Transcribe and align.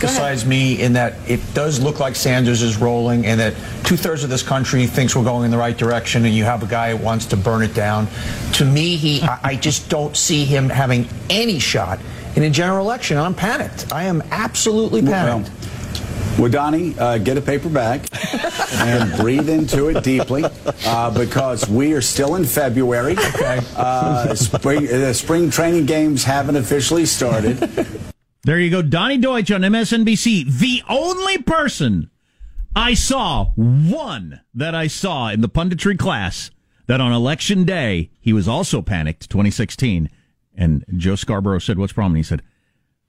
Besides 0.00 0.44
me 0.44 0.80
in 0.80 0.92
that 0.94 1.14
it 1.28 1.40
does 1.54 1.80
look 1.80 2.00
like 2.00 2.16
Sanders 2.16 2.62
is 2.62 2.76
rolling 2.76 3.26
and 3.26 3.40
that 3.40 3.54
two 3.84 3.96
thirds 3.96 4.24
of 4.24 4.30
this 4.30 4.42
country 4.42 4.86
thinks 4.86 5.14
we're 5.16 5.24
going 5.24 5.44
in 5.44 5.50
the 5.50 5.58
right 5.58 5.76
direction 5.76 6.24
and 6.24 6.34
you 6.34 6.44
have 6.44 6.62
a 6.62 6.66
guy 6.66 6.96
who 6.96 7.02
wants 7.04 7.26
to 7.26 7.36
burn 7.36 7.62
it 7.62 7.74
down? 7.74 8.08
To 8.54 8.64
me, 8.64 8.96
he, 8.96 9.22
I, 9.22 9.40
I 9.42 9.56
just 9.56 9.88
don't 9.88 10.16
see 10.16 10.44
him 10.44 10.68
having 10.68 11.08
any 11.30 11.58
shot 11.58 11.98
in 12.36 12.42
a 12.42 12.50
general 12.50 12.84
election. 12.84 13.16
I'm 13.16 13.34
panicked. 13.34 13.92
I 13.92 14.04
am 14.04 14.22
absolutely 14.30 15.02
panicked. 15.02 15.50
Well, 16.38 16.50
Donny, 16.50 16.98
uh, 16.98 17.18
get 17.18 17.38
a 17.38 17.40
paper 17.40 17.68
bag 17.68 18.08
and 18.72 19.16
breathe 19.20 19.48
into 19.48 19.88
it 19.88 20.02
deeply 20.02 20.44
uh, 20.84 21.10
because 21.16 21.68
we 21.68 21.92
are 21.92 22.00
still 22.00 22.34
in 22.34 22.44
February. 22.44 23.12
Okay. 23.12 23.60
Uh, 23.76 24.34
spring, 24.34 24.86
the 24.86 25.14
spring 25.14 25.48
training 25.48 25.86
games 25.86 26.24
haven't 26.24 26.56
officially 26.56 27.06
started. 27.06 27.70
There 28.44 28.58
you 28.58 28.70
go. 28.70 28.82
Donny 28.82 29.16
Deutsch 29.16 29.50
on 29.50 29.62
MSNBC. 29.62 30.58
The 30.58 30.82
only 30.88 31.38
person 31.38 32.10
I 32.76 32.94
saw, 32.94 33.46
one 33.56 34.40
that 34.52 34.74
I 34.74 34.86
saw 34.86 35.28
in 35.28 35.40
the 35.40 35.48
punditry 35.48 35.98
class, 35.98 36.50
that 36.86 37.00
on 37.00 37.12
election 37.12 37.64
day, 37.64 38.10
he 38.20 38.32
was 38.32 38.46
also 38.46 38.82
panicked, 38.82 39.30
2016. 39.30 40.10
And 40.54 40.84
Joe 40.96 41.16
Scarborough 41.16 41.58
said, 41.58 41.78
What's 41.78 41.92
the 41.92 41.94
problem? 41.94 42.12
And 42.12 42.18
he 42.18 42.22
said, 42.22 42.42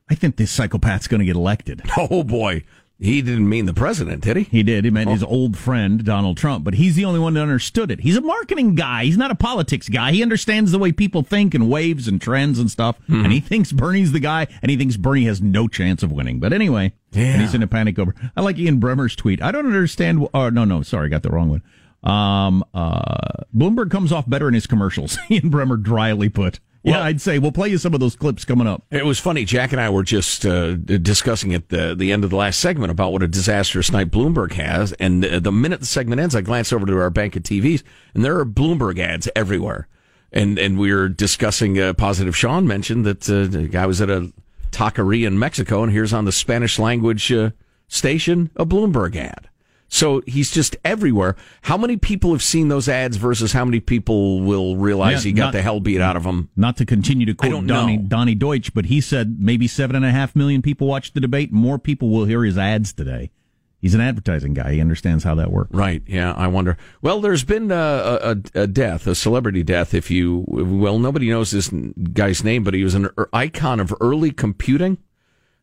I 0.09 0.15
think 0.15 0.37
this 0.37 0.57
psychopath's 0.57 1.07
going 1.07 1.19
to 1.19 1.25
get 1.25 1.35
elected. 1.35 1.81
Oh, 1.97 2.23
boy. 2.23 2.63
He 2.97 3.21
didn't 3.21 3.49
mean 3.49 3.65
the 3.65 3.73
president, 3.73 4.23
did 4.23 4.37
he? 4.37 4.43
He 4.43 4.63
did. 4.63 4.85
He 4.85 4.89
meant 4.89 5.09
his 5.09 5.21
old 5.21 5.57
friend, 5.57 6.03
Donald 6.05 6.37
Trump. 6.37 6.63
But 6.63 6.75
he's 6.75 6.95
the 6.95 7.03
only 7.03 7.19
one 7.19 7.33
that 7.33 7.41
understood 7.41 7.91
it. 7.91 7.99
He's 7.99 8.15
a 8.15 8.21
marketing 8.21 8.75
guy. 8.75 9.03
He's 9.03 9.17
not 9.17 9.31
a 9.31 9.35
politics 9.35 9.89
guy. 9.89 10.13
He 10.13 10.23
understands 10.23 10.71
the 10.71 10.79
way 10.79 10.93
people 10.93 11.21
think 11.21 11.53
and 11.53 11.69
waves 11.69 12.07
and 12.07 12.21
trends 12.21 12.57
and 12.57 12.71
stuff. 12.71 12.97
And 13.09 13.33
he 13.33 13.41
thinks 13.41 13.73
Bernie's 13.73 14.13
the 14.13 14.21
guy, 14.21 14.47
and 14.61 14.71
he 14.71 14.77
thinks 14.77 14.95
Bernie 14.95 15.25
has 15.25 15.41
no 15.41 15.67
chance 15.67 16.03
of 16.03 16.11
winning. 16.13 16.39
But 16.39 16.53
anyway, 16.53 16.93
and 17.13 17.41
he's 17.41 17.53
in 17.53 17.61
a 17.63 17.67
panic 17.67 17.99
over. 17.99 18.15
I 18.35 18.41
like 18.41 18.57
Ian 18.57 18.79
Bremmer's 18.79 19.15
tweet. 19.15 19.41
I 19.41 19.51
don't 19.51 19.65
understand. 19.65 20.25
Oh, 20.33 20.49
no, 20.49 20.63
no. 20.63 20.81
Sorry, 20.81 21.07
I 21.07 21.09
got 21.09 21.23
the 21.23 21.31
wrong 21.31 21.49
one. 21.49 21.63
Um, 22.09 22.63
uh, 22.73 23.43
Bloomberg 23.53 23.91
comes 23.91 24.11
off 24.13 24.29
better 24.29 24.47
in 24.47 24.53
his 24.53 24.67
commercials. 24.67 25.17
Ian 25.29 25.49
Bremmer 25.51 25.81
dryly 25.81 26.29
put. 26.29 26.59
Yeah, 26.85 26.91
Well- 26.93 27.01
I'd 27.03 27.19
say 27.19 27.39
we'll 27.39 27.51
play 27.51 27.69
you 27.69 27.77
some 27.77 27.93
of 27.93 27.99
those 27.99 28.15
clips 28.15 28.45
coming 28.45 28.67
up. 28.67 28.83
It 28.91 29.05
was 29.05 29.19
funny. 29.19 29.43
Jack 29.43 29.71
and 29.71 29.81
I 29.81 29.89
were 29.89 30.03
just 30.03 30.45
uh, 30.45 30.75
discussing 30.75 31.53
at 31.53 31.69
the, 31.69 31.95
the 31.95 32.11
end 32.11 32.23
of 32.23 32.29
the 32.29 32.35
last 32.35 32.59
segment 32.59 32.91
about 32.91 33.11
what 33.11 33.23
a 33.23 33.27
disastrous 33.27 33.91
night 33.91 34.11
Bloomberg 34.11 34.53
has. 34.53 34.93
And 34.93 35.23
the, 35.23 35.39
the 35.39 35.51
minute 35.51 35.79
the 35.79 35.85
segment 35.87 36.21
ends, 36.21 36.35
I 36.35 36.41
glance 36.41 36.71
over 36.71 36.85
to 36.85 36.97
our 36.99 37.09
bank 37.09 37.35
of 37.35 37.43
TVs, 37.43 37.81
and 38.13 38.23
there 38.23 38.37
are 38.39 38.45
Bloomberg 38.45 38.99
ads 38.99 39.27
everywhere. 39.35 39.87
And 40.31 40.59
and 40.59 40.77
we 40.77 40.93
were 40.93 41.07
discussing. 41.09 41.79
Uh, 41.79 41.93
Positive 41.93 42.35
Sean 42.35 42.67
mentioned 42.67 43.05
that 43.05 43.29
uh, 43.29 43.45
the 43.45 43.67
guy 43.69 43.85
was 43.85 44.01
at 44.01 44.09
a 44.09 44.31
taqueria 44.71 45.27
in 45.27 45.39
Mexico, 45.39 45.81
and 45.81 45.91
here's 45.93 46.11
on 46.13 46.25
the 46.25 46.31
Spanish 46.33 46.77
language 46.77 47.31
uh, 47.31 47.51
station 47.87 48.51
a 48.57 48.65
Bloomberg 48.65 49.15
ad. 49.15 49.47
So 49.87 50.21
he's 50.25 50.51
just 50.51 50.75
everywhere. 50.83 51.35
How 51.63 51.77
many 51.77 51.95
people 51.95 52.31
have 52.31 52.41
seen 52.43 52.67
those 52.69 52.89
ads 52.89 53.17
versus 53.17 53.53
how 53.53 53.63
many 53.65 53.79
people 53.79 54.41
will 54.41 54.75
realize 54.77 55.23
Yeah, 55.23 55.29
he 55.29 55.33
got 55.33 55.43
not- 55.45 55.53
the 55.53 55.61
hell 55.61 55.79
beat 55.79 56.01
out 56.01 56.17
of 56.17 56.25
him? 56.25 56.49
Not 56.55 56.77
to 56.77 56.85
continue 56.85 57.25
to 57.27 57.33
quote 57.35 57.67
Donny. 57.67 57.97
Donny 57.97 58.35
Deutsch, 58.35 58.73
but 58.73 58.85
he 58.85 58.99
said 58.99 59.37
maybe 59.39 59.67
seven 59.67 59.95
and 59.95 60.03
a 60.05 60.11
half 60.11 60.35
million 60.35 60.61
people 60.61 60.87
watched 60.87 61.13
the 61.13 61.21
debate. 61.21 61.51
More 61.53 61.77
people 61.79 62.09
will 62.09 62.25
hear 62.25 62.43
his 62.43 62.57
ads 62.57 62.93
today. 62.93 63.31
He's 63.79 63.93
an 63.93 64.01
advertising 64.01 64.55
guy. 64.55 64.73
He 64.73 64.81
understands 64.81 65.23
how 65.23 65.35
that 65.35 65.51
works. 65.51 65.69
Right. 65.71 66.01
Yeah. 66.07 66.33
I 66.33 66.47
wonder. 66.47 66.75
Well, 67.03 67.21
there's 67.21 67.43
been 67.43 67.71
uh, 67.71 68.19
a, 68.55 68.59
a, 68.59 68.63
a 68.63 68.67
death, 68.67 69.05
a 69.05 69.13
celebrity 69.13 69.61
death. 69.61 69.93
If 69.93 70.09
you, 70.09 70.43
well, 70.47 70.97
nobody 70.97 71.29
knows 71.29 71.51
this 71.51 71.69
guy's 72.13 72.43
name, 72.43 72.63
but 72.63 72.73
he 72.73 72.83
was 72.83 72.95
an 72.95 73.09
er- 73.17 73.29
icon 73.31 73.79
of 73.79 73.93
early 74.01 74.31
computing. 74.31 74.97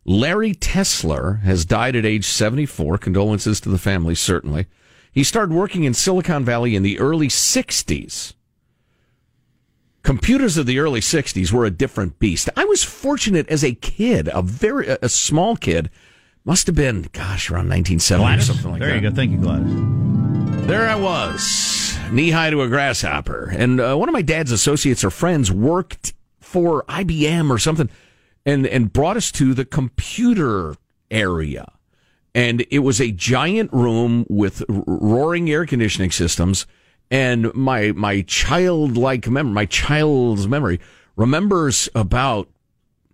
Larry 0.04 0.54
Tesler 0.54 1.40
has 1.43 1.64
died 1.64 1.94
at 1.94 2.04
age 2.04 2.26
74. 2.26 2.99
Condolences 2.99 3.60
to 3.60 3.69
the 3.69 3.78
family, 3.78 4.14
certainly. 4.14 4.66
He 5.12 5.22
started 5.22 5.54
working 5.54 5.84
in 5.84 5.94
Silicon 5.94 6.44
Valley 6.44 6.75
in 6.75 6.82
the 6.82 6.99
early 6.99 7.28
60s. 7.28 8.34
computers 10.02 10.56
of 10.56 10.66
the 10.66 10.81
early 10.81 10.99
60s 10.99 11.52
were 11.52 11.64
a 11.64 11.70
different 11.70 12.19
beast. 12.19 12.49
I 12.56 12.64
was 12.64 12.82
fortunate 12.82 13.49
as 13.49 13.62
a 13.62 13.75
kid, 13.75 14.28
a 14.32 14.43
very 14.43 14.88
a 14.88 15.08
small 15.08 15.54
kid, 15.54 15.90
must 16.44 16.66
have 16.66 16.75
been 16.75 17.08
gosh 17.12 17.50
around 17.50 17.69
1970 17.69 18.25
Gladys? 18.25 18.50
or 18.50 18.52
something 18.52 18.70
like 18.72 18.81
there 18.81 18.88
that. 18.88 18.94
There 18.94 19.05
you 19.05 19.10
go. 19.10 19.14
Thank 19.14 19.31
you, 19.31 19.38
Gladys. 19.38 20.66
There 20.66 20.88
I 20.88 20.96
was, 20.96 21.96
knee 22.10 22.31
high 22.31 22.50
to 22.50 22.62
a 22.62 22.69
grasshopper. 22.69 23.52
And 23.56 23.81
uh, 23.81 23.94
one 23.94 24.08
of 24.08 24.12
my 24.12 24.22
dad's 24.22 24.50
associates 24.50 25.05
or 25.05 25.10
friends 25.10 25.52
worked 25.52 26.14
for 26.40 26.82
IBM 26.88 27.48
or 27.50 27.58
something 27.58 27.88
and, 28.44 28.66
and 28.66 28.92
brought 28.92 29.16
us 29.16 29.30
to 29.32 29.54
the 29.54 29.64
computer 29.64 30.76
area. 31.10 31.70
And 32.34 32.64
it 32.70 32.80
was 32.80 33.00
a 33.00 33.12
giant 33.12 33.72
room 33.72 34.24
with 34.28 34.62
roaring 34.68 35.50
air 35.50 35.66
conditioning 35.66 36.10
systems. 36.10 36.66
And 37.10 37.52
my, 37.54 37.92
my 37.92 38.22
childlike 38.22 39.28
memory, 39.28 39.52
my 39.52 39.66
child's 39.66 40.48
memory 40.48 40.80
remembers 41.14 41.88
about 41.94 42.48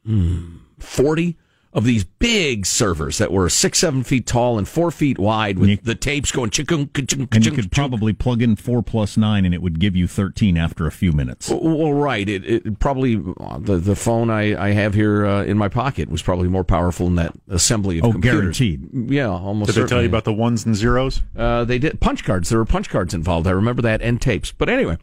hmm, 0.06 0.58
40 0.78 1.36
of 1.74 1.84
these 1.84 2.02
big 2.04 2.64
servers 2.64 3.18
that 3.18 3.30
were 3.30 3.48
six, 3.48 3.78
seven 3.80 4.02
feet 4.02 4.26
tall 4.26 4.56
and 4.58 4.66
four 4.66 4.90
feet 4.90 5.18
wide 5.18 5.58
with 5.58 5.84
the 5.84 5.94
tapes 5.94 6.32
going 6.32 6.48
chicken, 6.50 6.88
chicken, 6.94 7.28
And 7.30 7.44
you 7.44 7.52
could 7.52 7.70
probably 7.70 8.12
plug 8.14 8.40
in 8.40 8.56
four 8.56 8.82
plus 8.82 9.16
nine, 9.18 9.44
and 9.44 9.54
it 9.54 9.60
would 9.60 9.78
give 9.78 9.94
you 9.94 10.06
thirteen 10.06 10.56
after 10.56 10.86
a 10.86 10.90
few 10.90 11.12
minutes. 11.12 11.50
Well, 11.50 11.92
right. 11.92 12.26
It, 12.28 12.44
it 12.44 12.78
probably 12.78 13.22
uh, 13.40 13.58
the 13.58 13.76
the 13.76 13.94
phone 13.96 14.30
I, 14.30 14.68
I 14.68 14.70
have 14.70 14.94
here 14.94 15.26
uh, 15.26 15.44
in 15.44 15.58
my 15.58 15.68
pocket 15.68 16.08
was 16.08 16.22
probably 16.22 16.48
more 16.48 16.64
powerful 16.64 17.06
than 17.06 17.16
that 17.16 17.34
assembly 17.50 17.98
of 17.98 18.04
Oh, 18.06 18.12
computers. 18.12 18.40
guaranteed. 18.58 19.10
Yeah, 19.10 19.28
almost. 19.28 19.74
Did 19.74 19.84
they 19.84 19.88
tell 19.88 20.00
you 20.02 20.08
about 20.08 20.24
the 20.24 20.32
ones 20.32 20.64
and 20.64 20.74
zeros? 20.74 21.22
Uh, 21.36 21.64
they 21.64 21.78
did 21.78 22.00
punch 22.00 22.24
cards. 22.24 22.48
There 22.48 22.58
were 22.58 22.64
punch 22.64 22.88
cards 22.88 23.12
involved. 23.12 23.46
I 23.46 23.50
remember 23.50 23.82
that 23.82 24.00
and 24.00 24.20
tapes. 24.20 24.52
But 24.52 24.68
anyway, 24.70 24.96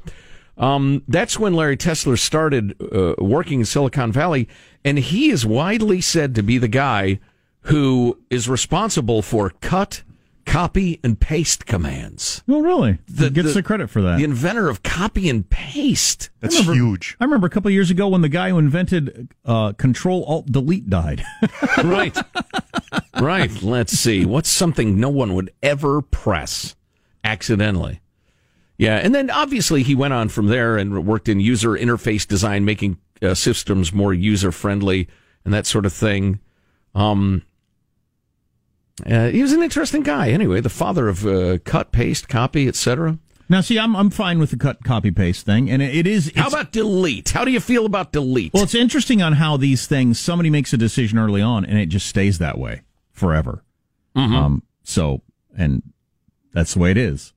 um, 0.57 1.04
that's 1.07 1.38
when 1.40 1.54
Larry 1.54 1.78
Tesler 1.78 2.18
started 2.18 2.75
uh, 2.81 3.16
working 3.18 3.60
in 3.62 3.66
Silicon 3.66 4.12
Valley, 4.12 4.48
and 4.84 4.98
he 5.00 5.30
is 5.30 5.46
widely 5.46 6.02
said 6.02 6.36
to 6.36 6.44
be 6.44 6.57
the 6.57 6.68
guy 6.68 7.19
who 7.62 8.19
is 8.30 8.48
responsible 8.48 9.22
for 9.22 9.50
cut, 9.62 10.04
copy, 10.46 11.00
and 11.04 11.19
paste 11.19 11.66
commands. 11.66 12.44
Oh, 12.48 12.62
really? 12.62 13.00
The- 13.07 13.31
Gets 13.31 13.48
the- 13.50 13.54
the, 13.56 13.63
credit 13.63 13.90
for 13.90 14.02
that. 14.04 14.18
The 14.18 14.24
inventor 14.24 14.69
of 14.69 14.84
copy 14.84 15.28
and 15.30 15.50
paste. 15.50 16.30
That's 16.42 16.56
I 16.56 16.60
remember- 16.60 16.74
huge. 16.75 17.18
I 17.19 17.24
remember 17.24 17.48
a 17.48 17.50
couple 17.50 17.69
of 17.69 17.74
years 17.74 17.90
ago 17.90 18.07
when 18.10 18.22
the 18.22 18.30
guy 18.30 18.50
who 18.50 18.60
invented 18.60 19.34
uh, 19.46 19.74
Control 19.74 20.24
Alt 20.25 20.46
Delete 20.52 20.90
died. 20.90 21.24
right. 21.84 22.16
Right. 23.19 23.63
Let's 23.63 23.94
see. 23.94 24.25
What's 24.25 24.50
something 24.50 25.00
no 25.00 25.10
one 25.10 25.34
would 25.34 25.52
ever 25.63 26.02
press 26.04 26.75
accidentally? 27.24 28.00
Yeah. 28.77 28.98
And 28.98 29.16
then 29.16 29.30
obviously 29.30 29.83
he 29.83 29.95
went 29.95 30.13
on 30.13 30.30
from 30.30 30.48
there 30.48 30.77
and 30.77 31.06
worked 31.06 31.30
in 31.30 31.39
user 31.39 31.72
interface 31.72 32.27
design, 32.27 32.66
making 32.66 32.98
uh, 33.22 33.33
systems 33.33 33.94
more 33.94 34.13
user 34.13 34.51
friendly 34.51 35.07
and 35.45 35.54
that 35.54 35.66
sort 35.66 35.86
of 35.86 35.94
thing. 35.94 36.39
Um, 36.94 37.44
uh, 39.06 39.27
he 39.27 39.42
was 39.42 39.51
an 39.51 39.62
interesting 39.62 40.04
guy. 40.04 40.30
Anyway, 40.30 40.62
the 40.62 40.69
father 40.69 41.07
of 41.07 41.25
uh, 41.25 41.57
cut, 41.60 41.92
paste, 41.92 42.30
copy, 42.30 42.68
etc. 42.68 43.19
now, 43.50 43.60
see, 43.62 43.77
I'm 43.77 43.95
I'm 43.95 44.10
fine 44.10 44.39
with 44.39 44.51
the 44.51 44.57
cut 44.57 44.83
copy 44.86 45.12
paste 45.12 45.45
thing, 45.45 45.69
and 45.69 45.81
it, 45.81 45.94
it 45.94 46.07
is. 46.07 46.31
How 46.36 46.48
about 46.48 46.71
delete? 46.71 47.30
How 47.30 47.44
do 47.44 47.51
you 47.51 47.60
feel 47.60 47.86
about 47.86 48.13
delete? 48.13 48.54
Well, 48.54 48.63
it's 48.63 48.74
interesting 48.75 49.21
on 49.21 49.33
how 49.33 49.57
these 49.57 49.86
things. 49.86 50.18
Somebody 50.19 50.50
makes 50.50 50.71
a 50.71 50.78
decision 50.78 51.19
early 51.19 51.42
on, 51.42 51.66
and 51.66 51.78
it 51.78 51.88
just 51.88 52.07
stays 52.07 52.38
that 52.38 52.57
way 52.57 52.81
forever. 53.12 53.63
Um. 54.16 54.63
So, 54.83 55.21
and 55.57 55.83
that's 56.54 56.74
the 56.74 56.80
way 56.80 56.92
it 56.92 56.98
is. 56.98 57.33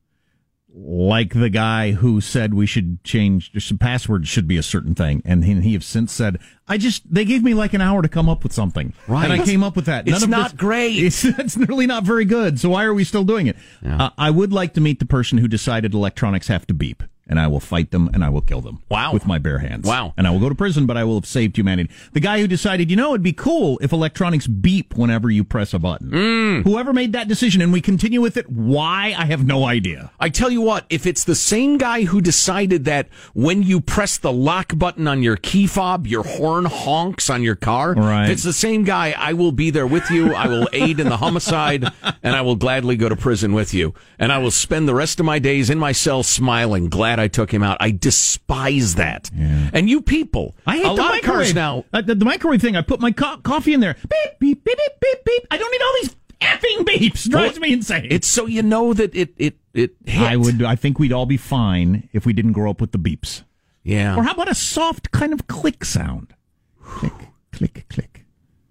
Like 0.75 1.32
the 1.32 1.49
guy 1.49 1.93
who 1.93 2.20
said 2.20 2.53
we 2.53 2.67
should 2.67 3.03
change 3.03 3.53
the 3.53 3.76
password 3.79 4.29
should 4.29 4.47
be 4.47 4.59
a 4.59 4.62
certain 4.62 4.94
thing, 4.94 5.23
and 5.25 5.43
he, 5.44 5.61
he 5.61 5.73
have 5.73 5.82
since 5.82 6.12
said, 6.12 6.38
"I 6.69 6.76
just 6.76 7.12
they 7.12 7.25
gave 7.25 7.43
me 7.43 7.55
like 7.55 7.73
an 7.73 7.81
hour 7.81 8.03
to 8.03 8.09
come 8.09 8.29
up 8.29 8.43
with 8.43 8.53
something, 8.53 8.93
Right. 9.09 9.25
And 9.25 9.32
I 9.32 9.44
came 9.44 9.62
up 9.65 9.76
with 9.76 9.87
that. 9.87 10.06
It's 10.06 10.23
of 10.23 10.29
not 10.29 10.53
this- 10.53 10.61
great. 10.61 10.99
It's, 11.03 11.25
it's 11.25 11.56
really 11.56 11.87
not 11.87 12.05
very 12.05 12.26
good. 12.26 12.61
So 12.61 12.69
why 12.69 12.85
are 12.85 12.93
we 12.93 13.05
still 13.05 13.25
doing 13.25 13.47
it? 13.47 13.56
Uh, 13.85 14.11
I 14.19 14.31
would 14.31 14.53
like 14.53 14.75
to 14.75 14.81
meet 14.81 14.99
the 14.99 15.06
person 15.06 15.38
who 15.38 15.49
decided 15.49 15.94
electronics 15.94 16.49
have 16.49 16.67
to 16.67 16.75
beep, 16.75 17.03
and 17.29 17.39
I 17.39 17.47
will 17.47 17.61
fight 17.61 17.91
them 17.91 18.11
and 18.15 18.25
I 18.25 18.29
will 18.29 18.41
kill 18.41 18.61
them. 18.61 18.83
Wow. 18.89 19.13
with 19.13 19.27
my 19.27 19.39
bare 19.39 19.59
hands. 19.59 19.87
Wow. 19.87 20.15
and 20.17 20.27
I 20.27 20.31
will 20.31 20.41
go 20.41 20.49
to 20.49 20.55
prison, 20.55 20.87
but 20.87 20.97
I 20.97 21.05
will 21.05 21.15
have 21.17 21.27
saved 21.27 21.57
humanity. 21.57 21.91
The 22.13 22.21
guy 22.21 22.41
who 22.41 22.47
decided, 22.49 22.91
you 22.91 22.97
know, 22.97 23.11
it'd 23.11 23.23
be 23.23 23.33
cool 23.33 23.79
if 23.83 23.93
electronics 23.93 24.47
beep 24.47 24.95
whenever 24.97 25.31
you 25.31 25.45
press 25.45 25.75
a 25.75 25.79
button. 25.79 26.11
Mm. 26.11 26.63
Whoever 26.65 26.93
made 26.93 27.13
that 27.13 27.29
decision, 27.29 27.61
and 27.63 27.73
we 27.73 27.81
continue 27.81 28.21
with 28.21 28.37
it. 28.37 28.49
Why? 28.51 29.15
I 29.17 29.27
have 29.27 29.45
no 29.47 29.65
idea. 29.65 30.11
I 30.19 30.29
tell 30.31 30.51
you 30.51 30.61
what, 30.61 30.87
if 30.91 31.07
it's 31.07 31.25
the 31.25 31.35
same 31.35 31.79
guy 31.79 32.05
who 32.05 32.21
decided 32.21 32.85
that 32.87 33.09
when 33.35 33.63
you 33.63 33.81
press 33.81 34.19
the 34.19 34.33
lock 34.33 34.77
button 34.77 35.07
on 35.07 35.23
your 35.23 35.37
key 35.37 35.67
fob, 35.67 36.07
your 36.07 36.25
horn 36.25 36.65
honks 36.65 37.29
on 37.31 37.43
your 37.43 37.57
car, 37.57 37.95
Right. 37.95 38.25
if 38.25 38.31
it's 38.31 38.43
the 38.43 38.53
same 38.53 38.85
guy, 38.85 39.15
I 39.17 39.33
will 39.35 39.53
be 39.53 39.71
there 39.71 39.87
with 39.87 40.11
you. 40.11 40.35
I 40.35 40.47
will 40.49 40.69
aid 40.73 41.01
in 41.01 41.09
the 41.09 41.17
homicide, 41.19 41.85
and 42.23 42.35
I 42.37 42.41
will 42.43 42.57
gladly 42.57 42.97
go 42.97 43.09
to 43.09 43.17
prison 43.17 43.53
with 43.53 43.75
you. 43.75 43.95
And 44.19 44.33
I 44.33 44.39
will 44.39 44.51
spend 44.51 44.89
the 44.89 44.95
rest 44.95 45.21
of 45.21 45.27
my 45.27 45.39
days 45.39 45.71
in 45.71 45.79
my 45.79 45.93
cell 45.93 46.23
smiling, 46.23 46.89
glad 46.89 47.18
I 47.19 47.29
took 47.29 47.53
him 47.53 47.62
out. 47.62 47.76
I 47.81 47.91
despise 47.91 48.94
that. 48.97 49.31
And 49.35 49.88
you 49.91 50.00
people, 50.00 50.55
I 50.67 50.76
hate 50.76 50.87
a 50.87 50.88
the 50.88 50.94
lot 50.94 50.99
of 50.99 51.12
microwave. 51.17 51.23
cars 51.25 51.55
now. 51.55 51.85
Uh, 51.93 52.00
the, 52.03 52.15
the 52.15 52.25
microwave 52.25 52.61
thing. 52.61 52.76
I 52.76 52.82
put 52.82 53.00
my 53.00 53.12
co- 53.12 53.38
coffee 53.38 53.75
in 53.75 53.81
there. 53.81 53.94
Beep 54.09 54.38
beep 54.38 54.65
beep 54.65 54.76
beep 54.76 54.93
beep 55.00 55.25
beep. 55.25 55.47
I 55.50 55.59
don't 55.59 55.70
need 55.73 55.82
all 55.82 55.94
these 56.03 56.17
effing 56.41 56.85
beeps. 56.87 57.29
Drives 57.31 57.59
me 57.61 57.73
insane. 57.73 58.06
It's 58.11 58.26
so 58.29 58.47
you 58.47 58.62
know 58.62 58.94
that 58.94 59.15
it 59.15 59.35
it 59.37 59.56
it 59.75 59.94
hit. 60.06 60.23
I 60.23 60.37
would. 60.37 60.62
I 60.62 60.76
think 60.76 60.99
we'd 60.99 61.12
all 61.12 61.26
be 61.26 61.37
fine 61.37 62.09
if 62.12 62.25
we 62.26 62.32
didn't 62.32 62.53
grow 62.53 62.70
up 62.70 62.81
with 62.81 62.93
the 62.93 62.99
beeps. 62.99 63.43
yeah. 63.82 64.17
Or 64.17 64.23
how 64.23 64.32
about 64.32 64.49
a 64.50 64.55
soft 64.55 65.11
kind 65.11 65.32
of 65.32 65.47
click 65.49 65.85
sound? 65.85 66.35
Click, 66.82 67.12
click, 67.53 67.87
click. 67.88 68.25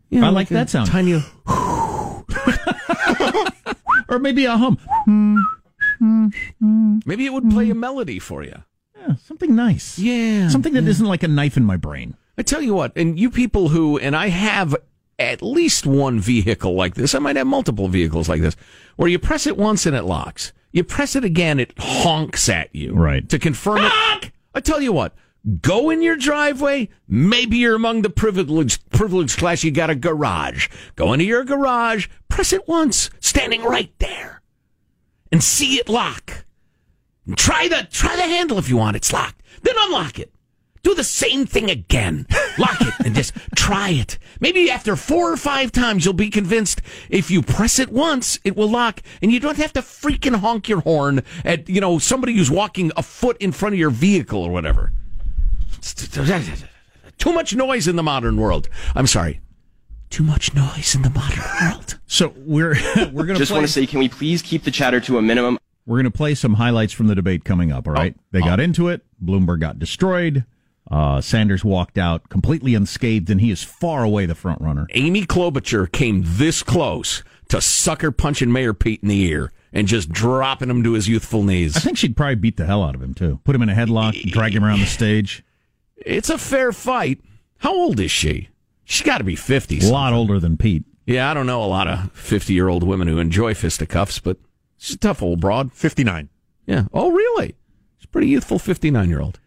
Yeah, 0.09 0.25
I 0.25 0.29
like 0.29 0.49
a 0.51 0.53
that 0.55 0.69
sound. 0.69 0.89
Tiny. 0.89 1.21
Or 4.09 4.19
maybe 4.19 4.45
a 4.45 4.55
hum. 4.57 4.77
Mm-hmm. 6.01 6.27
Mm-hmm. 6.27 6.99
Maybe 7.05 7.25
it 7.25 7.33
would 7.33 7.49
play 7.49 7.65
a 7.65 7.71
mm-hmm. 7.71 7.79
melody 7.79 8.19
for 8.19 8.43
you. 8.43 8.63
Yeah, 8.97 9.15
something 9.15 9.55
nice. 9.55 9.99
Yeah. 9.99 10.49
Something 10.49 10.73
that 10.73 10.81
not 10.81 10.99
like 11.01 11.23
a 11.23 11.27
knife 11.27 11.57
in 11.57 11.63
my 11.63 11.77
brain. 11.77 12.15
I 12.37 12.43
tell 12.43 12.61
you 12.61 12.73
what, 12.73 12.93
and 12.95 13.19
you 13.19 13.31
people 13.31 13.69
who, 13.69 13.97
and 13.97 14.15
I 14.15 14.27
have 14.27 14.75
at 15.19 15.41
least 15.41 15.85
one 15.85 16.19
vehicle 16.19 16.75
like 16.75 16.95
this. 16.95 17.15
I 17.15 17.19
might 17.19 17.35
have 17.35 17.47
multiple 17.47 17.87
vehicles 17.87 18.29
like 18.29 18.41
this, 18.41 18.55
where 18.95 19.09
you 19.09 19.17
press 19.17 19.47
it 19.47 19.57
once 19.57 19.85
and 19.85 19.95
it 19.95 20.03
locks. 20.03 20.53
You 20.71 20.83
press 20.83 21.15
it 21.15 21.23
again, 21.23 21.59
it 21.59 21.73
honks 21.77 22.49
at 22.49 22.73
you. 22.75 22.93
Right. 22.93 23.27
To 23.29 23.39
confirm 23.39 23.79
it. 23.79 24.31
I 24.53 24.59
tell 24.59 24.81
you 24.81 24.91
what, 24.91 25.15
go 25.61 25.89
in 25.89 26.01
your 26.01 26.15
driveway. 26.15 26.89
Maybe 27.07 27.57
you're 27.57 27.75
among 27.75 28.01
the 28.01 28.09
privileged, 28.09 28.87
privileged 28.91 29.39
class. 29.39 29.63
You 29.63 29.71
got 29.71 29.89
a 29.89 29.95
garage. 29.95 30.67
Go 30.95 31.13
into 31.13 31.25
your 31.25 31.43
garage, 31.43 32.07
press 32.29 32.53
it 32.53 32.67
once, 32.67 33.09
standing 33.19 33.63
right 33.63 33.91
there, 33.99 34.36
and 35.31 35.43
see 35.43 35.75
it 35.75 35.89
lock. 35.89 36.45
And 37.25 37.37
try 37.37 37.67
the, 37.67 37.87
try 37.91 38.15
the 38.15 38.23
handle 38.23 38.57
if 38.57 38.69
you 38.69 38.77
want. 38.77 38.95
It's 38.95 39.11
locked. 39.11 39.41
Then 39.61 39.75
unlock 39.77 40.19
it. 40.19 40.33
Do 40.83 40.95
the 40.95 41.03
same 41.03 41.45
thing 41.45 41.69
again. 41.69 42.25
Lock 42.57 42.79
it 42.79 42.93
and 43.05 43.13
just 43.13 43.33
try 43.57 43.89
it. 43.89 44.17
Maybe 44.39 44.71
after 44.71 44.95
four 44.95 45.33
or 45.33 45.35
five 45.35 45.73
times, 45.73 46.05
you'll 46.05 46.13
be 46.13 46.29
convinced 46.29 46.81
if 47.09 47.29
you 47.29 47.41
press 47.41 47.77
it 47.77 47.91
once, 47.91 48.39
it 48.45 48.55
will 48.55 48.69
lock 48.69 49.01
and 49.21 49.29
you 49.29 49.41
don't 49.41 49.57
have 49.57 49.73
to 49.73 49.81
freaking 49.81 50.37
honk 50.37 50.69
your 50.69 50.79
horn 50.79 51.23
at, 51.43 51.67
you 51.67 51.81
know, 51.81 51.99
somebody 51.99 52.35
who's 52.35 52.49
walking 52.49 52.93
a 52.95 53.03
foot 53.03 53.35
in 53.41 53.51
front 53.51 53.75
of 53.75 53.79
your 53.79 53.89
vehicle 53.89 54.41
or 54.41 54.49
whatever. 54.49 54.93
Too 57.17 57.33
much 57.33 57.53
noise 57.53 57.87
in 57.89 57.97
the 57.97 58.03
modern 58.03 58.37
world. 58.37 58.69
I'm 58.95 59.07
sorry. 59.07 59.41
Too 60.09 60.23
much 60.23 60.53
noise 60.53 60.95
in 60.95 61.01
the 61.01 61.09
modern 61.09 61.43
world. 61.61 61.99
So 62.09 62.33
we're 62.37 62.75
we're 63.11 63.25
gonna 63.25 63.37
Just 63.37 63.51
play, 63.51 63.57
want 63.57 63.67
to 63.67 63.73
say, 63.73 63.85
can 63.85 63.99
we 63.99 64.07
please 64.07 64.41
keep 64.41 64.63
the 64.63 64.71
chatter 64.71 65.01
to 65.01 65.17
a 65.17 65.21
minimum? 65.21 65.59
we're 65.85 65.97
gonna 65.97 66.09
play 66.09 66.35
some 66.35 66.53
highlights 66.53 66.93
from 66.93 67.07
the 67.07 67.15
debate 67.15 67.43
coming 67.43 67.71
up. 67.71 67.85
All 67.85 67.93
right, 67.93 68.15
they 68.31 68.39
got 68.39 68.59
into 68.61 68.87
it. 68.87 69.01
Bloomberg 69.23 69.59
got 69.59 69.77
destroyed. 69.77 70.45
Uh, 70.89 71.19
Sanders 71.19 71.65
walked 71.65 71.97
out 71.97 72.29
completely 72.29 72.75
unscathed, 72.75 73.29
and 73.29 73.41
he 73.41 73.51
is 73.51 73.61
far 73.61 74.03
away 74.05 74.25
the 74.25 74.35
front 74.35 74.61
runner. 74.61 74.87
Amy 74.93 75.25
Klobuchar 75.25 75.91
came 75.91 76.21
this 76.25 76.63
close 76.63 77.23
to 77.49 77.59
sucker 77.59 78.09
punching 78.11 78.51
Mayor 78.51 78.73
Pete 78.73 79.01
in 79.03 79.09
the 79.09 79.21
ear 79.23 79.51
and 79.73 79.85
just 79.85 80.09
dropping 80.09 80.69
him 80.69 80.81
to 80.83 80.93
his 80.93 81.09
youthful 81.09 81.43
knees. 81.43 81.75
I 81.75 81.81
think 81.81 81.97
she'd 81.97 82.15
probably 82.15 82.35
beat 82.35 82.55
the 82.55 82.65
hell 82.65 82.83
out 82.83 82.95
of 82.95 83.01
him 83.01 83.13
too. 83.13 83.41
Put 83.43 83.53
him 83.53 83.61
in 83.63 83.69
a 83.69 83.75
headlock, 83.75 84.13
drag 84.31 84.55
him 84.55 84.63
around 84.63 84.79
the 84.79 84.85
stage. 84.85 85.43
It's 85.97 86.29
a 86.29 86.37
fair 86.37 86.71
fight. 86.71 87.19
How 87.57 87.73
old 87.75 87.99
is 87.99 88.11
she? 88.11 88.47
She's 88.89 89.05
got 89.05 89.17
to 89.17 89.25
be 89.25 89.35
50. 89.35 89.79
A 89.81 89.91
lot 89.91 90.13
older 90.13 90.39
than 90.39 90.55
Pete. 90.55 90.85
Yeah, 91.05 91.29
I 91.29 91.33
don't 91.33 91.45
know 91.45 91.61
a 91.61 91.65
lot 91.65 91.89
of 91.89 92.09
50 92.13 92.53
year 92.53 92.69
old 92.69 92.83
women 92.83 93.09
who 93.09 93.19
enjoy 93.19 93.53
fisticuffs, 93.53 94.19
but 94.19 94.37
she's 94.77 94.95
a 94.95 94.99
tough 94.99 95.21
old 95.21 95.41
broad. 95.41 95.73
59. 95.73 96.29
Yeah. 96.65 96.85
Oh, 96.93 97.11
really? 97.11 97.55
She's 97.97 98.05
a 98.05 98.07
pretty 98.07 98.29
youthful 98.29 98.59
59 98.59 99.09
year 99.09 99.19
old. 99.19 99.41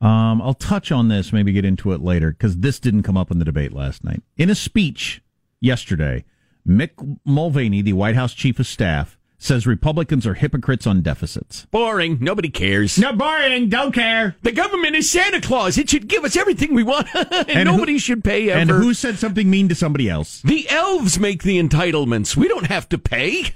Um, 0.00 0.42
I'll 0.42 0.54
touch 0.54 0.90
on 0.90 1.06
this, 1.06 1.32
maybe 1.32 1.52
get 1.52 1.64
into 1.64 1.92
it 1.92 2.00
later, 2.00 2.32
because 2.32 2.56
this 2.56 2.80
didn't 2.80 3.04
come 3.04 3.16
up 3.16 3.30
in 3.30 3.38
the 3.38 3.44
debate 3.44 3.72
last 3.72 4.02
night. 4.02 4.24
In 4.36 4.50
a 4.50 4.56
speech 4.56 5.22
yesterday, 5.60 6.24
Mick 6.66 7.18
Mulvaney, 7.24 7.82
the 7.82 7.92
White 7.92 8.16
House 8.16 8.34
chief 8.34 8.58
of 8.58 8.66
staff, 8.66 9.16
says 9.42 9.66
Republicans 9.66 10.26
are 10.26 10.34
hypocrites 10.34 10.86
on 10.86 11.00
deficits. 11.00 11.66
Boring. 11.70 12.18
Nobody 12.20 12.50
cares. 12.50 12.98
No, 12.98 13.14
boring. 13.14 13.70
Don't 13.70 13.90
care. 13.92 14.36
The 14.42 14.52
government 14.52 14.94
is 14.96 15.10
Santa 15.10 15.40
Claus. 15.40 15.78
It 15.78 15.88
should 15.88 16.08
give 16.08 16.24
us 16.24 16.36
everything 16.36 16.74
we 16.74 16.82
want, 16.82 17.08
and, 17.14 17.48
And 17.48 17.68
who- 17.68 17.76
nobody 17.76 17.98
should 17.98 18.22
pay 18.22 18.50
ever. 18.50 18.60
And 18.60 18.70
who 18.70 18.92
said 18.92 19.18
something 19.18 19.48
mean 19.48 19.70
to 19.70 19.74
somebody 19.74 20.10
else? 20.10 20.42
The 20.42 20.68
elves 20.68 21.18
make 21.18 21.42
the 21.42 21.58
entitlements. 21.60 22.36
We 22.36 22.48
don't 22.48 22.66
have 22.66 22.86
to 22.90 22.98
pay. 22.98 23.54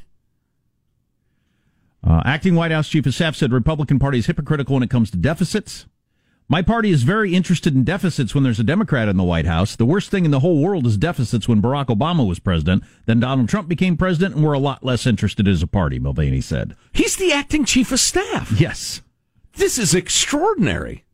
Uh, 2.02 2.22
acting 2.24 2.54
White 2.54 2.70
House 2.70 2.88
Chief 2.88 3.04
of 3.06 3.14
Staff 3.14 3.36
said 3.36 3.52
Republican 3.52 3.98
Party 3.98 4.18
is 4.18 4.26
hypocritical 4.26 4.74
when 4.74 4.82
it 4.82 4.90
comes 4.90 5.10
to 5.10 5.16
deficits. 5.18 5.86
My 6.46 6.60
party 6.60 6.90
is 6.90 7.04
very 7.04 7.34
interested 7.34 7.74
in 7.74 7.84
deficits 7.84 8.34
when 8.34 8.44
there's 8.44 8.60
a 8.60 8.64
Democrat 8.64 9.08
in 9.08 9.16
the 9.16 9.24
White 9.24 9.46
House. 9.46 9.76
The 9.76 9.86
worst 9.86 10.10
thing 10.10 10.26
in 10.26 10.30
the 10.30 10.40
whole 10.40 10.62
world 10.62 10.86
is 10.86 10.98
deficits 10.98 11.48
when 11.48 11.62
Barack 11.62 11.86
Obama 11.86 12.26
was 12.26 12.38
president. 12.38 12.84
Then 13.06 13.20
Donald 13.20 13.48
Trump 13.48 13.66
became 13.66 13.96
president, 13.96 14.34
and 14.34 14.44
we're 14.44 14.52
a 14.52 14.58
lot 14.58 14.84
less 14.84 15.06
interested 15.06 15.48
as 15.48 15.62
a 15.62 15.66
party, 15.66 15.98
Mulvaney 15.98 16.42
said. 16.42 16.76
He's 16.92 17.16
the 17.16 17.32
acting 17.32 17.64
chief 17.64 17.92
of 17.92 18.00
staff. 18.00 18.52
Yes. 18.60 19.00
This 19.54 19.78
is 19.78 19.94
extraordinary. 19.94 21.04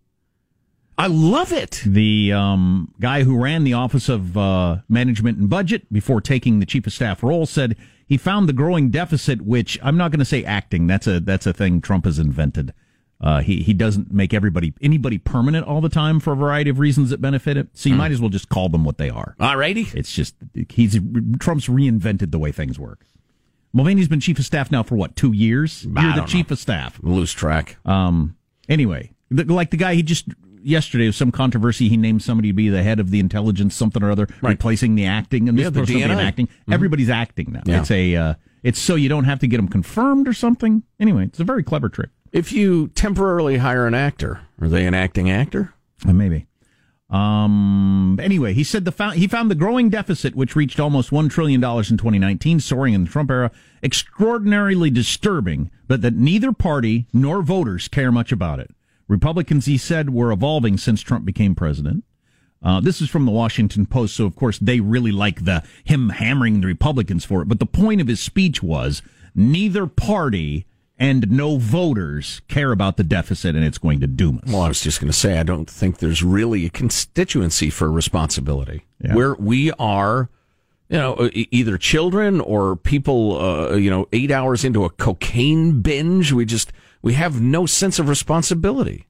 I 0.98 1.06
love 1.06 1.52
it. 1.52 1.82
The 1.86 2.32
um, 2.32 2.92
guy 3.00 3.22
who 3.22 3.40
ran 3.40 3.62
the 3.62 3.72
Office 3.74 4.08
of 4.08 4.36
uh, 4.36 4.78
Management 4.88 5.38
and 5.38 5.48
Budget 5.48 5.90
before 5.92 6.20
taking 6.20 6.58
the 6.58 6.66
chief 6.66 6.86
of 6.88 6.92
staff 6.92 7.22
role 7.22 7.46
said 7.46 7.76
he 8.04 8.16
found 8.16 8.48
the 8.48 8.52
growing 8.52 8.90
deficit, 8.90 9.42
which 9.42 9.78
I'm 9.80 9.96
not 9.96 10.10
going 10.10 10.18
to 10.18 10.24
say 10.24 10.44
acting. 10.44 10.88
That's 10.88 11.06
a 11.06 11.20
that's 11.20 11.46
a 11.46 11.52
thing 11.52 11.80
Trump 11.80 12.04
has 12.04 12.18
invented. 12.18 12.74
Uh, 13.20 13.40
he 13.42 13.62
he 13.62 13.74
doesn't 13.74 14.10
make 14.12 14.32
everybody 14.32 14.72
anybody 14.80 15.18
permanent 15.18 15.66
all 15.66 15.80
the 15.82 15.90
time 15.90 16.20
for 16.20 16.32
a 16.32 16.36
variety 16.36 16.70
of 16.70 16.78
reasons 16.78 17.10
that 17.10 17.20
benefit 17.20 17.56
it. 17.56 17.68
So 17.74 17.88
you 17.90 17.94
might 17.94 18.12
as 18.12 18.20
well 18.20 18.30
just 18.30 18.48
call 18.48 18.68
them 18.70 18.82
what 18.84 18.96
they 18.96 19.10
are. 19.10 19.34
Alrighty. 19.38 19.94
It's 19.94 20.12
just 20.12 20.34
he's 20.70 20.98
Trump's 21.38 21.66
reinvented 21.68 22.30
the 22.30 22.38
way 22.38 22.50
things 22.50 22.78
work. 22.78 23.04
Mulvaney's 23.72 24.08
been 24.08 24.20
chief 24.20 24.38
of 24.38 24.44
staff 24.46 24.70
now 24.72 24.82
for 24.82 24.96
what 24.96 25.16
two 25.16 25.32
years? 25.32 25.86
I 25.96 26.02
You're 26.02 26.14
the 26.14 26.26
chief 26.30 26.48
know. 26.50 26.54
of 26.54 26.58
staff. 26.58 26.98
Lose 27.02 27.32
track. 27.32 27.76
Um. 27.84 28.36
Anyway, 28.68 29.12
the, 29.30 29.44
like 29.44 29.70
the 29.70 29.76
guy 29.76 29.94
he 29.94 30.02
just 30.02 30.26
yesterday 30.62 31.06
was 31.06 31.16
some 31.16 31.30
controversy. 31.30 31.88
He 31.88 31.96
named 31.96 32.22
somebody 32.22 32.48
to 32.48 32.54
be 32.54 32.68
the 32.68 32.82
head 32.82 33.00
of 33.00 33.10
the 33.10 33.20
intelligence 33.20 33.74
something 33.74 34.02
or 34.02 34.10
other, 34.10 34.28
replacing 34.42 34.94
the 34.94 35.04
acting 35.06 35.48
and 35.48 35.58
this 35.58 35.64
Yeah, 35.64 35.70
the 35.70 35.74
supposed 35.80 35.88
to 35.92 35.94
be 35.96 36.02
an 36.02 36.10
DNI. 36.10 36.22
acting. 36.24 36.46
Mhm. 36.46 36.74
Everybody's 36.74 37.10
acting 37.10 37.52
now. 37.52 37.62
Yeah. 37.66 37.80
It's 37.80 37.90
a. 37.90 38.16
Uh, 38.16 38.34
it's 38.62 38.78
so 38.78 38.94
you 38.94 39.08
don't 39.08 39.24
have 39.24 39.38
to 39.40 39.46
get 39.46 39.56
them 39.58 39.68
confirmed 39.68 40.26
or 40.28 40.32
something. 40.32 40.82
Anyway, 40.98 41.24
it's 41.24 41.40
a 41.40 41.44
very 41.44 41.62
clever 41.62 41.88
trick. 41.88 42.10
If 42.32 42.52
you 42.52 42.88
temporarily 42.88 43.58
hire 43.58 43.86
an 43.86 43.94
actor, 43.94 44.40
are 44.60 44.68
they 44.68 44.86
an 44.86 44.94
acting 44.94 45.30
actor? 45.30 45.74
Uh, 46.06 46.12
maybe. 46.12 46.46
Um. 47.08 48.18
Anyway, 48.22 48.52
he 48.52 48.62
said 48.62 48.84
the 48.84 48.92
found, 48.92 49.16
he 49.16 49.26
found 49.26 49.50
the 49.50 49.56
growing 49.56 49.90
deficit, 49.90 50.36
which 50.36 50.54
reached 50.54 50.78
almost 50.78 51.10
one 51.10 51.28
trillion 51.28 51.60
dollars 51.60 51.90
in 51.90 51.96
2019, 51.96 52.60
soaring 52.60 52.94
in 52.94 53.04
the 53.04 53.10
Trump 53.10 53.30
era, 53.30 53.50
extraordinarily 53.82 54.90
disturbing, 54.90 55.72
but 55.88 56.02
that 56.02 56.14
neither 56.14 56.52
party 56.52 57.06
nor 57.12 57.42
voters 57.42 57.88
care 57.88 58.12
much 58.12 58.30
about 58.30 58.60
it. 58.60 58.70
Republicans, 59.08 59.66
he 59.66 59.76
said, 59.76 60.10
were 60.10 60.30
evolving 60.30 60.78
since 60.78 61.00
Trump 61.00 61.24
became 61.24 61.56
president. 61.56 62.04
Uh, 62.62 62.80
this 62.80 63.00
is 63.00 63.08
from 63.08 63.26
the 63.26 63.32
Washington 63.32 63.86
Post, 63.86 64.14
so 64.14 64.24
of 64.24 64.36
course 64.36 64.58
they 64.58 64.78
really 64.78 65.10
like 65.10 65.44
the 65.44 65.64
him 65.82 66.10
hammering 66.10 66.60
the 66.60 66.66
Republicans 66.68 67.24
for 67.24 67.42
it. 67.42 67.48
But 67.48 67.58
the 67.58 67.66
point 67.66 68.00
of 68.00 68.06
his 68.06 68.20
speech 68.20 68.62
was 68.62 69.02
neither 69.34 69.86
party 69.86 70.66
and 71.00 71.28
no 71.30 71.56
voters 71.56 72.40
care 72.46 72.70
about 72.70 72.96
the 72.98 73.02
deficit, 73.02 73.56
and 73.56 73.64
it's 73.64 73.78
going 73.78 73.98
to 74.00 74.06
doom 74.06 74.38
us. 74.44 74.52
Well, 74.52 74.62
I 74.62 74.68
was 74.68 74.80
just 74.82 75.00
going 75.00 75.10
to 75.10 75.16
say, 75.18 75.38
I 75.38 75.42
don't 75.42 75.68
think 75.68 75.98
there's 75.98 76.22
really 76.22 76.66
a 76.66 76.70
constituency 76.70 77.70
for 77.70 77.90
responsibility. 77.90 78.84
Where 79.12 79.34
we 79.34 79.72
are, 79.72 80.28
you 80.90 80.98
know, 80.98 81.30
either 81.32 81.78
children 81.78 82.40
or 82.42 82.76
people, 82.76 83.40
uh, 83.40 83.74
you 83.76 83.88
know, 83.90 84.06
eight 84.12 84.30
hours 84.30 84.62
into 84.64 84.84
a 84.84 84.90
cocaine 84.90 85.80
binge. 85.80 86.32
We 86.32 86.44
just, 86.44 86.70
we 87.00 87.14
have 87.14 87.40
no 87.40 87.64
sense 87.64 87.98
of 87.98 88.08
responsibility. 88.10 89.06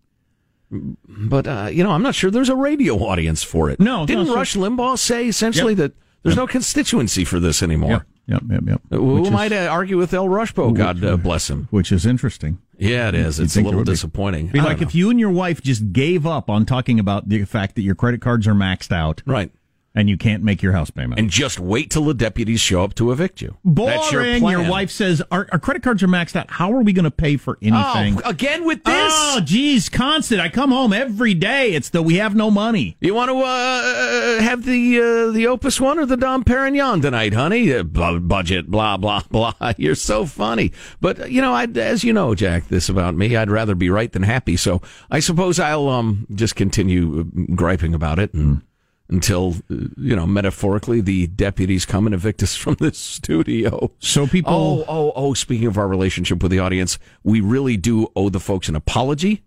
But, 0.70 1.48
uh, 1.48 1.68
you 1.72 1.82
know, 1.82 1.90
I'm 1.90 2.02
not 2.04 2.14
sure 2.14 2.30
there's 2.30 2.48
a 2.48 2.54
radio 2.54 2.94
audience 2.98 3.42
for 3.42 3.68
it. 3.70 3.80
No, 3.80 4.06
Didn't 4.06 4.26
no, 4.26 4.32
so- 4.32 4.36
Rush 4.36 4.54
Limbaugh 4.54 4.96
say 4.98 5.26
essentially 5.26 5.72
Yep. 5.72 5.78
that 5.78 5.92
there's 6.22 6.36
no 6.36 6.46
constituency 6.46 7.24
for 7.24 7.40
this 7.40 7.60
anymore? 7.62 7.90
Yep, 7.90 8.02
yep, 8.30 8.42
yep. 8.48 8.62
Yep. 8.66 8.80
Who 8.90 9.14
Which 9.16 9.24
is- 9.26 9.30
might 9.30 9.52
uh, 9.52 9.68
argue 9.70 9.96
with 9.98 10.14
El 10.14 10.26
Rushbo? 10.26 10.74
God 10.74 11.04
uh, 11.04 11.16
bless 11.16 11.50
him. 11.50 11.68
Which 11.70 11.92
is 11.92 12.06
interesting. 12.06 12.58
Yeah, 12.78 13.08
it 13.08 13.14
is. 13.14 13.38
It's 13.38 13.56
a 13.56 13.58
little 13.58 13.72
there 13.72 13.78
would 13.78 13.86
be. 13.86 13.92
disappointing. 13.92 14.46
Be 14.48 14.60
like 14.60 14.78
don't 14.78 14.88
if 14.88 14.94
you 14.94 15.10
and 15.10 15.20
your 15.20 15.30
wife 15.30 15.60
just 15.62 15.92
gave 15.92 16.26
up 16.26 16.48
on 16.48 16.64
talking 16.64 16.98
about 16.98 17.28
the 17.28 17.44
fact 17.44 17.74
that 17.74 17.82
your 17.82 17.94
credit 17.94 18.22
cards 18.22 18.46
are 18.46 18.54
maxed 18.54 18.90
out, 18.90 19.22
right, 19.26 19.50
and 19.94 20.08
you 20.08 20.16
can't 20.16 20.42
make 20.42 20.62
your 20.62 20.72
house 20.72 20.90
payment, 20.90 21.18
and 21.18 21.30
just 21.30 21.58
wait 21.58 21.90
till 21.90 22.04
the 22.04 22.14
deputies 22.14 22.60
show 22.60 22.84
up 22.84 22.94
to 22.94 23.10
evict 23.10 23.42
you. 23.42 23.56
boring. 23.64 23.96
That's 23.96 24.12
your, 24.12 24.24
your, 24.24 24.70
wife 24.70 24.90
says 24.90 25.22
our, 25.30 25.48
our 25.50 25.58
credit 25.58 25.82
cards 25.82 26.02
are 26.02 26.08
maxed 26.08 26.36
out. 26.36 26.50
How 26.50 26.72
are 26.72 26.82
we 26.82 26.92
going 26.92 27.04
to 27.04 27.10
pay 27.10 27.36
for 27.36 27.58
anything? 27.60 28.20
Oh, 28.24 28.28
again 28.28 28.64
with 28.64 28.84
this? 28.84 29.12
Oh, 29.16 29.40
geez, 29.44 29.88
constant. 29.88 30.40
I 30.40 30.48
come 30.48 30.70
home 30.70 30.92
every 30.92 31.34
day. 31.34 31.72
It's 31.72 31.90
the 31.90 32.02
we 32.02 32.16
have 32.16 32.36
no 32.36 32.50
money. 32.50 32.96
You 33.00 33.14
want 33.14 33.30
to 33.30 33.38
uh, 33.38 34.40
have 34.42 34.64
the 34.64 35.00
uh, 35.00 35.30
the 35.32 35.46
Opus 35.48 35.80
One 35.80 35.98
or 35.98 36.06
the 36.06 36.16
Dom 36.16 36.44
Perignon 36.44 37.02
tonight, 37.02 37.34
honey? 37.34 37.72
Uh, 37.72 37.82
bu- 37.82 38.20
budget, 38.20 38.70
blah 38.70 38.96
blah 38.96 39.22
blah. 39.30 39.54
You're 39.76 39.94
so 39.96 40.24
funny, 40.24 40.72
but 41.00 41.20
uh, 41.20 41.24
you 41.24 41.40
know, 41.42 41.52
I, 41.52 41.64
as 41.64 42.04
you 42.04 42.12
know, 42.12 42.34
Jack, 42.34 42.68
this 42.68 42.88
about 42.88 43.16
me. 43.16 43.36
I'd 43.36 43.50
rather 43.50 43.74
be 43.74 43.90
right 43.90 44.10
than 44.12 44.22
happy. 44.22 44.56
So 44.56 44.80
I 45.10 45.18
suppose 45.20 45.58
I'll 45.58 45.88
um 45.88 46.26
just 46.32 46.54
continue 46.54 47.20
uh, 47.20 47.54
griping 47.54 47.94
about 47.94 48.18
it 48.18 48.32
and. 48.34 48.62
Until 49.10 49.56
uh, 49.70 49.74
you 49.96 50.14
know, 50.14 50.26
metaphorically, 50.26 51.00
the 51.00 51.26
deputies 51.26 51.84
come 51.84 52.06
and 52.06 52.14
evict 52.14 52.42
us 52.42 52.54
from 52.62 52.76
this 52.78 52.96
studio. 52.96 53.90
So 53.98 54.26
people, 54.26 54.52
Oh, 54.54 54.84
oh, 54.88 55.12
oh! 55.16 55.34
Speaking 55.34 55.66
of 55.66 55.76
our 55.76 55.88
relationship 55.88 56.42
with 56.42 56.52
the 56.52 56.60
audience, 56.60 56.98
we 57.24 57.40
really 57.40 57.76
do 57.76 58.06
owe 58.14 58.28
the 58.28 58.40
folks 58.40 58.68
an 58.68 58.76
apology. 58.76 59.42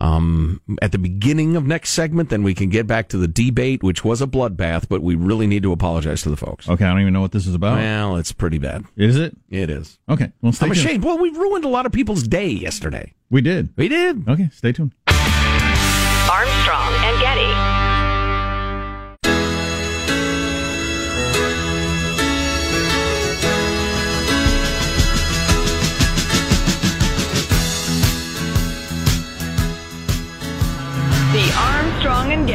Um, 0.00 0.60
at 0.80 0.92
the 0.92 0.98
beginning 0.98 1.56
of 1.56 1.66
next 1.66 1.90
segment, 1.90 2.28
then 2.30 2.44
we 2.44 2.54
can 2.54 2.68
get 2.68 2.86
back 2.86 3.08
to 3.08 3.16
the 3.18 3.26
debate, 3.26 3.82
which 3.82 4.04
was 4.04 4.22
a 4.22 4.28
bloodbath. 4.28 4.88
But 4.88 5.02
we 5.02 5.16
really 5.16 5.48
need 5.48 5.64
to 5.64 5.72
apologize 5.72 6.22
to 6.22 6.30
the 6.30 6.36
folks. 6.36 6.68
okay, 6.68 6.84
I 6.84 6.90
don't 6.90 7.00
even 7.00 7.12
know 7.12 7.20
what 7.20 7.32
this 7.32 7.48
is 7.48 7.54
about. 7.56 7.78
Well, 7.78 8.16
it's 8.16 8.30
pretty 8.30 8.58
bad. 8.58 8.84
Is 8.96 9.16
it? 9.16 9.36
It 9.50 9.70
is. 9.70 9.98
Okay, 10.08 10.30
well, 10.40 10.52
stay 10.52 10.66
I'm 10.66 10.72
tuned. 10.72 10.86
ashamed. 10.86 11.04
Well, 11.04 11.18
we 11.18 11.30
ruined 11.30 11.64
a 11.64 11.68
lot 11.68 11.84
of 11.84 11.90
people's 11.90 12.22
day 12.22 12.46
yesterday. 12.48 13.12
We 13.28 13.40
did. 13.40 13.70
We 13.76 13.88
did. 13.88 14.28
Okay, 14.28 14.48
stay 14.52 14.70
tuned. 14.70 14.94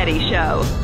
Getty 0.03 0.19
Show. 0.29 0.82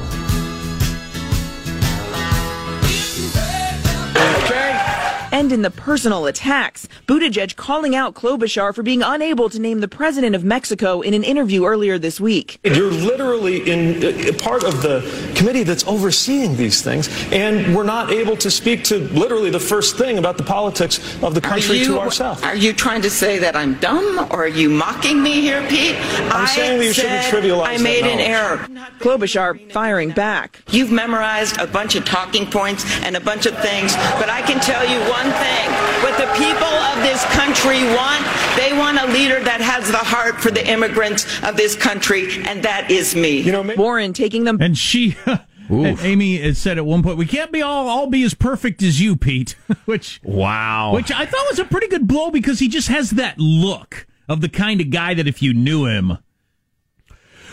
And 5.50 5.56
in 5.56 5.62
the 5.64 5.72
personal 5.72 6.28
attacks, 6.28 6.88
Buttigieg 7.08 7.56
calling 7.56 7.96
out 7.96 8.14
Klobuchar 8.14 8.72
for 8.76 8.84
being 8.84 9.02
unable 9.02 9.50
to 9.50 9.58
name 9.60 9.80
the 9.80 9.88
president 9.88 10.36
of 10.36 10.44
Mexico 10.44 11.02
in 11.02 11.16
an 11.16 11.24
interview 11.24 11.66
earlier 11.66 11.98
this 11.98 12.22
week. 12.22 12.60
You're 12.64 12.92
literally 12.92 13.68
in 13.68 13.98
uh, 14.06 14.32
part 14.38 14.64
of 14.64 14.84
the 14.84 15.02
committee 15.36 15.64
that's 15.64 15.84
overseeing 15.88 16.56
these 16.56 16.84
things, 16.84 17.10
and 17.34 17.76
we're 17.76 17.82
not 17.82 18.12
able 18.12 18.38
to 18.38 18.52
speak 18.52 18.84
to 18.84 19.00
literally 19.00 19.50
the 19.50 19.60
first 19.60 19.98
thing 19.98 20.20
about 20.20 20.38
the 20.38 20.44
politics 20.44 21.00
of 21.24 21.34
the 21.34 21.42
country 21.42 21.78
are 21.78 21.80
you, 21.80 21.86
to 21.88 22.00
ourselves. 22.00 22.44
Are 22.44 22.56
you 22.56 22.72
trying 22.72 23.02
to 23.02 23.10
say 23.10 23.40
that 23.40 23.56
I'm 23.56 23.74
dumb, 23.80 24.20
or 24.30 24.44
are 24.44 24.48
you 24.48 24.70
mocking 24.70 25.24
me 25.24 25.42
here, 25.42 25.68
Pete? 25.68 25.96
I'm 26.30 26.46
saying 26.46 26.78
that 26.78 26.86
you 26.86 26.94
shouldn't 26.94 27.24
said 27.24 27.34
trivialize 27.34 27.64
I 27.66 27.78
that 27.78 27.84
made 27.84 28.06
an 28.06 28.20
knowledge. 28.20 28.70
error. 28.70 28.90
Klobuchar 29.00 29.72
firing 29.72 30.12
back. 30.12 30.62
You've 30.70 30.92
memorized 30.92 31.58
a 31.58 31.66
bunch 31.66 31.96
of 31.96 32.06
talking 32.06 32.46
points 32.46 32.86
and 33.04 33.18
a 33.18 33.20
bunch 33.20 33.48
of 33.48 33.58
things, 33.58 33.96
but 34.20 34.30
I 34.30 34.44
can 34.44 34.60
tell 34.60 34.86
you 34.88 35.00
one 35.10 35.39
thing. 35.40 35.68
What 36.04 36.18
the 36.18 36.32
people 36.38 36.74
of 36.92 36.98
this 37.04 37.24
country 37.36 37.84
want, 37.96 38.26
they 38.56 38.78
want 38.78 39.00
a 39.00 39.08
leader 39.08 39.40
that 39.44 39.62
has 39.62 39.90
the 39.90 39.98
heart 39.98 40.40
for 40.40 40.52
the 40.52 40.66
immigrants 40.68 41.26
of 41.44 41.58
this 41.58 41.76
country, 41.76 42.44
and 42.46 42.64
that 42.64 42.92
is 42.92 43.16
me. 43.16 43.40
You 43.40 43.52
know, 43.52 43.74
Warren 43.78 44.14
taking 44.14 44.44
them. 44.44 44.62
And 44.62 44.78
she, 44.78 45.18
and 45.70 46.00
Amy 46.02 46.38
had 46.38 46.58
said 46.58 46.78
at 46.78 46.86
one 46.86 47.04
point, 47.04 47.18
"We 47.18 47.26
can't 47.26 47.52
be 47.52 47.62
all 47.62 47.88
all 47.88 48.08
be 48.08 48.24
as 48.24 48.34
perfect 48.34 48.82
as 48.84 49.02
you, 49.02 49.16
Pete." 49.16 49.56
which 49.86 50.20
wow, 50.24 50.94
which 50.94 51.12
I 51.12 51.26
thought 51.26 51.46
was 51.50 51.60
a 51.60 51.66
pretty 51.66 51.88
good 51.88 52.08
blow 52.08 52.32
because 52.32 52.60
he 52.60 52.68
just 52.68 52.88
has 52.88 53.12
that 53.12 53.38
look 53.38 54.08
of 54.28 54.42
the 54.42 54.50
kind 54.50 54.80
of 54.82 54.90
guy 54.90 55.14
that 55.14 55.28
if 55.28 55.42
you 55.42 55.54
knew 55.54 55.86
him. 55.86 56.18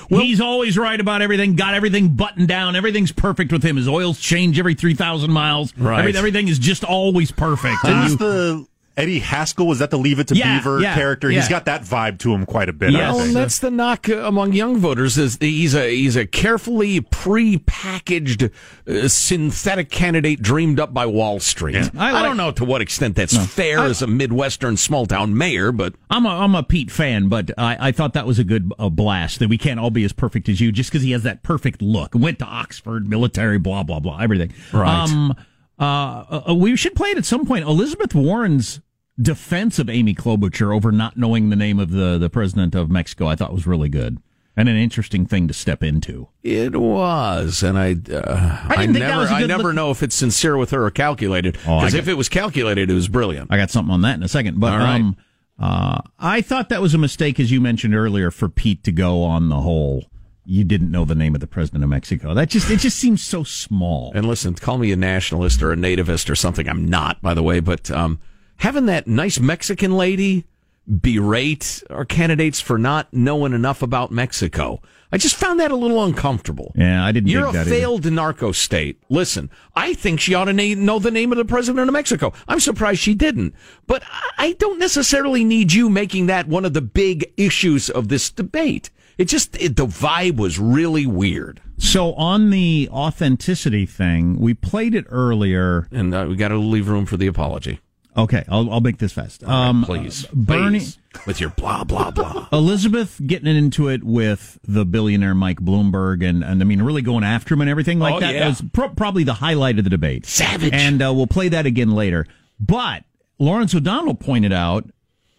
He's 0.08 0.40
always 0.40 0.76
right 0.78 1.00
about 1.00 1.22
everything, 1.22 1.54
got 1.56 1.74
everything 1.74 2.08
buttoned 2.10 2.48
down, 2.48 2.76
everything's 2.76 3.12
perfect 3.12 3.52
with 3.52 3.62
him. 3.62 3.76
His 3.76 3.88
oils 3.88 4.18
change 4.20 4.58
every 4.58 4.74
3,000 4.74 5.30
miles. 5.30 5.76
Right. 5.76 6.00
Every- 6.00 6.16
everything 6.16 6.48
is 6.48 6.58
just 6.58 6.84
always 6.84 7.30
perfect. 7.30 7.76
Who's 7.82 7.90
And 7.90 8.10
you- 8.10 8.16
the 8.16 8.66
Eddie 8.96 9.18
Haskell 9.18 9.66
was 9.66 9.80
that 9.80 9.90
the 9.90 9.98
Leave 9.98 10.18
It 10.20 10.28
to 10.28 10.34
Yeah, 10.34 10.58
Beaver 10.58 10.80
yeah, 10.80 10.94
character? 10.94 11.30
yeah. 11.30 11.40
He's 11.40 11.48
got 11.50 11.66
that 11.66 11.82
vibe 11.82 12.18
to 12.20 12.32
him 12.32 12.46
quite 12.46 12.68
a 12.70 12.72
bit. 12.72 12.94
I 12.94 12.98
Well, 13.12 13.18
think. 13.20 13.34
that's 13.34 13.58
the 13.58 13.70
knock 13.70 14.08
uh, 14.08 14.16
among 14.24 14.54
young 14.54 14.78
voters 14.78 15.18
is 15.18 15.36
he's 15.40 15.74
a 15.74 15.94
he's 15.94 16.16
a 16.16 16.26
carefully 16.26 17.00
pre-packaged 17.02 18.44
uh, 18.88 19.08
synthetic 19.08 19.90
candidate 19.90 20.40
dreamed 20.40 20.80
up 20.80 20.94
by 20.94 21.06
Wall 21.06 21.40
Street. 21.40 21.76
I 21.96 22.08
I, 22.08 22.12
like- 22.12 22.22
don't 22.24 22.36
know 22.36 22.50
to 22.52 22.64
what 22.64 22.80
extent 22.80 23.16
that's 23.16 23.36
fair 23.46 23.80
as 23.80 24.02
a 24.02 24.06
midwestern 24.06 24.76
small 24.76 25.06
town 25.06 25.36
mayor, 25.36 25.72
but 25.72 25.94
I'm 26.10 26.24
a, 26.26 26.30
I'm 26.30 26.54
a 26.54 26.62
Pete 26.62 26.90
fan, 26.90 27.28
but 27.28 27.50
I, 27.58 27.88
I 27.88 27.92
thought 27.92 28.14
that 28.14 28.26
was 28.26 28.38
a 28.38 28.44
good 28.44 28.72
uh, 28.78 28.88
blast 28.88 29.38
that 29.40 29.48
we 29.48 29.58
can't 29.58 29.78
all 29.80 29.90
be 29.90 30.04
as 30.04 30.12
perfect 30.12 30.48
as 30.48 30.60
you 30.60 30.72
just 30.72 30.90
because 30.90 31.02
he 31.02 31.10
has 31.12 31.22
that 31.24 31.42
perfect 31.42 31.82
look. 31.82 32.14
Went 32.14 32.38
to 32.40 32.44
Oxford, 32.46 33.08
military, 33.08 33.58
blah, 33.58 33.82
blah, 33.82 34.00
blah, 34.00 34.18
everything. 34.20 34.52
Right. 34.72 34.88
Um, 35.10 35.34
uh, 35.78 36.42
uh, 36.48 36.54
we 36.54 36.74
should 36.76 36.94
play 36.94 37.10
it 37.10 37.18
at 37.18 37.26
some 37.26 37.44
point. 37.44 37.64
Elizabeth 37.66 38.14
Warren's 38.14 38.80
defense 39.20 39.78
of 39.78 39.88
Amy 39.88 40.14
Klobuchar 40.14 40.74
over 40.74 40.92
not 40.92 41.16
knowing 41.16 41.50
the 41.50 41.56
name 41.56 41.78
of 41.78 41.90
the, 41.90 42.18
the 42.18 42.28
president 42.30 42.74
of 42.74 42.90
Mexico, 42.90 43.26
I 43.26 43.36
thought 43.36 43.52
was 43.52 43.66
really 43.66 43.88
good 43.88 44.18
and 44.58 44.70
an 44.70 44.76
interesting 44.76 45.26
thing 45.26 45.46
to 45.48 45.52
step 45.54 45.82
into. 45.82 46.28
it 46.42 46.74
was, 46.74 47.62
and 47.62 47.78
I 47.78 47.92
uh, 48.10 48.64
I, 48.70 48.86
that 48.86 48.92
never 48.92 49.22
I 49.24 49.44
never 49.46 49.62
look- 49.64 49.74
know 49.74 49.90
if 49.90 50.02
it's 50.02 50.14
sincere 50.16 50.56
with 50.56 50.70
her 50.70 50.84
or 50.86 50.90
calculated 50.90 51.58
Oh, 51.66 51.80
because 51.80 51.92
get- 51.92 52.00
if 52.00 52.08
it 52.08 52.14
was 52.14 52.28
calculated, 52.30 52.90
it 52.90 52.94
was 52.94 53.08
brilliant. 53.08 53.52
I 53.52 53.58
got 53.58 53.70
something 53.70 53.92
on 53.92 54.00
that 54.02 54.14
in 54.14 54.22
a 54.22 54.28
second. 54.28 54.58
But 54.58 54.78
right. 54.78 54.96
um, 55.00 55.16
uh, 55.58 56.00
I 56.18 56.40
thought 56.40 56.68
that 56.70 56.80
was 56.82 56.94
a 56.94 56.98
mistake, 56.98 57.38
as 57.40 57.50
you 57.50 57.60
mentioned 57.60 57.94
earlier, 57.94 58.30
for 58.30 58.48
Pete 58.48 58.82
to 58.84 58.92
go 58.92 59.22
on 59.22 59.48
the 59.50 59.60
whole. 59.60 60.06
You 60.48 60.62
didn't 60.64 60.90
know 60.92 61.04
the 61.04 61.14
name 61.16 61.34
of 61.34 61.40
the 61.40 61.46
president 61.48 61.82
of 61.84 61.90
Mexico. 61.90 62.32
That 62.32 62.48
just 62.48 62.70
it 62.70 62.78
just 62.78 62.98
seems 62.98 63.22
so 63.22 63.42
small. 63.44 64.12
And 64.14 64.26
listen, 64.26 64.54
call 64.54 64.78
me 64.78 64.90
a 64.92 64.96
nationalist 64.96 65.60
or 65.62 65.72
a 65.72 65.76
nativist 65.76 66.30
or 66.30 66.36
something. 66.36 66.66
I'm 66.68 66.86
not, 66.86 67.20
by 67.20 67.34
the 67.34 67.42
way, 67.42 67.60
but 67.60 67.90
um, 67.90 68.20
having 68.58 68.86
that 68.86 69.06
nice 69.06 69.38
Mexican 69.40 69.92
lady 69.96 70.44
berate 70.88 71.82
our 71.90 72.04
candidates 72.04 72.60
for 72.60 72.78
not 72.78 73.12
knowing 73.12 73.52
enough 73.52 73.82
about 73.82 74.12
Mexico, 74.12 74.80
I 75.10 75.18
just 75.18 75.34
found 75.36 75.58
that 75.60 75.70
a 75.70 75.76
little 75.76 76.02
uncomfortable. 76.04 76.72
Yeah, 76.76 77.04
I 77.04 77.12
didn't. 77.12 77.28
You're 77.28 77.46
dig 77.46 77.50
a 77.50 77.52
that 77.58 77.66
either. 77.66 77.70
failed 77.76 78.12
narco 78.12 78.52
state. 78.52 79.00
Listen, 79.08 79.50
I 79.74 79.94
think 79.94 80.20
she 80.20 80.34
ought 80.34 80.44
to 80.46 80.52
na- 80.52 80.80
know 80.80 80.98
the 80.98 81.10
name 81.10 81.32
of 81.32 81.38
the 81.38 81.44
president 81.44 81.88
of 81.88 81.92
Mexico. 81.92 82.32
I'm 82.48 82.60
surprised 82.60 83.00
she 83.00 83.14
didn't. 83.14 83.54
But 83.86 84.02
I- 84.10 84.22
I 84.38 84.52
don't 84.52 84.78
necessarily 84.78 85.44
need 85.44 85.72
you 85.72 85.88
making 85.88 86.26
that 86.26 86.46
one 86.48 86.64
of 86.64 86.72
the 86.72 86.82
big 86.82 87.32
issues 87.36 87.88
of 87.90 88.08
this 88.08 88.30
debate. 88.30 88.90
It 89.18 89.24
just, 89.26 89.56
it, 89.60 89.76
the 89.76 89.86
vibe 89.86 90.36
was 90.36 90.58
really 90.58 91.06
weird. 91.06 91.60
So 91.78 92.12
on 92.14 92.50
the 92.50 92.88
authenticity 92.92 93.86
thing, 93.86 94.38
we 94.38 94.54
played 94.54 94.94
it 94.94 95.06
earlier. 95.08 95.88
And 95.90 96.14
uh, 96.14 96.26
we 96.28 96.36
got 96.36 96.48
to 96.48 96.58
leave 96.58 96.88
room 96.88 97.06
for 97.06 97.16
the 97.16 97.26
apology. 97.26 97.80
Okay, 98.16 98.44
I'll, 98.48 98.70
I'll 98.72 98.80
make 98.80 98.96
this 98.98 99.12
fast. 99.12 99.44
All 99.44 99.50
right, 99.50 99.68
Um, 99.68 99.84
please, 99.84 100.26
Bernie, 100.32 100.78
please, 100.78 100.98
with 101.26 101.38
your 101.40 101.50
blah 101.50 101.84
blah 101.84 102.10
blah. 102.10 102.48
Elizabeth 102.52 103.20
getting 103.26 103.54
into 103.54 103.88
it 103.88 104.02
with 104.04 104.58
the 104.66 104.86
billionaire 104.86 105.34
Mike 105.34 105.60
Bloomberg, 105.60 106.26
and, 106.26 106.42
and 106.42 106.62
I 106.62 106.64
mean, 106.64 106.80
really 106.80 107.02
going 107.02 107.24
after 107.24 107.52
him 107.54 107.60
and 107.60 107.68
everything 107.68 107.98
like 107.98 108.14
Oh, 108.14 108.20
that. 108.20 108.32
yeah. 108.34 108.40
That 108.40 108.48
was 108.48 108.62
pro- 108.72 108.88
probably 108.88 109.24
the 109.24 109.34
highlight 109.34 109.78
of 109.78 109.84
the 109.84 109.90
debate. 109.90 110.24
Savage. 110.24 110.72
And 110.72 111.02
uh, 111.02 111.12
we'll 111.14 111.26
play 111.26 111.48
that 111.50 111.66
again 111.66 111.90
later. 111.90 112.26
But 112.58 113.04
Lawrence 113.38 113.74
O'Donnell 113.74 114.14
pointed 114.14 114.52
out 114.52 114.88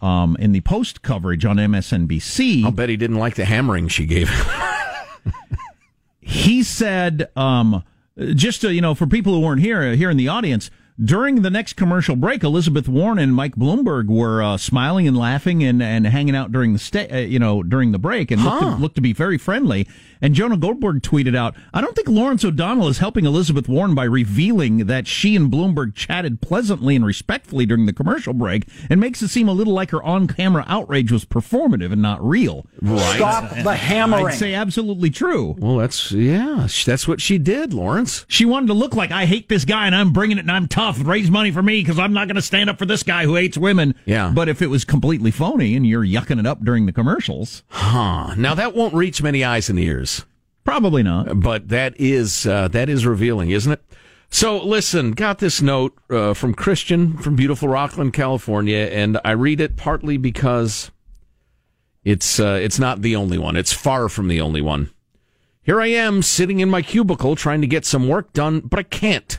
um, 0.00 0.36
in 0.38 0.52
the 0.52 0.60
post 0.60 1.02
coverage 1.02 1.44
on 1.44 1.56
MSNBC. 1.56 2.64
I'll 2.64 2.70
bet 2.70 2.88
he 2.88 2.96
didn't 2.96 3.16
like 3.16 3.34
the 3.34 3.44
hammering 3.44 3.88
she 3.88 4.06
gave. 4.06 4.28
Him. 4.30 4.46
He 6.20 6.62
said, 6.62 7.30
um, 7.36 7.82
just 8.34 8.60
to, 8.60 8.72
you 8.74 8.82
know, 8.82 8.94
for 8.94 9.06
people 9.06 9.32
who 9.32 9.40
weren't 9.40 9.62
here 9.62 9.94
here 9.94 10.10
in 10.10 10.18
the 10.18 10.28
audience, 10.28 10.70
during 11.02 11.42
the 11.42 11.50
next 11.50 11.74
commercial 11.74 12.16
break, 12.16 12.42
Elizabeth 12.42 12.88
Warren 12.88 13.18
and 13.18 13.34
Mike 13.34 13.54
Bloomberg 13.54 14.08
were 14.08 14.42
uh, 14.42 14.56
smiling 14.56 15.06
and 15.06 15.16
laughing 15.16 15.62
and, 15.62 15.82
and 15.82 16.06
hanging 16.06 16.34
out 16.34 16.50
during 16.50 16.72
the 16.72 16.78
sta- 16.78 17.08
uh, 17.12 17.18
you 17.18 17.38
know 17.38 17.62
during 17.62 17.92
the 17.92 17.98
break 17.98 18.30
and 18.30 18.42
looked, 18.44 18.62
to, 18.62 18.68
looked 18.76 18.94
to 18.96 19.00
be 19.00 19.12
very 19.12 19.38
friendly. 19.38 19.86
And 20.20 20.34
Jonah 20.34 20.56
Goldberg 20.56 21.02
tweeted 21.02 21.36
out, 21.36 21.54
"I 21.72 21.80
don't 21.80 21.94
think 21.94 22.08
Lawrence 22.08 22.44
O'Donnell 22.44 22.88
is 22.88 22.98
helping 22.98 23.24
Elizabeth 23.26 23.68
Warren 23.68 23.94
by 23.94 24.04
revealing 24.04 24.86
that 24.86 25.06
she 25.06 25.36
and 25.36 25.50
Bloomberg 25.50 25.94
chatted 25.94 26.40
pleasantly 26.40 26.96
and 26.96 27.04
respectfully 27.04 27.66
during 27.66 27.86
the 27.86 27.92
commercial 27.92 28.32
break, 28.34 28.66
and 28.90 29.00
makes 29.00 29.22
it 29.22 29.28
seem 29.28 29.48
a 29.48 29.52
little 29.52 29.72
like 29.74 29.90
her 29.90 30.02
on-camera 30.02 30.64
outrage 30.66 31.12
was 31.12 31.24
performative 31.24 31.92
and 31.92 32.02
not 32.02 32.26
real." 32.26 32.66
Right. 32.82 33.16
Stop 33.16 33.50
the 33.62 33.74
hammering. 33.74 34.26
I'd 34.28 34.34
say 34.34 34.54
absolutely 34.54 35.10
true. 35.10 35.56
well, 35.58 35.76
that's 35.76 36.12
yeah, 36.12 36.66
that's 36.86 37.06
what 37.08 37.20
she 37.20 37.38
did, 37.38 37.72
Lawrence. 37.72 38.24
She 38.28 38.44
wanted 38.44 38.66
to 38.68 38.74
look 38.74 38.94
like 38.94 39.10
I 39.12 39.26
hate 39.26 39.48
this 39.48 39.64
guy 39.64 39.86
and 39.86 39.94
I'm 39.94 40.12
bringing 40.12 40.38
it 40.38 40.42
and 40.42 40.50
I'm 40.52 40.68
tough. 40.68 40.98
and 40.98 41.06
Raise 41.06 41.30
money 41.30 41.50
for 41.50 41.62
me 41.62 41.80
because 41.80 41.98
I'm 41.98 42.12
not 42.12 42.26
going 42.28 42.36
to 42.36 42.42
stand 42.42 42.68
up 42.70 42.78
for 42.78 42.86
this 42.86 43.02
guy 43.02 43.24
who 43.24 43.34
hates 43.34 43.56
women. 43.58 43.94
Yeah. 44.04 44.30
But 44.34 44.48
if 44.48 44.60
it 44.62 44.66
was 44.68 44.84
completely 44.84 45.30
phony 45.30 45.74
and 45.74 45.86
you're 45.86 46.04
yucking 46.04 46.38
it 46.38 46.46
up 46.46 46.64
during 46.64 46.86
the 46.86 46.92
commercials, 46.92 47.62
Huh. 47.68 48.34
Now 48.36 48.54
that 48.54 48.74
won't 48.74 48.94
reach 48.94 49.22
many 49.22 49.42
eyes 49.44 49.68
and 49.70 49.78
ears, 49.78 50.07
probably 50.68 51.02
not. 51.02 51.40
but 51.40 51.68
that 51.68 51.94
is 51.98 52.46
uh, 52.46 52.68
that 52.68 52.88
is 52.88 53.06
revealing, 53.06 53.50
isn't 53.50 53.72
it? 53.72 53.82
So 54.30 54.62
listen, 54.62 55.12
got 55.12 55.38
this 55.38 55.62
note 55.62 55.96
uh, 56.10 56.34
from 56.34 56.52
Christian 56.52 57.16
from 57.16 57.36
beautiful 57.36 57.68
Rocklin, 57.68 58.12
California, 58.12 58.88
and 58.92 59.18
I 59.24 59.30
read 59.30 59.60
it 59.60 59.76
partly 59.76 60.18
because 60.18 60.90
it's 62.04 62.38
uh, 62.38 62.58
it's 62.60 62.78
not 62.78 63.00
the 63.02 63.16
only 63.16 63.38
one. 63.38 63.56
It's 63.56 63.72
far 63.72 64.08
from 64.08 64.28
the 64.28 64.40
only 64.40 64.60
one. 64.60 64.90
Here 65.62 65.80
I 65.80 65.88
am 65.88 66.22
sitting 66.22 66.60
in 66.60 66.70
my 66.70 66.82
cubicle 66.82 67.36
trying 67.36 67.60
to 67.62 67.66
get 67.66 67.84
some 67.84 68.08
work 68.08 68.32
done, 68.32 68.60
but 68.60 68.78
I 68.78 68.82
can't. 68.82 69.38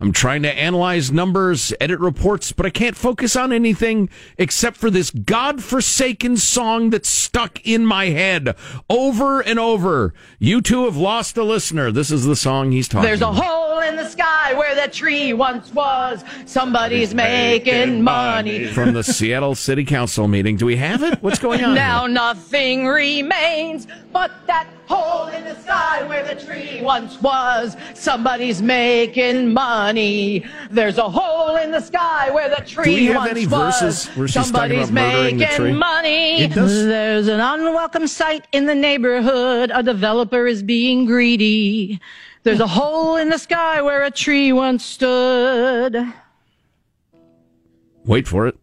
I'm 0.00 0.12
trying 0.12 0.42
to 0.42 0.52
analyze 0.52 1.10
numbers, 1.10 1.72
edit 1.80 1.98
reports, 1.98 2.52
but 2.52 2.64
I 2.64 2.70
can't 2.70 2.96
focus 2.96 3.34
on 3.34 3.52
anything 3.52 4.08
except 4.36 4.76
for 4.76 4.90
this 4.90 5.10
godforsaken 5.10 6.36
song 6.36 6.90
that's 6.90 7.08
stuck 7.08 7.60
in 7.66 7.84
my 7.84 8.06
head 8.06 8.54
over 8.88 9.40
and 9.40 9.58
over. 9.58 10.14
You 10.38 10.60
two 10.62 10.84
have 10.84 10.96
lost 10.96 11.36
a 11.36 11.42
listener. 11.42 11.90
This 11.90 12.12
is 12.12 12.24
the 12.24 12.36
song 12.36 12.70
he's 12.70 12.86
talking 12.86 13.08
There's 13.08 13.22
a 13.22 13.32
hole 13.32 13.80
in 13.80 13.96
the 13.96 14.08
sky 14.08 14.54
where 14.54 14.76
that 14.76 14.92
tree 14.92 15.32
once 15.32 15.74
was. 15.74 16.22
Somebody's 16.46 17.12
making 17.12 18.00
money. 18.02 18.66
From 18.66 18.92
the 18.94 19.02
Seattle 19.02 19.56
City 19.56 19.84
Council 19.84 20.28
meeting. 20.28 20.56
Do 20.56 20.66
we 20.66 20.76
have 20.76 21.02
it? 21.02 21.20
What's 21.24 21.40
going 21.40 21.64
on? 21.64 21.74
Now 21.74 22.02
here? 22.02 22.14
nothing 22.14 22.86
remains 22.86 23.88
but 24.12 24.30
that 24.46 24.68
hole 24.88 25.26
in 25.28 25.44
the 25.44 25.54
sky 25.60 26.02
where 26.08 26.24
the 26.24 26.34
tree 26.42 26.80
once 26.82 27.20
was. 27.20 27.76
Somebody's 27.94 28.62
making 28.62 29.52
money. 29.52 30.44
There's 30.70 30.98
a 30.98 31.08
hole 31.08 31.56
in 31.56 31.70
the 31.70 31.80
sky 31.80 32.30
where 32.30 32.48
the 32.48 32.62
tree 32.64 32.84
Do 32.84 32.90
we 32.94 33.06
have 33.06 33.16
once 33.16 33.30
any 33.30 33.46
was. 33.46 33.80
verses 33.80 34.06
where 34.16 34.26
she's 34.28 34.34
talking 34.34 34.52
Somebody's 34.52 34.90
about 34.90 35.12
murdering 35.12 35.36
the 35.38 35.44
making 35.44 35.56
tree? 35.56 35.72
money. 35.72 36.40
It 36.42 36.54
does- 36.54 36.86
There's 36.86 37.28
an 37.28 37.40
unwelcome 37.40 38.06
sight 38.06 38.46
in 38.52 38.66
the 38.66 38.74
neighborhood. 38.74 39.70
A 39.74 39.82
developer 39.82 40.46
is 40.46 40.62
being 40.62 41.04
greedy. 41.04 42.00
There's 42.44 42.60
a 42.60 42.66
hole 42.66 43.16
in 43.16 43.28
the 43.28 43.38
sky 43.38 43.82
where 43.82 44.04
a 44.04 44.10
tree 44.10 44.52
once 44.52 44.84
stood. 44.84 45.96
Wait 48.04 48.26
for 48.26 48.46
it. 48.46 48.56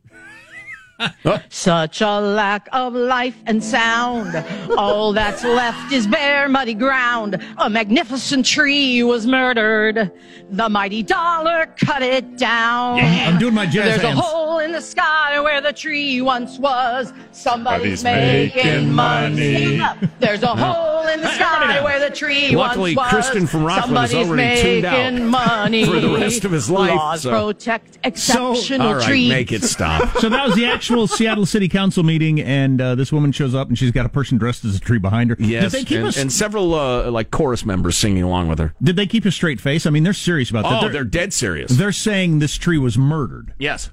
Such 1.49 2.01
a 2.01 2.19
lack 2.19 2.67
of 2.71 2.93
life 2.93 3.35
and 3.45 3.63
sound. 3.63 4.35
All 4.77 5.13
that's 5.13 5.43
left 5.43 5.91
is 5.91 6.07
bare, 6.07 6.47
muddy 6.47 6.73
ground. 6.73 7.41
A 7.57 7.69
magnificent 7.69 8.45
tree 8.45 9.03
was 9.03 9.27
murdered. 9.27 10.11
The 10.51 10.69
mighty 10.69 11.03
dollar 11.03 11.67
cut 11.77 12.01
it 12.01 12.37
down. 12.37 12.97
Yeah, 12.97 13.29
I'm 13.29 13.39
doing 13.39 13.53
my 13.53 13.65
jazz 13.65 13.85
There's 13.85 14.01
hands. 14.01 14.19
a 14.19 14.21
hole 14.21 14.44
in 14.65 14.71
the 14.71 14.81
sky 14.81 15.39
where 15.39 15.61
the 15.61 15.71
tree 15.71 16.21
once 16.21 16.57
was. 16.59 17.13
Somebody's 17.31 18.01
Somebody's 18.01 18.03
making, 18.03 18.55
making 18.65 18.91
money. 18.91 19.77
money. 19.77 20.09
There's 20.19 20.43
a 20.43 20.47
hole 20.55 21.07
in 21.07 21.21
the 21.21 21.31
sky 21.35 21.81
where 21.83 21.99
the 21.99 22.13
tree 22.13 22.55
Luckily, 22.55 22.95
once 22.95 23.13
was. 23.13 23.23
Kristen 23.29 23.47
from 23.47 23.61
Rocklin 23.61 23.77
is 23.77 23.83
Somebody's 24.11 24.13
already 24.15 24.61
tuned 24.61 24.85
out 24.85 25.13
making 25.13 25.27
money. 25.27 25.85
for 25.85 25.99
the 25.99 26.09
rest 26.09 26.43
of 26.45 26.51
his 26.51 26.69
life, 26.69 26.95
Laws 26.95 27.21
so- 27.21 27.47
protect 27.53 27.99
exceptional 28.03 28.87
All 28.87 28.95
right, 28.95 29.07
trees. 29.07 29.29
make 29.29 29.51
it 29.51 29.63
stop. 29.63 30.13
So 30.25 30.29
that 30.29 30.45
was 30.47 30.55
the 30.55 30.65
actual 30.65 31.07
Seattle 31.07 31.45
City 31.45 31.67
Council 31.69 32.01
meeting, 32.03 32.39
and 32.41 32.81
uh, 32.81 32.95
this 32.95 33.11
woman 33.11 33.31
shows 33.31 33.53
up 33.53 33.67
and 33.67 33.77
she's 33.77 33.91
got 33.91 34.05
a 34.05 34.09
person 34.09 34.37
dressed 34.39 34.65
as 34.65 34.75
a 34.75 34.79
tree 34.79 34.97
behind 34.97 35.29
her. 35.29 35.35
Yes, 35.39 35.71
Did 35.71 35.81
they 35.81 35.83
keep 35.85 35.97
and, 35.99 36.07
us? 36.07 36.17
and 36.17 36.33
several 36.33 36.73
uh, 36.73 37.11
like 37.11 37.29
chorus 37.31 37.63
members 37.65 37.95
singing 37.95 38.23
along 38.23 38.47
with 38.47 38.57
her. 38.59 38.73
did 38.81 38.95
they 38.95 39.05
keep 39.05 39.25
a 39.25 39.31
straight 39.31 39.61
face? 39.61 39.85
I 39.85 39.89
mean, 39.91 40.03
they're 40.03 40.13
serious 40.13 40.49
about 40.49 40.63
that. 40.63 40.83
Oh, 40.83 40.89
they're 40.89 41.03
dead 41.03 41.33
serious. 41.33 41.71
they're 41.71 41.91
saying 41.91 42.39
this 42.39 42.55
tree 42.55 42.77
was 42.79 42.97
murdered, 42.97 43.53
yes. 43.59 43.91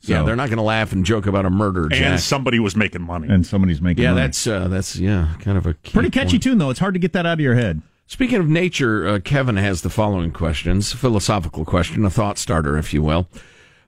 So- 0.00 0.12
Yeah, 0.14 0.22
they're 0.22 0.36
not 0.36 0.48
going 0.48 0.56
to 0.58 0.62
laugh 0.62 0.92
and 0.92 1.04
joke 1.04 1.26
about 1.26 1.44
a 1.46 1.50
murder, 1.50 1.88
and 1.92 2.18
somebody 2.18 2.58
was 2.58 2.74
making 2.74 3.02
money. 3.02 3.28
and 3.28 3.46
somebody's 3.46 3.80
making. 3.82 4.02
yeah, 4.02 4.12
money. 4.12 4.22
that's 4.26 4.46
uh, 4.46 4.66
that's 4.68 4.96
yeah, 4.96 5.34
kind 5.40 5.58
of 5.58 5.66
a 5.66 5.74
key 5.74 5.92
pretty 5.92 6.10
catchy 6.10 6.32
point. 6.32 6.42
tune 6.42 6.58
though. 6.58 6.70
It's 6.70 6.80
hard 6.80 6.94
to 6.94 7.00
get 7.00 7.12
that 7.12 7.26
out 7.26 7.34
of 7.34 7.40
your 7.40 7.54
head. 7.54 7.82
Speaking 8.06 8.38
of 8.38 8.48
nature, 8.48 9.06
uh, 9.06 9.18
Kevin 9.20 9.56
has 9.56 9.82
the 9.82 9.90
following 9.90 10.32
questions: 10.32 10.92
philosophical 10.92 11.64
question, 11.64 12.04
a 12.04 12.10
thought 12.10 12.38
starter, 12.38 12.76
if 12.78 12.92
you 12.94 13.02
will. 13.02 13.28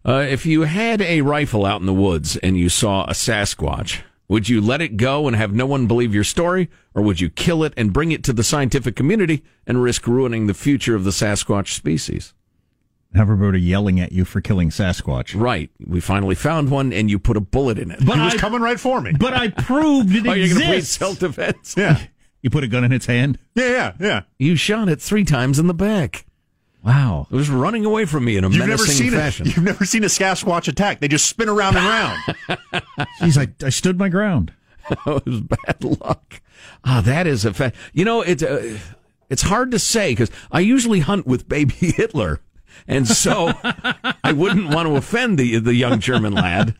Uh, 0.05 0.25
if 0.29 0.44
you 0.44 0.62
had 0.62 1.01
a 1.01 1.20
rifle 1.22 1.64
out 1.64 1.81
in 1.81 1.87
the 1.87 1.94
woods 1.94 2.37
and 2.38 2.59
you 2.59 2.68
saw 2.68 3.05
a 3.05 3.12
Sasquatch, 3.12 4.01
would 4.29 4.48
you 4.48 4.61
let 4.61 4.81
it 4.83 4.96
go 4.96 5.27
and 5.29 5.37
have 5.37 5.53
no 5.55 5.64
one 5.64 5.87
believe 5.87 6.12
your 6.14 6.25
story, 6.25 6.68
or 6.94 7.03
would 7.03 7.20
you 7.20 7.31
kill 7.31 7.62
it 7.64 7.72
and 7.77 7.92
bring 7.92 8.12
it 8.12 8.22
to 8.25 8.33
the 8.33 8.42
scientific 8.44 8.96
community 8.96 9.42
and 9.66 9.83
risk 9.83 10.07
ruining 10.07 10.46
the 10.46 10.55
future 10.55 10.94
of 10.96 11.05
the 11.05 11.11
Sasquatch 11.11 11.68
species? 11.75 12.35
Everybody 13.14 13.61
yelling 13.61 14.01
at 14.01 14.12
you 14.12 14.25
for 14.25 14.40
killing 14.40 14.70
Sasquatch. 14.70 15.38
Right. 15.38 15.70
We 15.87 16.01
finally 16.01 16.35
found 16.35 16.70
one, 16.70 16.92
and 16.92 17.11
you 17.11 17.18
put 17.18 17.37
a 17.37 17.40
bullet 17.40 17.79
in 17.79 17.90
it. 17.90 17.98
But 18.05 18.16
he 18.18 18.25
was 18.25 18.35
I- 18.35 18.38
coming 18.38 18.61
right 18.62 18.81
for 18.81 19.01
me. 19.01 19.12
But 19.12 19.35
I 19.35 19.48
proved 19.48 20.14
it 20.16 20.27
oh, 20.27 20.33
you're 20.33 20.48
going 20.48 20.61
to 20.61 20.66
plead 20.66 20.75
exists. 20.77 20.96
self 20.98 21.18
defense? 21.18 21.75
yeah, 21.77 22.01
You 22.40 22.48
put 22.51 22.64
a 22.64 22.68
gun 22.68 22.85
in 22.85 22.92
its 22.92 23.07
hand. 23.07 23.38
yeah, 23.55 23.68
yeah, 23.68 23.92
yeah. 24.01 24.22
You 24.38 24.57
shot 24.57 24.88
it 24.88 25.01
three 25.01 25.25
times 25.25 25.59
in 25.59 25.66
the 25.66 25.75
back. 25.75 26.25
Wow. 26.83 27.29
It 27.31 27.35
was 27.37 27.48
running 27.48 27.85
away 27.85 28.07
from 28.07 28.25
me 28.25 28.37
in 28.37 28.44
a 28.44 28.48
You've 28.48 28.59
never 28.66 28.83
menacing 28.83 29.11
seen 29.11 29.12
fashion. 29.12 29.46
it. 29.46 29.57
You've 29.57 29.64
never 29.64 29.85
seen 29.85 30.03
a 30.05 30.09
Sasquatch 30.09 30.66
attack. 30.66 30.98
They 31.01 31.07
just 31.09 31.27
spin 31.27 31.48
around 31.48 31.77
and 31.77 31.87
round. 31.87 32.18
Jeez, 33.20 33.38
I, 33.38 33.64
I 33.64 33.68
stood 33.68 33.98
my 33.98 34.09
ground. 34.09 34.53
it 34.90 35.25
was 35.27 35.40
bad 35.42 35.85
luck. 35.85 36.40
Ah, 36.85 37.01
that 37.05 37.27
is 37.29 37.44
a 37.44 37.55
fact. 37.55 37.77
You 37.92 38.05
know, 38.05 38.22
it's 38.22 38.42
uh, 38.42 38.79
it's 39.31 39.42
hard 39.42 39.70
to 39.70 39.79
say 39.79 40.11
because 40.11 40.31
I 40.51 40.59
usually 40.61 40.98
hunt 41.01 41.25
with 41.25 41.48
baby 41.48 41.72
Hitler, 41.75 42.40
and 42.87 43.07
so 43.07 43.53
I 44.25 44.33
wouldn't 44.33 44.75
want 44.75 44.89
to 44.89 44.97
offend 44.97 45.39
the 45.39 45.59
the 45.59 45.75
young 45.75 46.01
German 46.01 46.33
lad 46.33 46.75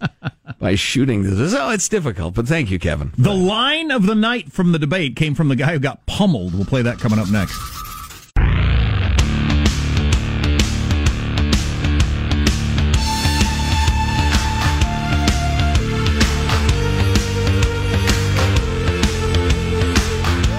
by 0.59 0.75
shooting 0.75 1.23
this. 1.23 1.55
Oh, 1.55 1.71
it's 1.71 1.89
difficult, 1.89 2.35
but 2.35 2.47
thank 2.47 2.71
you, 2.71 2.79
Kevin. 2.79 3.13
The 3.19 3.35
line 3.35 3.91
of 3.91 4.07
the 4.07 4.15
night 4.15 4.53
from 4.53 4.73
the 4.73 4.79
debate 4.79 5.17
came 5.17 5.35
from 5.35 5.49
the 5.49 5.57
guy 5.57 5.73
who 5.73 5.79
got 5.79 6.07
pummeled. 6.07 6.55
We'll 6.55 6.65
play 6.65 6.83
that 6.83 6.99
coming 6.99 7.19
up 7.19 7.31
next. 7.31 7.59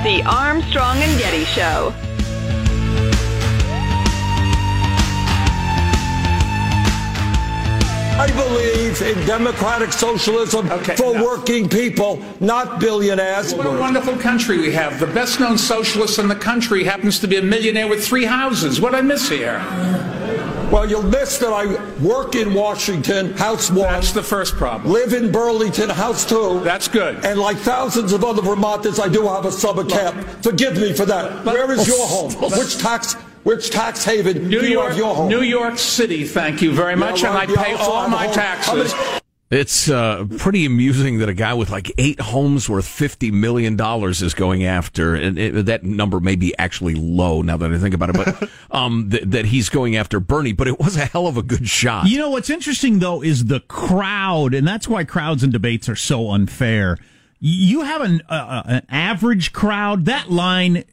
The 0.04 0.22
Armstrong 0.26 0.98
and 0.98 1.17
Getty 1.17 1.46
Show. 1.46 1.93
I 8.15 8.28
believe 8.32 9.02
in 9.02 9.26
democratic 9.26 9.91
socialism 9.91 10.67
for 10.95 11.13
working 11.23 11.67
people, 11.67 12.23
not 12.39 12.80
billionaires. 12.80 13.54
What 13.56 13.65
a 13.65 13.71
wonderful 13.71 14.15
country 14.17 14.60
we 14.60 14.71
have. 14.73 14.99
The 14.99 15.08
best 15.08 15.39
known 15.39 15.58
socialist 15.58 16.19
in 16.19 16.28
the 16.28 16.36
country 16.36 16.84
happens 16.84 17.19
to 17.19 17.28
be 17.28 17.38
a 17.38 17.41
millionaire 17.41 17.88
with 17.88 18.06
three 18.06 18.26
houses. 18.26 18.80
What 18.80 18.93
I 18.93 19.02
miss 19.02 19.28
here? 19.28 19.58
Well, 20.71 20.89
you'll 20.89 21.04
miss 21.04 21.38
that 21.39 21.52
I 21.52 21.65
work 22.02 22.36
in 22.36 22.54
Washington, 22.54 23.34
House 23.34 23.69
One. 23.69 23.80
That's 23.82 24.12
the 24.12 24.23
first 24.23 24.56
problem. 24.56 24.91
Live 24.93 25.13
in 25.13 25.32
Burlington, 25.32 25.89
House 25.89 26.23
Two. 26.23 26.62
That's 26.63 26.88
good. 26.88 27.26
And 27.26 27.39
like 27.39 27.58
thousands 27.58 28.13
of 28.13 28.23
other 28.23 28.41
Vermonters, 28.41 28.99
I 28.99 29.08
do 29.08 29.23
have 29.28 29.45
a 29.45 29.52
summer 29.52 29.84
camp. 29.84 30.28
Forgive 30.43 30.78
me 30.78 30.93
for 30.93 31.06
that. 31.06 31.45
Where 31.45 31.71
is 31.71 31.88
your 31.88 31.97
home? 32.08 32.32
Which 32.58 32.78
tax? 32.78 33.15
Which 33.43 33.69
tax 33.69 34.03
haven 34.06 34.47
New 34.49 34.62
do 34.62 34.65
you 34.67 34.73
York, 34.73 34.89
have 34.89 34.97
your 34.97 35.15
home? 35.15 35.29
New 35.29 35.41
York 35.41 35.77
City. 35.77 36.23
Thank 36.25 36.62
you 36.62 36.71
very 36.73 36.95
much, 36.95 37.21
Yeah, 37.23 37.29
and 37.41 37.51
I 37.51 37.63
pay 37.63 37.73
all 37.73 38.08
my 38.10 38.25
home. 38.25 38.34
Taxes. 38.34 38.93
It's 39.51 39.88
uh, 39.88 40.25
pretty 40.39 40.65
amusing 40.65 41.19
that 41.19 41.29
a 41.29 41.34
guy 41.36 41.53
with 41.53 41.69
like 41.69 41.91
eight 41.99 42.19
homes 42.19 42.67
worth 42.67 42.88
fifty 42.88 43.29
million 43.29 43.75
dollars 43.75 44.23
is 44.23 44.34
going 44.34 44.63
after, 44.63 45.13
and 45.13 45.38
it, 45.38 45.65
that 45.67 45.84
number 45.84 46.19
may 46.19 46.36
be 46.36 46.58
actually 46.58 46.95
low 46.95 47.43
now 47.43 47.58
that 47.58 47.71
I 47.71 47.77
think 47.77 47.93
about 47.93 48.10
it, 48.10 48.15
but 48.15 48.49
um, 48.75 49.10
th- 49.12 49.23
that 49.27 49.45
he's 49.45 49.69
going 49.69 49.95
after 49.95 50.19
Bernie. 50.19 50.53
But 50.53 50.67
it 50.69 50.79
was 50.79 50.97
a 50.97 51.06
hell 51.06 51.27
of 51.27 51.38
a 51.38 51.43
good 51.43 51.67
shot. 51.67 52.08
You 52.08 52.17
know 52.17 52.32
what's 52.32 52.49
interesting 52.49 52.97
though 52.97 53.21
is 53.21 53.45
the 53.45 53.60
crowd, 53.60 54.56
and 54.56 54.67
that's 54.67 54.88
why 54.88 55.03
crowds 55.03 55.43
and 55.43 55.53
debates 55.53 55.88
are 55.88 55.95
so 55.95 56.32
unfair. 56.32 56.97
You 57.39 57.82
have 57.82 58.01
an 58.01 58.21
uh, 58.29 58.63
an 58.65 58.86
average 58.89 59.53
crowd. 59.53 60.06
That 60.06 60.32
line, 60.32 60.84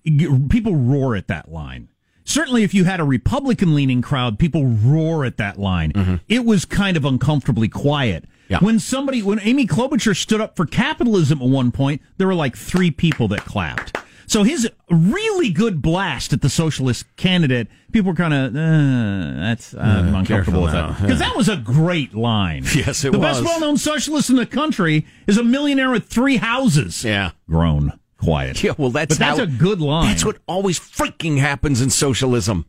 people 0.50 0.76
roar 0.76 1.16
at 1.16 1.28
that 1.28 1.50
line. 1.50 1.88
Certainly, 2.30 2.62
if 2.62 2.72
you 2.74 2.84
had 2.84 3.00
a 3.00 3.04
Republican 3.04 3.74
leaning 3.74 4.02
crowd, 4.02 4.38
people 4.38 4.66
roar 4.66 5.24
at 5.24 5.36
that 5.38 5.58
line. 5.58 6.20
It 6.28 6.44
was 6.44 6.64
kind 6.64 6.96
of 6.96 7.04
uncomfortably 7.04 7.68
quiet. 7.68 8.24
When 8.60 8.78
somebody, 8.78 9.22
when 9.22 9.40
Amy 9.40 9.66
Klobuchar 9.66 10.16
stood 10.16 10.40
up 10.40 10.56
for 10.56 10.66
capitalism 10.66 11.40
at 11.42 11.48
one 11.48 11.70
point, 11.72 12.02
there 12.18 12.26
were 12.26 12.34
like 12.34 12.56
three 12.56 12.90
people 12.90 13.28
that 13.28 13.40
clapped. 13.40 13.96
So 14.26 14.44
his 14.44 14.68
really 14.88 15.50
good 15.50 15.82
blast 15.82 16.32
at 16.32 16.40
the 16.40 16.48
socialist 16.48 17.04
candidate, 17.16 17.66
people 17.90 18.12
were 18.12 18.16
kind 18.16 18.32
of, 18.32 18.54
uh, 18.54 19.40
that's, 19.40 19.74
I'm 19.74 20.14
Uh, 20.14 20.18
uncomfortable 20.20 20.62
with 20.62 20.72
that. 20.72 21.00
Because 21.00 21.20
yeah. 21.20 21.26
that 21.28 21.36
was 21.36 21.48
a 21.48 21.56
great 21.56 22.14
line. 22.14 22.64
Yes, 22.72 23.04
it 23.04 23.10
the 23.10 23.18
was. 23.18 23.38
best 23.38 23.44
well 23.44 23.58
known 23.58 23.76
socialist 23.76 24.30
in 24.30 24.36
the 24.36 24.46
country 24.46 25.04
is 25.26 25.36
a 25.36 25.42
millionaire 25.42 25.90
with 25.90 26.06
three 26.06 26.36
houses. 26.36 27.04
Yeah. 27.04 27.32
Grown. 27.48 27.92
Quiet. 28.22 28.62
Yeah, 28.62 28.72
well, 28.78 28.90
that's 28.90 29.16
But 29.16 29.18
that's 29.18 29.38
how- 29.38 29.44
a 29.44 29.46
good 29.46 29.80
line. 29.80 30.09
That's 30.09 30.24
what 30.24 30.38
always 30.46 30.78
freaking 30.78 31.38
happens 31.38 31.80
in 31.80 31.90
socialism. 31.90 32.66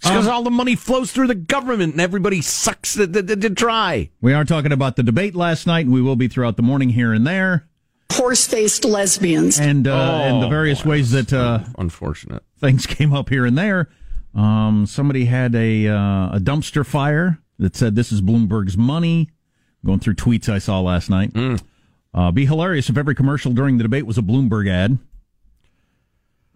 Because 0.00 0.26
Um, 0.26 0.32
all 0.32 0.42
the 0.44 0.50
money 0.50 0.76
flows 0.76 1.10
through 1.12 1.26
the 1.26 1.34
government 1.34 1.92
and 1.94 2.00
everybody 2.00 2.40
sucks 2.40 2.94
to, 2.94 3.06
to, 3.06 3.22
to 3.36 3.50
try. 3.50 4.10
We 4.20 4.32
are 4.32 4.44
talking 4.44 4.70
about 4.72 4.94
the 4.96 5.02
debate 5.02 5.34
last 5.34 5.66
night, 5.66 5.86
and 5.86 5.92
we 5.92 6.00
will 6.00 6.14
be 6.16 6.28
throughout 6.28 6.56
the 6.56 6.62
morning 6.62 6.90
here 6.90 7.12
and 7.12 7.26
there. 7.26 7.66
Horse-faced 8.12 8.84
lesbians. 8.84 9.58
And 9.60 9.86
uh, 9.86 10.20
and 10.24 10.42
the 10.42 10.46
Oh, 10.46 10.50
various 10.50 10.84
ways 10.84 11.10
that 11.10 11.32
uh, 11.32 11.60
unfortunate 11.78 12.42
things 12.60 12.86
came 12.86 13.12
up 13.12 13.28
here 13.28 13.44
and 13.44 13.58
there. 13.58 13.88
Um, 14.34 14.86
somebody 14.86 15.24
had 15.26 15.54
a 15.54 15.88
uh, 15.88 16.36
a 16.36 16.38
dumpster 16.40 16.86
fire 16.86 17.38
that 17.58 17.74
said 17.76 17.94
this 17.96 18.12
is 18.12 18.22
Bloomberg's 18.22 18.76
money. 18.76 19.28
Going 19.84 19.98
through 20.00 20.14
tweets 20.14 20.48
I 20.48 20.58
saw 20.58 20.80
last 20.80 21.10
night. 21.10 21.32
Uh, 22.18 22.32
be 22.32 22.46
hilarious 22.46 22.90
if 22.90 22.98
every 22.98 23.14
commercial 23.14 23.52
during 23.52 23.78
the 23.78 23.84
debate 23.84 24.04
was 24.04 24.18
a 24.18 24.22
Bloomberg 24.22 24.68
ad. 24.68 24.98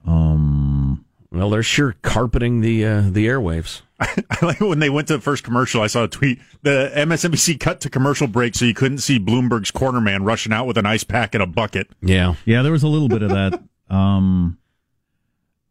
Um, 0.04 1.04
well, 1.30 1.50
they're 1.50 1.62
sure 1.62 1.94
carpeting 2.02 2.62
the 2.62 2.84
uh, 2.84 3.02
the 3.02 3.28
airwaves. 3.28 3.82
I 4.00 4.24
like 4.42 4.58
when 4.58 4.80
they 4.80 4.90
went 4.90 5.06
to 5.06 5.18
the 5.18 5.22
first 5.22 5.44
commercial. 5.44 5.80
I 5.80 5.86
saw 5.86 6.02
a 6.02 6.08
tweet. 6.08 6.40
The 6.62 6.90
MSNBC 6.96 7.60
cut 7.60 7.80
to 7.82 7.90
commercial 7.90 8.26
break, 8.26 8.56
so 8.56 8.64
you 8.64 8.74
couldn't 8.74 8.98
see 8.98 9.20
Bloomberg's 9.20 9.70
corner 9.70 10.00
man 10.00 10.24
rushing 10.24 10.52
out 10.52 10.66
with 10.66 10.78
an 10.78 10.86
ice 10.86 11.04
pack 11.04 11.32
and 11.32 11.42
a 11.44 11.46
bucket. 11.46 11.88
Yeah, 12.00 12.34
yeah, 12.44 12.62
there 12.62 12.72
was 12.72 12.82
a 12.82 12.88
little 12.88 13.08
bit 13.08 13.22
of 13.22 13.30
that. 13.30 13.62
Um, 13.90 14.56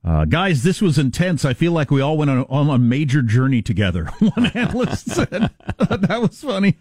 uh, 0.06 0.25
guys, 0.25 0.62
this 0.62 0.80
was 0.80 0.99
intense. 0.99 1.43
I 1.43 1.56
feel 1.56 1.71
like 1.71 1.89
we 1.89 2.01
all 2.01 2.17
went 2.17 2.30
on, 2.30 2.45
on 2.49 2.69
a 2.69 2.77
major 2.77 3.23
journey 3.23 3.63
together. 3.63 4.06
One 4.19 4.45
analyst 4.54 5.10
said 5.10 5.49
that 5.80 6.21
was 6.21 6.39
funny. 6.39 6.77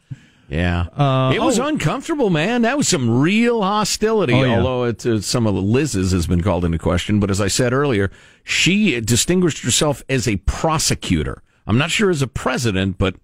Yeah, 0.51 0.87
Uh, 0.97 1.33
it 1.33 1.41
was 1.41 1.61
oh. 1.61 1.67
uncomfortable, 1.67 2.29
man. 2.29 2.63
That 2.63 2.77
was 2.77 2.89
some 2.89 3.21
real 3.21 3.63
hostility. 3.63 4.35
Oh, 4.35 4.43
yeah. 4.43 4.57
Although 4.57 4.85
it, 4.85 5.07
uh, 5.07 5.21
some 5.21 5.47
of 5.47 5.55
Liz's 5.55 6.11
has 6.11 6.27
been 6.27 6.43
called 6.43 6.65
into 6.65 6.79
question, 6.79 7.21
but 7.21 7.31
as 7.31 7.41
I 7.41 7.47
said 7.47 7.73
earlier, 7.73 8.11
she 8.43 9.01
distinguished 9.01 9.63
herself 9.63 10.03
as 10.09 10.27
a 10.27 10.37
prosecutor. 10.39 11.43
I'm 11.69 11.79
not 11.79 11.93
sure 11.93 12.11
as 12.11 12.21
a 12.21 12.27
president, 12.27 12.99
but 12.99 13.15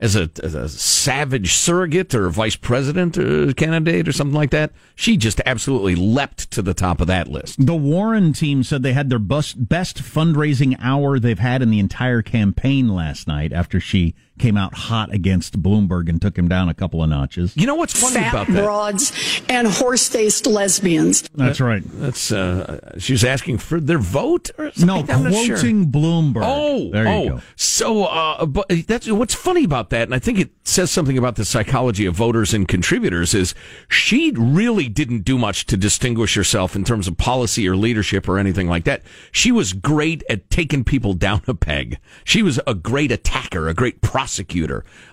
as 0.00 0.16
a, 0.16 0.30
as 0.42 0.54
a 0.54 0.70
savage 0.70 1.52
surrogate 1.52 2.14
or 2.14 2.30
vice 2.30 2.56
president 2.56 3.18
uh, 3.18 3.52
candidate 3.52 4.08
or 4.08 4.12
something 4.12 4.34
like 4.34 4.50
that, 4.50 4.72
she 4.94 5.18
just 5.18 5.42
absolutely 5.44 5.94
leapt 5.94 6.50
to 6.52 6.62
the 6.62 6.72
top 6.72 7.02
of 7.02 7.06
that 7.08 7.28
list. 7.28 7.64
The 7.64 7.74
Warren 7.74 8.32
team 8.32 8.62
said 8.62 8.82
they 8.82 8.94
had 8.94 9.10
their 9.10 9.18
best, 9.18 9.68
best 9.68 10.02
fundraising 10.02 10.76
hour 10.80 11.18
they've 11.18 11.38
had 11.38 11.60
in 11.60 11.68
the 11.68 11.78
entire 11.78 12.22
campaign 12.22 12.88
last 12.88 13.28
night 13.28 13.52
after 13.52 13.78
she 13.78 14.14
came 14.40 14.56
out 14.56 14.74
hot 14.74 15.12
against 15.12 15.62
Bloomberg 15.62 16.08
and 16.08 16.20
took 16.20 16.36
him 16.36 16.48
down 16.48 16.68
a 16.68 16.74
couple 16.74 17.02
of 17.02 17.08
notches. 17.08 17.56
You 17.56 17.66
know 17.66 17.76
what's 17.76 17.98
funny 17.98 18.16
Fat 18.16 18.32
about 18.32 18.46
that? 18.48 18.64
broads 18.64 19.12
and 19.48 19.68
horse-faced 19.68 20.46
lesbians. 20.46 21.28
That's 21.34 21.60
right. 21.60 21.82
That's 21.84 22.32
uh, 22.32 22.98
she 22.98 23.12
was 23.12 23.24
asking 23.24 23.58
for 23.58 23.78
their 23.78 23.98
vote 23.98 24.50
or 24.58 24.72
something. 24.72 25.06
No, 25.06 25.14
I'm 25.14 25.24
not 25.24 25.34
sure. 25.44 25.56
quoting 25.56 25.92
Bloomberg. 25.92 26.42
Oh, 26.42 26.90
there 26.90 27.04
you 27.04 27.10
oh. 27.10 27.28
go. 27.36 27.40
So, 27.56 28.04
uh, 28.04 28.46
but 28.46 28.66
that's 28.86 29.10
what's 29.10 29.34
funny 29.34 29.64
about 29.64 29.90
that, 29.90 30.04
and 30.04 30.14
I 30.14 30.18
think 30.18 30.38
it 30.38 30.50
says 30.64 30.90
something 30.90 31.18
about 31.18 31.36
the 31.36 31.44
psychology 31.44 32.06
of 32.06 32.14
voters 32.14 32.54
and 32.54 32.66
contributors. 32.66 33.34
Is 33.34 33.54
she 33.88 34.32
really 34.36 34.88
didn't 34.88 35.24
do 35.24 35.36
much 35.36 35.66
to 35.66 35.76
distinguish 35.76 36.34
herself 36.34 36.74
in 36.74 36.84
terms 36.84 37.06
of 37.06 37.16
policy 37.18 37.68
or 37.68 37.76
leadership 37.76 38.28
or 38.28 38.38
anything 38.38 38.68
like 38.68 38.84
that? 38.84 39.02
She 39.32 39.52
was 39.52 39.72
great 39.72 40.22
at 40.30 40.48
taking 40.50 40.84
people 40.84 41.12
down 41.12 41.42
a 41.46 41.54
peg. 41.54 41.98
She 42.24 42.42
was 42.42 42.58
a 42.66 42.74
great 42.74 43.12
attacker, 43.12 43.68
a 43.68 43.74
great 43.74 44.00
prosecutor, 44.00 44.29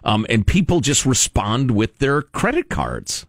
um, 0.04 0.26
and 0.30 0.46
people 0.46 0.80
just 0.80 1.06
respond 1.06 1.72
with 1.72 1.98
their 1.98 2.22
credit 2.22 2.70
cards 2.70 3.26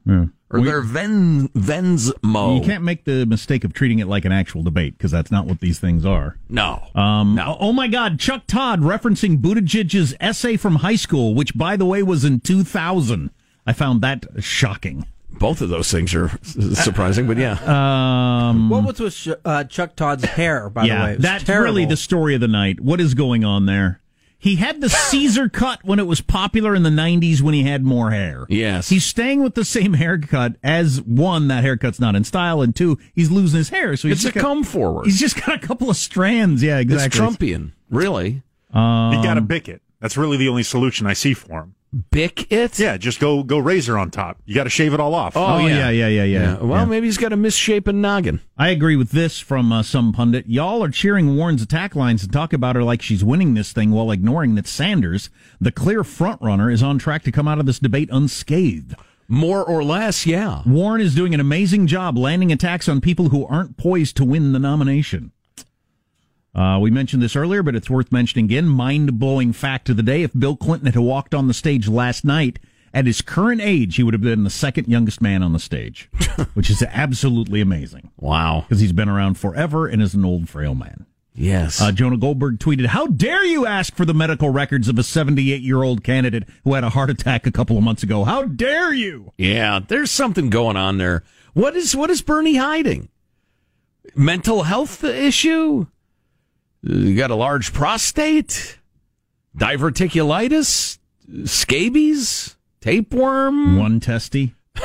or 0.50 0.60
their 0.62 0.80
Ven 0.80 1.48
Venmo. 1.48 2.58
You 2.58 2.64
can't 2.64 2.84
make 2.84 3.04
the 3.04 3.26
mistake 3.26 3.64
of 3.64 3.72
treating 3.72 3.98
it 3.98 4.06
like 4.06 4.24
an 4.24 4.32
actual 4.32 4.62
debate 4.62 4.96
because 4.96 5.10
that's 5.10 5.30
not 5.30 5.46
what 5.46 5.60
these 5.60 5.78
things 5.78 6.06
are. 6.06 6.36
No. 6.48 6.88
Um, 6.94 7.38
oh, 7.38 7.56
oh 7.60 7.72
my 7.72 7.88
God, 7.88 8.18
Chuck 8.18 8.46
Todd 8.46 8.80
referencing 8.80 9.38
Buttigieg's 9.38 10.14
essay 10.20 10.56
from 10.56 10.76
high 10.76 10.96
school, 10.96 11.34
which 11.34 11.56
by 11.56 11.76
the 11.76 11.84
way 11.84 12.02
was 12.02 12.24
in 12.24 12.40
2000. 12.40 13.30
I 13.66 13.72
found 13.72 14.00
that 14.00 14.24
shocking. 14.40 15.06
Both 15.30 15.60
of 15.60 15.68
those 15.68 15.90
things 15.90 16.14
are 16.14 16.30
surprising, 16.42 17.26
but 17.26 17.36
yeah. 17.36 17.58
Um, 18.48 18.70
What 18.70 18.84
was 18.84 18.98
with 18.98 19.38
uh, 19.44 19.64
Chuck 19.64 19.94
Todd's 19.94 20.24
hair, 20.24 20.70
by 20.70 20.84
yeah, 20.84 20.98
the 20.98 21.12
way? 21.12 21.16
That's 21.18 21.44
terrible. 21.44 21.64
really 21.64 21.84
the 21.84 21.96
story 21.96 22.34
of 22.34 22.40
the 22.40 22.48
night. 22.48 22.80
What 22.80 23.00
is 23.00 23.14
going 23.14 23.44
on 23.44 23.66
there? 23.66 24.00
He 24.40 24.56
had 24.56 24.80
the 24.80 24.88
Caesar 24.88 25.48
cut 25.48 25.80
when 25.84 25.98
it 25.98 26.06
was 26.06 26.20
popular 26.20 26.74
in 26.76 26.84
the 26.84 26.90
90s 26.90 27.40
when 27.42 27.54
he 27.54 27.64
had 27.64 27.82
more 27.82 28.12
hair. 28.12 28.46
Yes. 28.48 28.88
He's 28.88 29.04
staying 29.04 29.42
with 29.42 29.54
the 29.56 29.64
same 29.64 29.94
haircut 29.94 30.54
as 30.62 31.02
one, 31.02 31.48
that 31.48 31.64
haircut's 31.64 31.98
not 31.98 32.14
in 32.14 32.22
style, 32.22 32.62
and 32.62 32.74
two, 32.74 32.98
he's 33.14 33.30
losing 33.32 33.58
his 33.58 33.70
hair. 33.70 33.96
So 33.96 34.06
he's 34.06 34.18
It's 34.18 34.22
just 34.22 34.36
a 34.36 34.38
got- 34.38 34.42
come 34.46 34.62
forward. 34.64 35.06
He's 35.06 35.18
just 35.18 35.44
got 35.44 35.56
a 35.62 35.66
couple 35.66 35.90
of 35.90 35.96
strands. 35.96 36.62
Yeah, 36.62 36.78
exactly. 36.78 37.06
It's 37.20 37.36
Trumpian, 37.36 37.72
really. 37.90 38.42
Um, 38.72 39.12
You 39.14 39.22
got 39.24 39.34
to 39.34 39.40
bick 39.40 39.68
it. 39.68 39.82
That's 40.00 40.16
really 40.16 40.36
the 40.36 40.48
only 40.48 40.62
solution 40.62 41.06
I 41.08 41.14
see 41.14 41.34
for 41.34 41.60
him. 41.62 41.74
Bick 42.10 42.52
it? 42.52 42.78
Yeah, 42.78 42.98
just 42.98 43.18
go 43.18 43.42
go 43.42 43.56
razor 43.58 43.96
on 43.96 44.10
top. 44.10 44.38
You 44.44 44.54
got 44.54 44.64
to 44.64 44.70
shave 44.70 44.92
it 44.92 45.00
all 45.00 45.14
off. 45.14 45.36
Oh, 45.36 45.58
yeah, 45.66 45.88
yeah, 45.88 46.08
yeah, 46.08 46.24
yeah. 46.24 46.58
Well, 46.58 46.80
Yeah. 46.80 46.84
maybe 46.84 47.06
he's 47.06 47.16
got 47.16 47.32
a 47.32 47.36
misshapen 47.36 48.00
noggin. 48.02 48.40
I 48.58 48.68
agree 48.68 48.94
with 48.96 49.10
this 49.10 49.38
from 49.40 49.72
uh, 49.72 49.82
some 49.82 50.12
pundit. 50.12 50.46
Y'all 50.48 50.84
are 50.84 50.90
cheering 50.90 51.34
Warren's 51.34 51.62
attack 51.62 51.96
lines 51.96 52.22
and 52.22 52.30
talk 52.32 52.52
about 52.52 52.76
her 52.76 52.82
like 52.84 53.00
she's 53.00 53.24
winning 53.24 53.54
this 53.54 53.72
thing 53.72 53.90
while 53.90 54.10
ignoring 54.10 54.54
that 54.56 54.66
Sanders, 54.66 55.30
the 55.60 55.72
clear 55.72 56.02
frontrunner, 56.02 56.70
is 56.70 56.82
on 56.82 56.98
track 56.98 57.22
to 57.22 57.32
come 57.32 57.48
out 57.48 57.58
of 57.58 57.64
this 57.64 57.78
debate 57.78 58.10
unscathed. 58.12 58.94
More 59.26 59.64
or 59.64 59.82
less, 59.84 60.26
yeah. 60.26 60.62
Warren 60.66 61.00
is 61.00 61.14
doing 61.14 61.32
an 61.34 61.40
amazing 61.40 61.86
job 61.86 62.16
landing 62.18 62.50
attacks 62.52 62.88
on 62.88 63.00
people 63.00 63.28
who 63.30 63.46
aren't 63.46 63.76
poised 63.78 64.16
to 64.16 64.24
win 64.24 64.52
the 64.52 64.58
nomination. 64.58 65.32
Uh, 66.54 66.78
we 66.80 66.90
mentioned 66.90 67.22
this 67.22 67.36
earlier, 67.36 67.62
but 67.62 67.76
it's 67.76 67.90
worth 67.90 68.10
mentioning 68.10 68.46
again. 68.46 68.66
Mind 68.66 69.18
blowing 69.18 69.52
fact 69.52 69.88
of 69.88 69.96
the 69.96 70.02
day. 70.02 70.22
If 70.22 70.32
Bill 70.38 70.56
Clinton 70.56 70.86
had 70.92 70.96
walked 71.00 71.34
on 71.34 71.46
the 71.46 71.54
stage 71.54 71.88
last 71.88 72.24
night 72.24 72.58
at 72.92 73.06
his 73.06 73.22
current 73.22 73.60
age, 73.60 73.96
he 73.96 74.02
would 74.02 74.14
have 74.14 74.20
been 74.22 74.44
the 74.44 74.50
second 74.50 74.88
youngest 74.88 75.20
man 75.20 75.42
on 75.42 75.52
the 75.52 75.58
stage, 75.58 76.10
which 76.54 76.70
is 76.70 76.82
absolutely 76.82 77.60
amazing. 77.60 78.10
Wow. 78.16 78.62
Because 78.62 78.80
he's 78.80 78.92
been 78.92 79.08
around 79.08 79.38
forever 79.38 79.86
and 79.86 80.02
is 80.02 80.14
an 80.14 80.24
old, 80.24 80.48
frail 80.48 80.74
man. 80.74 81.06
Yes. 81.34 81.80
Uh, 81.80 81.92
Jonah 81.92 82.16
Goldberg 82.16 82.58
tweeted, 82.58 82.86
How 82.86 83.06
dare 83.06 83.44
you 83.44 83.64
ask 83.64 83.94
for 83.94 84.04
the 84.04 84.14
medical 84.14 84.50
records 84.50 84.88
of 84.88 84.98
a 84.98 85.04
78 85.04 85.62
year 85.62 85.84
old 85.84 86.02
candidate 86.02 86.44
who 86.64 86.74
had 86.74 86.82
a 86.82 86.90
heart 86.90 87.10
attack 87.10 87.46
a 87.46 87.52
couple 87.52 87.78
of 87.78 87.84
months 87.84 88.02
ago? 88.02 88.24
How 88.24 88.42
dare 88.42 88.92
you? 88.92 89.32
Yeah, 89.38 89.78
there's 89.86 90.10
something 90.10 90.50
going 90.50 90.76
on 90.76 90.98
there. 90.98 91.22
What 91.54 91.76
is 91.76 91.94
what 91.94 92.10
is 92.10 92.22
Bernie 92.22 92.56
hiding? 92.56 93.08
Mental 94.16 94.64
health 94.64 95.04
issue? 95.04 95.86
You 96.88 97.14
got 97.14 97.30
a 97.30 97.34
large 97.34 97.74
prostate? 97.74 98.78
Diverticulitis? 99.56 100.98
Scabies? 101.44 102.56
Tapeworm? 102.80 103.78
One 103.78 104.00
testy. 104.00 104.54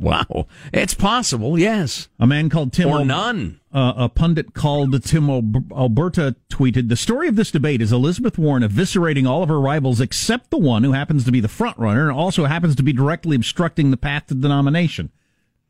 Wow. 0.00 0.46
It's 0.72 0.94
possible, 0.94 1.58
yes. 1.58 2.08
A 2.18 2.26
man 2.26 2.48
called 2.48 2.72
Tim 2.72 2.88
Or 2.88 3.00
Al- 3.00 3.04
none. 3.04 3.60
Uh, 3.70 3.92
a 3.96 4.08
pundit 4.08 4.54
called 4.54 5.04
Tim 5.04 5.28
Al- 5.28 5.52
Alberta 5.76 6.36
tweeted 6.50 6.88
The 6.88 6.96
story 6.96 7.28
of 7.28 7.36
this 7.36 7.50
debate 7.50 7.82
is 7.82 7.92
Elizabeth 7.92 8.38
Warren 8.38 8.62
eviscerating 8.62 9.28
all 9.28 9.42
of 9.42 9.50
her 9.50 9.60
rivals 9.60 10.00
except 10.00 10.48
the 10.50 10.56
one 10.56 10.84
who 10.84 10.92
happens 10.92 11.24
to 11.24 11.30
be 11.30 11.40
the 11.40 11.48
front 11.48 11.76
runner 11.78 12.08
and 12.08 12.18
also 12.18 12.46
happens 12.46 12.74
to 12.76 12.82
be 12.82 12.94
directly 12.94 13.36
obstructing 13.36 13.90
the 13.90 13.98
path 13.98 14.26
to 14.28 14.34
the 14.34 14.48
nomination. 14.48 15.10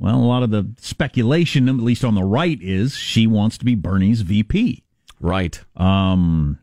Well, 0.00 0.16
a 0.16 0.24
lot 0.24 0.42
of 0.42 0.50
the 0.50 0.66
speculation, 0.78 1.68
at 1.68 1.76
least 1.76 2.04
on 2.04 2.14
the 2.14 2.24
right, 2.24 2.58
is 2.62 2.96
she 2.96 3.26
wants 3.26 3.58
to 3.58 3.66
be 3.66 3.74
Bernie's 3.74 4.22
VP. 4.22 4.82
Right. 5.20 5.62
Um, 5.76 6.58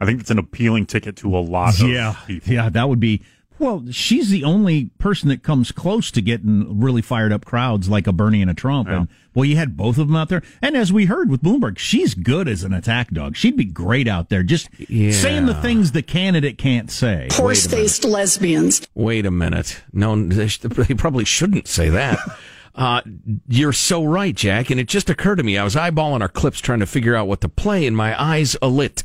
I 0.00 0.04
think 0.04 0.20
it's 0.20 0.30
an 0.30 0.38
appealing 0.38 0.86
ticket 0.86 1.14
to 1.18 1.36
a 1.36 1.38
lot 1.38 1.80
of 1.80 1.88
yeah, 1.88 2.16
people. 2.26 2.52
yeah, 2.52 2.68
that 2.68 2.88
would 2.88 3.00
be. 3.00 3.22
Well, 3.58 3.84
she's 3.90 4.30
the 4.30 4.42
only 4.42 4.86
person 4.98 5.28
that 5.28 5.42
comes 5.42 5.70
close 5.70 6.10
to 6.10 6.20
getting 6.20 6.80
really 6.80 7.02
fired 7.02 7.32
up 7.32 7.44
crowds 7.44 7.88
like 7.88 8.06
a 8.06 8.12
Bernie 8.12 8.42
and 8.42 8.50
a 8.50 8.54
Trump. 8.54 8.88
And 8.88 9.08
well, 9.32 9.44
you 9.44 9.56
had 9.56 9.76
both 9.76 9.96
of 9.96 10.08
them 10.08 10.16
out 10.16 10.28
there. 10.28 10.42
And 10.60 10.76
as 10.76 10.92
we 10.92 11.06
heard 11.06 11.30
with 11.30 11.42
Bloomberg, 11.42 11.78
she's 11.78 12.14
good 12.14 12.48
as 12.48 12.64
an 12.64 12.72
attack 12.72 13.10
dog. 13.10 13.36
She'd 13.36 13.56
be 13.56 13.64
great 13.64 14.08
out 14.08 14.28
there, 14.28 14.42
just 14.42 14.68
saying 14.88 15.46
the 15.46 15.54
things 15.54 15.92
the 15.92 16.02
candidate 16.02 16.58
can't 16.58 16.90
say. 16.90 17.28
Horse 17.32 17.66
faced 17.66 18.04
lesbians. 18.04 18.86
Wait 18.94 19.24
a 19.24 19.30
minute. 19.30 19.82
No, 19.92 20.16
they 20.26 20.46
they 20.46 20.94
probably 20.94 21.24
shouldn't 21.24 21.68
say 21.68 21.88
that. 21.90 22.18
Uh, 22.76 23.00
you're 23.46 23.72
so 23.72 24.02
right, 24.04 24.34
Jack. 24.34 24.68
And 24.68 24.80
it 24.80 24.88
just 24.88 25.08
occurred 25.08 25.36
to 25.36 25.44
me. 25.44 25.56
I 25.56 25.62
was 25.62 25.76
eyeballing 25.76 26.22
our 26.22 26.28
clips 26.28 26.58
trying 26.58 26.80
to 26.80 26.86
figure 26.86 27.14
out 27.14 27.28
what 27.28 27.40
to 27.42 27.48
play, 27.48 27.86
and 27.86 27.96
my 27.96 28.20
eyes 28.20 28.56
alit 28.60 29.04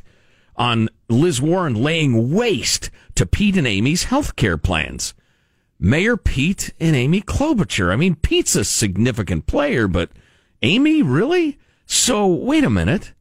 on 0.59 0.89
Liz 1.07 1.41
Warren 1.41 1.73
laying 1.73 2.31
waste 2.31 2.91
to 3.15 3.25
Pete 3.25 3.57
and 3.57 3.65
Amy's 3.65 4.03
health 4.05 4.35
care 4.35 4.57
plans. 4.57 5.13
Mayor 5.79 6.17
Pete 6.17 6.73
and 6.79 6.95
Amy 6.95 7.21
Klobuchar. 7.21 7.91
I 7.91 7.95
mean, 7.95 8.15
Pete's 8.15 8.55
a 8.55 8.65
significant 8.65 9.47
player, 9.47 9.87
but 9.87 10.11
Amy, 10.61 11.01
really? 11.01 11.57
So, 11.85 12.27
wait 12.27 12.65
a 12.65 12.69
minute. 12.69 13.13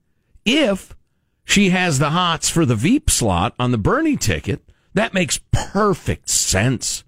If 0.45 0.97
she 1.45 1.71
has 1.71 1.99
the 1.99 2.11
hots 2.11 2.51
for 2.51 2.67
the 2.67 2.75
Veep 2.75 3.09
slot 3.09 3.55
on 3.59 3.71
the 3.71 3.79
Bernie 3.79 4.17
ticket, 4.17 4.63
that 4.95 5.15
makes 5.15 5.41
perfect 5.53 6.29
sense. 6.29 7.05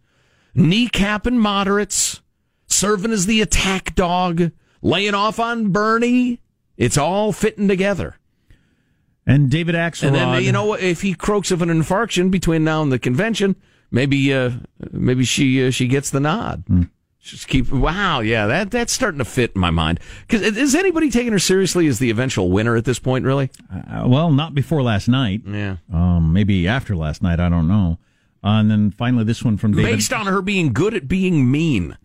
Kneecapping 0.54 1.36
moderates, 1.36 2.22
serving 2.68 3.12
as 3.12 3.26
the 3.26 3.40
attack 3.40 3.96
dog, 3.96 4.52
laying 4.80 5.14
off 5.14 5.40
on 5.40 5.72
Bernie. 5.72 6.40
It's 6.76 6.96
all 6.96 7.32
fitting 7.32 7.66
together. 7.66 8.19
And 9.26 9.50
David 9.50 9.74
Axelrod. 9.74 10.06
And 10.08 10.14
then 10.14 10.42
you 10.42 10.52
know 10.52 10.74
if 10.74 11.02
he 11.02 11.14
croaks 11.14 11.50
of 11.50 11.62
an 11.62 11.68
infarction 11.68 12.30
between 12.30 12.64
now 12.64 12.82
and 12.82 12.90
the 12.90 12.98
convention, 12.98 13.56
maybe 13.90 14.32
uh, 14.32 14.50
maybe 14.90 15.24
she 15.24 15.66
uh, 15.66 15.70
she 15.70 15.86
gets 15.86 16.10
the 16.10 16.20
nod. 16.20 16.64
Just 17.22 17.48
keep 17.48 17.70
wow, 17.70 18.20
yeah, 18.20 18.46
that 18.46 18.70
that's 18.70 18.94
starting 18.94 19.18
to 19.18 19.26
fit 19.26 19.52
in 19.54 19.60
my 19.60 19.70
mind. 19.70 20.00
Because 20.26 20.56
is 20.56 20.74
anybody 20.74 21.10
taking 21.10 21.32
her 21.32 21.38
seriously 21.38 21.86
as 21.86 21.98
the 21.98 22.08
eventual 22.10 22.50
winner 22.50 22.76
at 22.76 22.86
this 22.86 22.98
point? 22.98 23.26
Really? 23.26 23.50
Uh, 23.70 24.04
well, 24.06 24.32
not 24.32 24.54
before 24.54 24.82
last 24.82 25.06
night. 25.06 25.42
Yeah. 25.46 25.76
Um, 25.92 26.32
maybe 26.32 26.66
after 26.66 26.96
last 26.96 27.22
night. 27.22 27.38
I 27.38 27.50
don't 27.50 27.68
know. 27.68 27.98
Uh, 28.42 28.60
and 28.60 28.70
then 28.70 28.90
finally, 28.90 29.24
this 29.24 29.44
one 29.44 29.58
from 29.58 29.72
David. 29.72 29.92
Based 29.92 30.14
on 30.14 30.26
her 30.26 30.40
being 30.40 30.72
good 30.72 30.94
at 30.94 31.08
being 31.08 31.50
mean. 31.50 31.98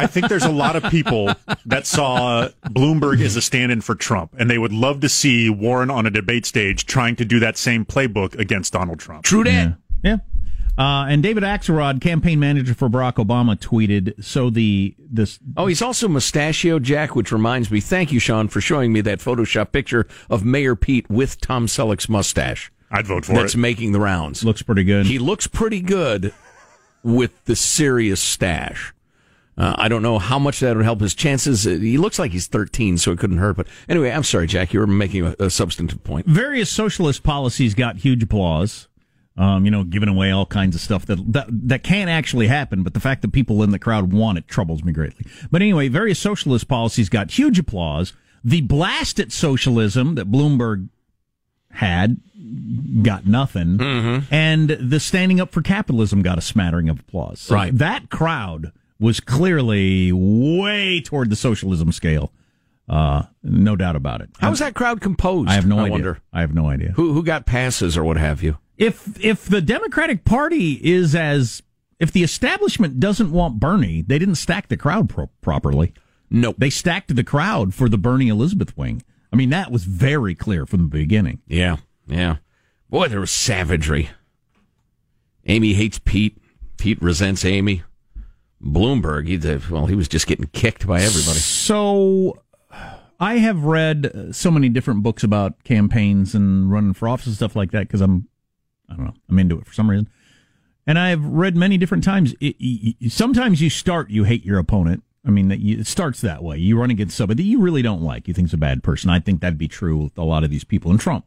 I 0.00 0.06
think 0.06 0.28
there's 0.28 0.44
a 0.44 0.52
lot 0.52 0.76
of 0.76 0.84
people 0.90 1.32
that 1.66 1.86
saw 1.86 2.48
Bloomberg 2.64 3.20
as 3.20 3.36
a 3.36 3.42
stand-in 3.42 3.80
for 3.80 3.94
Trump, 3.94 4.34
and 4.38 4.50
they 4.50 4.58
would 4.58 4.72
love 4.72 5.00
to 5.00 5.08
see 5.08 5.50
Warren 5.50 5.90
on 5.90 6.06
a 6.06 6.10
debate 6.10 6.46
stage 6.46 6.86
trying 6.86 7.16
to 7.16 7.24
do 7.24 7.38
that 7.40 7.56
same 7.56 7.84
playbook 7.84 8.38
against 8.38 8.72
Donald 8.72 8.98
Trump. 8.98 9.24
True 9.24 9.44
that. 9.44 9.76
Yeah. 10.02 10.16
yeah. 10.16 10.16
Uh, 10.78 11.06
and 11.08 11.22
David 11.22 11.42
Axelrod, 11.42 12.00
campaign 12.00 12.40
manager 12.40 12.72
for 12.72 12.88
Barack 12.88 13.14
Obama, 13.14 13.54
tweeted, 13.58 14.24
so 14.24 14.48
the, 14.48 14.94
this, 14.98 15.38
Oh, 15.56 15.66
he's 15.66 15.82
also 15.82 16.08
mustachio 16.08 16.78
Jack, 16.78 17.14
which 17.14 17.32
reminds 17.32 17.70
me. 17.70 17.80
Thank 17.80 18.12
you, 18.12 18.18
Sean, 18.18 18.48
for 18.48 18.62
showing 18.62 18.92
me 18.92 19.02
that 19.02 19.18
Photoshop 19.18 19.72
picture 19.72 20.06
of 20.30 20.42
Mayor 20.42 20.74
Pete 20.76 21.10
with 21.10 21.38
Tom 21.40 21.66
Selleck's 21.66 22.08
mustache. 22.08 22.72
I'd 22.90 23.06
vote 23.06 23.26
for 23.26 23.32
it. 23.32 23.36
That's 23.36 23.54
it. 23.54 23.58
making 23.58 23.92
the 23.92 24.00
rounds. 24.00 24.42
looks 24.42 24.62
pretty 24.62 24.84
good. 24.84 25.06
He 25.06 25.18
looks 25.18 25.46
pretty 25.46 25.80
good 25.80 26.32
with 27.02 27.44
the 27.44 27.56
serious 27.56 28.20
stash. 28.20 28.94
Uh, 29.60 29.74
I 29.76 29.88
don't 29.88 30.02
know 30.02 30.18
how 30.18 30.38
much 30.38 30.60
that 30.60 30.74
would 30.74 30.84
help 30.84 31.00
his 31.00 31.14
chances. 31.14 31.66
Uh, 31.66 31.70
He 31.70 31.98
looks 31.98 32.18
like 32.18 32.32
he's 32.32 32.46
13, 32.46 32.96
so 32.98 33.12
it 33.12 33.18
couldn't 33.18 33.38
hurt. 33.38 33.56
But 33.56 33.66
anyway, 33.88 34.10
I'm 34.10 34.22
sorry, 34.24 34.46
Jack. 34.46 34.72
You 34.72 34.80
were 34.80 34.86
making 34.86 35.26
a, 35.26 35.34
a 35.38 35.50
substantive 35.50 36.02
point. 36.02 36.26
various 36.26 36.70
socialist 36.70 37.22
policies 37.22 37.74
got 37.74 37.96
huge 37.98 38.22
applause. 38.22 38.88
Um, 39.36 39.64
you 39.64 39.70
know, 39.70 39.84
giving 39.84 40.08
away 40.08 40.30
all 40.32 40.44
kinds 40.44 40.74
of 40.74 40.82
stuff 40.82 41.06
that, 41.06 41.32
that 41.32 41.46
that 41.50 41.82
can't 41.82 42.10
actually 42.10 42.48
happen, 42.48 42.82
but 42.82 42.94
the 42.94 43.00
fact 43.00 43.22
that 43.22 43.32
people 43.32 43.62
in 43.62 43.70
the 43.70 43.78
crowd 43.78 44.12
want 44.12 44.36
it 44.38 44.48
troubles 44.48 44.82
me 44.84 44.92
greatly. 44.92 45.24
But 45.50 45.62
anyway, 45.62 45.88
various 45.88 46.18
socialist 46.18 46.66
policies 46.68 47.08
got 47.08 47.30
huge 47.30 47.58
applause. 47.58 48.12
The 48.44 48.60
blast 48.62 49.18
at 49.20 49.30
socialism 49.32 50.14
that 50.16 50.30
Bloomberg 50.30 50.88
had 51.70 52.16
got 53.02 53.26
nothing, 53.26 53.78
Mm-hmm. 53.78 54.34
and 54.34 54.68
the 54.70 54.98
standing 55.00 55.40
up 55.40 55.52
for 55.52 55.62
capitalism 55.62 56.22
got 56.22 56.36
a 56.36 56.42
smattering 56.42 56.88
of 56.88 57.00
applause. 57.00 57.40
So 57.40 57.54
Right. 57.54 57.76
that 57.78 58.10
crowd 58.10 58.72
was 59.00 59.18
clearly 59.18 60.12
way 60.12 61.00
toward 61.00 61.30
the 61.30 61.36
socialism 61.36 61.90
scale. 61.90 62.32
Uh, 62.88 63.22
no 63.42 63.76
doubt 63.76 63.96
about 63.96 64.20
it. 64.20 64.30
How 64.38 64.50
was 64.50 64.58
that 64.58 64.74
crowd 64.74 65.00
composed? 65.00 65.48
I 65.48 65.54
have 65.54 65.66
no 65.66 65.78
I 65.78 65.82
idea. 65.82 65.92
wonder. 65.92 66.20
I 66.32 66.40
have 66.42 66.54
no 66.54 66.68
idea. 66.68 66.90
Who 66.92 67.12
who 67.12 67.22
got 67.24 67.46
passes 67.46 67.96
or 67.96 68.04
what 68.04 68.16
have 68.16 68.42
you? 68.42 68.58
If 68.76 69.24
if 69.24 69.46
the 69.46 69.60
Democratic 69.62 70.24
Party 70.24 70.72
is 70.82 71.14
as 71.14 71.62
if 71.98 72.10
the 72.12 72.22
establishment 72.22 72.98
doesn't 72.98 73.30
want 73.30 73.60
Bernie, 73.60 74.02
they 74.02 74.18
didn't 74.18 74.36
stack 74.36 74.68
the 74.68 74.76
crowd 74.76 75.08
pro- 75.08 75.28
properly. 75.40 75.92
Nope. 76.30 76.56
They 76.58 76.70
stacked 76.70 77.14
the 77.14 77.24
crowd 77.24 77.74
for 77.74 77.88
the 77.88 77.98
Bernie 77.98 78.28
Elizabeth 78.28 78.76
wing. 78.76 79.02
I 79.32 79.36
mean, 79.36 79.50
that 79.50 79.70
was 79.70 79.84
very 79.84 80.34
clear 80.34 80.66
from 80.66 80.80
the 80.82 80.86
beginning. 80.88 81.40
Yeah, 81.46 81.76
yeah. 82.08 82.36
Boy, 82.88 83.06
there 83.08 83.20
was 83.20 83.30
savagery. 83.30 84.10
Amy 85.46 85.74
hates 85.74 86.00
Pete. 86.04 86.38
Pete 86.76 87.00
resents 87.00 87.44
Amy. 87.44 87.82
Bloomberg, 88.62 89.26
he 89.26 89.72
well, 89.72 89.86
he 89.86 89.94
was 89.94 90.08
just 90.08 90.26
getting 90.26 90.46
kicked 90.52 90.86
by 90.86 91.00
everybody. 91.00 91.38
So 91.38 92.42
I 93.18 93.38
have 93.38 93.64
read 93.64 94.06
uh, 94.06 94.32
so 94.32 94.50
many 94.50 94.68
different 94.68 95.02
books 95.02 95.22
about 95.22 95.62
campaigns 95.64 96.34
and 96.34 96.70
running 96.70 96.94
for 96.94 97.08
office 97.08 97.26
and 97.26 97.36
stuff 97.36 97.54
like 97.54 97.70
that 97.72 97.86
because 97.86 98.00
I'm, 98.00 98.28
I 98.88 98.96
don't 98.96 99.04
know, 99.04 99.14
I'm 99.28 99.38
into 99.38 99.58
it 99.58 99.66
for 99.66 99.74
some 99.74 99.90
reason. 99.90 100.08
And 100.86 100.98
I've 100.98 101.24
read 101.24 101.56
many 101.56 101.76
different 101.76 102.02
times. 102.02 102.34
It, 102.40 102.56
it, 102.58 103.12
sometimes 103.12 103.60
you 103.60 103.70
start, 103.70 104.10
you 104.10 104.24
hate 104.24 104.44
your 104.44 104.58
opponent. 104.58 105.04
I 105.24 105.30
mean, 105.30 105.50
it 105.52 105.86
starts 105.86 106.22
that 106.22 106.42
way. 106.42 106.56
You 106.56 106.78
run 106.78 106.90
against 106.90 107.16
somebody 107.16 107.42
that 107.42 107.48
you 107.48 107.60
really 107.60 107.82
don't 107.82 108.00
like. 108.00 108.26
You 108.26 108.32
think 108.32 108.48
think's 108.48 108.54
a 108.54 108.58
bad 108.58 108.82
person. 108.82 109.10
I 109.10 109.20
think 109.20 109.42
that'd 109.42 109.58
be 109.58 109.68
true 109.68 109.96
with 110.04 110.16
a 110.16 110.24
lot 110.24 110.44
of 110.44 110.50
these 110.50 110.64
people 110.64 110.90
in 110.90 110.96
Trump, 110.96 111.26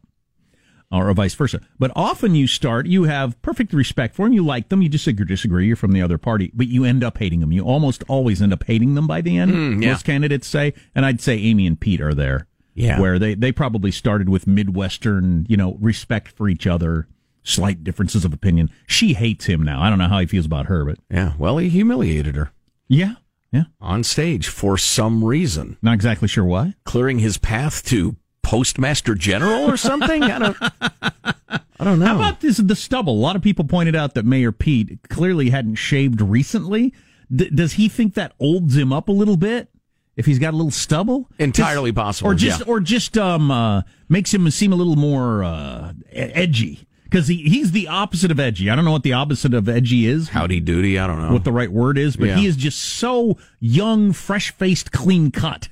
or 0.92 1.12
vice 1.14 1.34
versa. 1.34 1.60
But 1.78 1.90
often 1.96 2.34
you 2.34 2.46
start, 2.46 2.86
you 2.86 3.04
have 3.04 3.40
perfect 3.42 3.72
respect 3.72 4.14
for 4.14 4.26
them. 4.26 4.32
You 4.32 4.44
like 4.44 4.68
them. 4.68 4.82
You 4.82 4.88
disagree, 4.88 5.26
disagree. 5.26 5.66
You're 5.66 5.76
from 5.76 5.92
the 5.92 6.02
other 6.02 6.18
party, 6.18 6.50
but 6.54 6.68
you 6.68 6.84
end 6.84 7.02
up 7.02 7.18
hating 7.18 7.40
them. 7.40 7.52
You 7.52 7.64
almost 7.64 8.04
always 8.08 8.40
end 8.40 8.52
up 8.52 8.64
hating 8.64 8.94
them 8.94 9.06
by 9.06 9.20
the 9.20 9.36
end. 9.38 9.52
Mm, 9.52 9.82
yeah. 9.82 9.90
Most 9.92 10.04
candidates 10.04 10.46
say, 10.46 10.72
and 10.94 11.04
I'd 11.04 11.20
say 11.20 11.36
Amy 11.38 11.66
and 11.66 11.78
Pete 11.80 12.00
are 12.00 12.14
there. 12.14 12.46
Yeah. 12.76 13.00
where 13.00 13.20
they 13.20 13.34
they 13.36 13.52
probably 13.52 13.92
started 13.92 14.28
with 14.28 14.48
midwestern, 14.48 15.46
you 15.48 15.56
know, 15.56 15.76
respect 15.80 16.28
for 16.32 16.48
each 16.48 16.66
other, 16.66 17.06
slight 17.44 17.84
differences 17.84 18.24
of 18.24 18.32
opinion. 18.32 18.68
She 18.88 19.14
hates 19.14 19.44
him 19.46 19.62
now. 19.62 19.80
I 19.80 19.88
don't 19.90 19.98
know 19.98 20.08
how 20.08 20.18
he 20.18 20.26
feels 20.26 20.46
about 20.46 20.66
her, 20.66 20.84
but 20.84 20.98
Yeah, 21.08 21.34
well, 21.38 21.58
he 21.58 21.68
humiliated 21.68 22.34
her. 22.34 22.50
Yeah, 22.88 23.14
yeah. 23.52 23.64
On 23.80 24.02
stage 24.02 24.48
for 24.48 24.76
some 24.76 25.22
reason. 25.24 25.76
Not 25.82 25.94
exactly 25.94 26.26
sure 26.26 26.44
why. 26.44 26.74
Clearing 26.84 27.20
his 27.20 27.38
path 27.38 27.84
to 27.86 28.16
postmaster 28.54 29.14
general 29.14 29.68
or 29.70 29.76
something? 29.76 30.22
I 30.22 30.38
don't 30.38 30.56
I 30.62 31.84
don't 31.84 31.98
know. 31.98 32.06
How 32.06 32.16
about 32.16 32.40
this 32.40 32.56
the 32.58 32.76
stubble? 32.76 33.14
A 33.14 33.20
lot 33.20 33.36
of 33.36 33.42
people 33.42 33.64
pointed 33.64 33.96
out 33.96 34.14
that 34.14 34.24
Mayor 34.24 34.52
Pete 34.52 34.98
clearly 35.08 35.50
hadn't 35.50 35.74
shaved 35.76 36.20
recently. 36.20 36.94
D- 37.34 37.50
does 37.50 37.74
he 37.74 37.88
think 37.88 38.14
that 38.14 38.32
olds 38.38 38.76
him 38.76 38.92
up 38.92 39.08
a 39.08 39.12
little 39.12 39.36
bit? 39.36 39.68
If 40.16 40.26
he's 40.26 40.38
got 40.38 40.54
a 40.54 40.56
little 40.56 40.70
stubble, 40.70 41.28
Entirely 41.38 41.90
Just- 41.90 41.96
possible, 41.96 42.30
or 42.30 42.34
just 42.36 42.60
yeah. 42.60 42.66
or 42.68 42.78
just 42.80 43.18
um 43.18 43.50
uh, 43.50 43.82
makes 44.08 44.32
him 44.32 44.48
seem 44.50 44.72
a 44.72 44.76
little 44.76 44.94
more 44.96 45.42
uh, 45.42 45.92
edgy 46.12 46.86
because 47.04 47.26
he, 47.26 47.38
he's 47.42 47.72
the 47.72 47.88
opposite 47.88 48.30
of 48.30 48.38
edgy. 48.38 48.70
I 48.70 48.76
don't 48.76 48.84
know 48.84 48.92
what 48.92 49.02
the 49.02 49.12
opposite 49.12 49.52
of 49.54 49.68
edgy 49.68 50.06
is. 50.06 50.28
Howdy 50.28 50.60
doody, 50.60 50.98
I 51.00 51.06
don't 51.08 51.20
know. 51.20 51.32
what 51.32 51.42
the 51.42 51.50
right 51.52 51.70
word 51.72 51.98
is, 51.98 52.14
but 52.16 52.26
Yeah. 52.28 52.36
he 52.36 52.46
is 52.46 52.56
just 52.56 52.78
so 52.78 53.36
young, 53.58 54.12
fresh 54.12 54.52
faced, 54.52 54.92
clean 54.92 55.32
cut. 55.32 55.68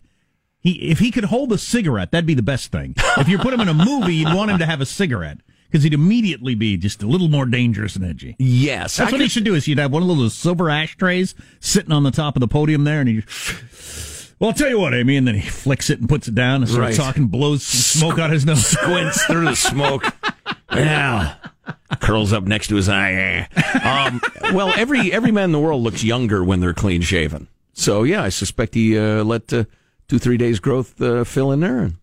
He 0.63 0.73
if 0.91 1.01
he 1.01 1.11
could 1.11 1.25
hold 1.25 1.53
a 1.53 1.59
cigarette, 1.59 2.11
that'd 2.13 2.25
be 2.27 2.35
the 2.35 2.43
best 2.43 2.71
thing. 2.73 2.95
If 3.19 3.29
you 3.29 3.37
put 3.39 3.53
him 3.53 3.61
in 3.61 3.69
a 3.69 3.75
movie, 3.75 4.15
you'd 4.15 4.33
want 4.35 4.51
him 4.51 4.59
to 4.59 4.67
have 4.67 4.81
a 4.81 4.87
cigarette 4.87 5.39
because 5.71 5.83
he'd 5.83 5.93
immediately 5.95 6.55
be 6.55 6.77
just 6.77 7.03
a 7.03 7.07
little 7.07 7.29
more 7.29 7.47
dangerous 7.47 7.97
and 7.97 8.05
edgy. 8.05 8.37
Yes, 8.39 8.97
That's 8.97 9.11
I 9.11 9.13
what 9.13 9.21
he 9.21 9.29
should 9.29 9.45
do. 9.45 9.55
Is 9.55 9.67
you'd 9.67 9.79
have 9.79 9.93
one 9.93 10.03
of 10.03 10.09
those 10.09 10.35
silver 10.35 10.71
ashtrays 10.71 11.35
sitting 11.61 11.91
on 11.93 12.05
the 12.05 12.11
top 12.13 12.37
of 12.37 12.41
the 12.41 12.49
podium 12.49 12.85
there, 12.85 13.01
and 13.01 13.09
he. 13.09 13.23
Well, 14.39 14.51
I'll 14.51 14.55
tell 14.57 14.69
you 14.69 14.79
what, 14.81 14.93
Amy, 14.93 15.17
and 15.17 15.27
then 15.27 15.37
he 15.37 15.49
flicks 15.49 15.89
it 15.89 16.01
and 16.01 16.09
puts 16.09 16.27
it 16.27 16.35
down 16.35 16.63
and 16.63 16.69
starts 16.71 16.99
Right. 16.99 17.05
talking, 17.07 17.27
blows 17.29 17.63
some 17.63 18.01
smoke 18.01 18.19
out 18.19 18.27
of 18.27 18.33
his 18.33 18.45
nose. 18.45 18.67
squints 18.67 19.25
through 19.27 19.45
the 19.45 19.55
smoke. 19.55 20.05
Yeah. 20.75 21.35
Curls 22.01 22.33
up 22.33 22.45
next 22.45 22.69
to 22.69 22.77
his 22.77 22.89
eye. 22.89 23.47
Um, 23.85 24.21
well, 24.55 24.73
every 24.77 25.13
every 25.13 25.31
man 25.31 25.45
in 25.45 25.53
the 25.53 25.61
world 25.61 25.83
looks 25.83 26.03
younger 26.03 26.43
when 26.43 26.59
they're 26.61 26.75
clean 26.75 27.03
shaven. 27.03 27.47
So 27.73 28.03
yeah, 28.03 28.23
I 28.25 28.31
suspect 28.31 28.75
he 28.75 28.99
uh, 28.99 29.23
let 29.23 29.53
uh, 29.53 29.65
two 30.13 30.19
three 30.19 30.37
days 30.37 30.61
growth 30.61 31.01
uh, 31.01 31.25
fill 31.25 31.53
in 31.53 31.61
there 31.61 31.79
and 31.79 31.97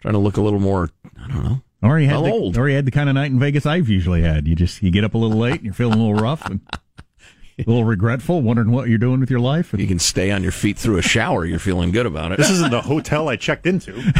trying 0.00 0.12
to 0.14 0.18
look 0.18 0.36
a 0.36 0.40
little 0.40 0.60
more. 0.60 0.90
I 1.20 1.26
don't 1.26 1.42
know. 1.42 1.60
Or 1.82 1.98
he 1.98 2.06
had 2.06 2.14
Well, 2.14 2.22
the, 2.22 2.30
old. 2.30 2.56
or 2.56 2.68
he 2.68 2.74
had 2.76 2.84
the 2.84 2.92
kind 2.92 3.08
of 3.08 3.16
night 3.16 3.32
in 3.32 3.40
Vegas 3.40 3.66
I've 3.66 3.88
usually 3.88 4.22
had. 4.22 4.46
You 4.46 4.54
just 4.54 4.80
you 4.80 4.92
get 4.92 5.02
up 5.02 5.14
a 5.14 5.18
little 5.18 5.36
late 5.36 5.56
and 5.56 5.64
you're 5.64 5.74
feeling 5.74 5.98
a 5.98 6.04
little 6.04 6.14
rough 6.14 6.46
and 6.46 6.60
a 6.70 7.64
little 7.66 7.82
regretful, 7.82 8.42
wondering 8.42 8.70
what 8.70 8.88
you're 8.88 8.96
doing 8.98 9.18
with 9.18 9.28
your 9.28 9.40
life. 9.40 9.74
You 9.76 9.88
can 9.88 9.98
stay 9.98 10.30
on 10.30 10.44
your 10.44 10.52
feet 10.52 10.78
through 10.78 10.98
a 10.98 11.02
shower. 11.02 11.44
You're 11.44 11.58
feeling 11.58 11.90
good 11.90 12.06
about 12.06 12.30
it. 12.30 12.38
This 12.38 12.48
isn't 12.50 12.70
the 12.70 12.80
hotel 12.80 13.28
I 13.28 13.34
checked 13.34 13.66
into. 13.66 14.00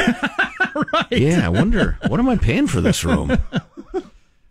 Yeah, 1.10 1.44
I 1.44 1.48
wonder 1.48 1.98
what 2.06 2.20
am 2.20 2.28
I 2.28 2.36
paying 2.36 2.68
for 2.68 2.80
this 2.80 3.04
room? 3.04 3.36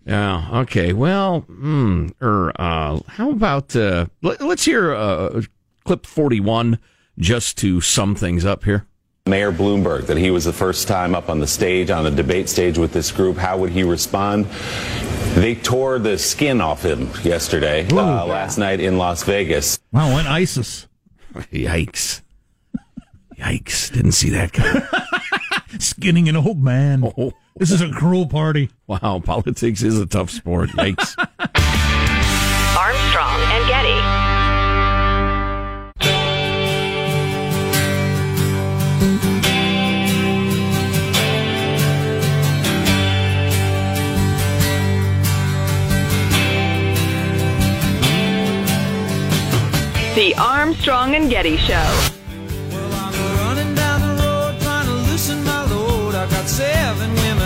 Yeah. 0.05 0.61
Okay. 0.61 0.91
Well, 0.91 1.41
hmm, 1.41 2.07
er, 2.21 2.51
uh, 2.59 2.99
how 3.07 3.29
about 3.31 3.73
uh, 3.77 4.07
let, 4.21 4.41
us 4.41 4.65
hear 4.65 4.93
uh, 4.93 5.41
clip 5.85 6.05
forty-one 6.05 6.79
just 7.17 7.57
to 7.59 7.81
sum 7.81 8.15
things 8.15 8.45
up 8.45 8.63
here. 8.63 8.85
Mayor 9.27 9.51
Bloomberg, 9.51 10.07
that 10.07 10.17
he 10.17 10.31
was 10.31 10.45
the 10.45 10.53
first 10.53 10.87
time 10.87 11.13
up 11.13 11.29
on 11.29 11.39
the 11.39 11.47
stage, 11.47 11.89
on 11.89 12.05
the 12.05 12.11
debate 12.11 12.47
stage 12.49 12.77
with 12.77 12.93
this 12.93 13.11
group. 13.11 13.37
How 13.37 13.57
would 13.57 13.71
he 13.71 13.83
respond? 13.83 14.45
They 15.35 15.53
tore 15.55 15.99
the 15.99 16.17
skin 16.17 16.61
off 16.61 16.83
him 16.83 17.09
yesterday, 17.23 17.85
uh, 17.91 18.25
last 18.25 18.57
night 18.57 18.79
in 18.79 18.97
Las 18.97 19.23
Vegas. 19.23 19.79
Wow, 19.91 20.15
went 20.15 20.27
ISIS. 20.27 20.87
Yikes! 21.35 22.21
Yikes! 23.37 23.93
Didn't 23.93 24.13
see 24.13 24.29
that 24.31 24.53
guy. 24.53 24.87
Skinning 25.79 26.29
an 26.29 26.37
old 26.37 26.63
man. 26.63 27.03
Oh. 27.17 27.33
This 27.57 27.71
is 27.71 27.81
a 27.81 27.91
cruel 27.91 28.27
party. 28.27 28.69
Wow, 28.87 29.21
politics 29.23 29.81
is 29.83 29.99
a 29.99 30.05
tough 30.05 30.29
sport. 30.29 30.69
Yikes! 30.69 31.15
The 50.17 50.33
Armstrong 50.33 51.13
and 51.13 51.29
Getty 51.29 51.57
Show. 51.57 51.75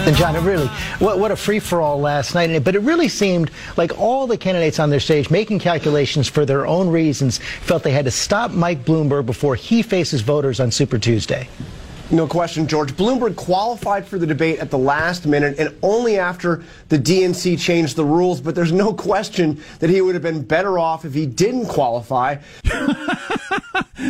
And 0.07 0.15
John, 0.15 0.37
it 0.37 0.39
really, 0.39 0.67
what, 0.99 1.19
what 1.19 1.31
a 1.31 1.35
free 1.35 1.59
for 1.59 1.81
all 1.81 1.99
last 1.99 2.33
night. 2.33 2.63
But 2.63 2.75
it 2.75 2.79
really 2.79 3.09
seemed 3.09 3.51
like 3.75 3.99
all 3.99 4.25
the 4.25 4.37
candidates 4.37 4.79
on 4.79 4.89
their 4.89 5.01
stage 5.01 5.29
making 5.29 5.59
calculations 5.59 6.29
for 6.29 6.45
their 6.45 6.65
own 6.65 6.87
reasons 6.87 7.39
felt 7.39 7.83
they 7.83 7.91
had 7.91 8.05
to 8.05 8.11
stop 8.11 8.51
Mike 8.51 8.85
Bloomberg 8.85 9.25
before 9.25 9.55
he 9.55 9.81
faces 9.81 10.21
voters 10.21 10.61
on 10.61 10.71
Super 10.71 10.97
Tuesday. 10.97 11.49
No 12.11 12.27
question, 12.27 12.67
George. 12.67 12.91
Bloomberg 12.93 13.37
qualified 13.37 14.05
for 14.05 14.19
the 14.19 14.27
debate 14.27 14.59
at 14.59 14.69
the 14.69 14.77
last 14.77 15.25
minute 15.25 15.57
and 15.57 15.73
only 15.81 16.19
after 16.19 16.63
the 16.89 16.97
DNC 16.97 17.57
changed 17.57 17.95
the 17.95 18.03
rules, 18.03 18.41
but 18.41 18.53
there's 18.53 18.73
no 18.73 18.93
question 18.93 19.61
that 19.79 19.89
he 19.89 20.01
would 20.01 20.13
have 20.15 20.21
been 20.21 20.43
better 20.43 20.77
off 20.77 21.05
if 21.05 21.13
he 21.13 21.25
didn't 21.25 21.67
qualify. 21.67 22.37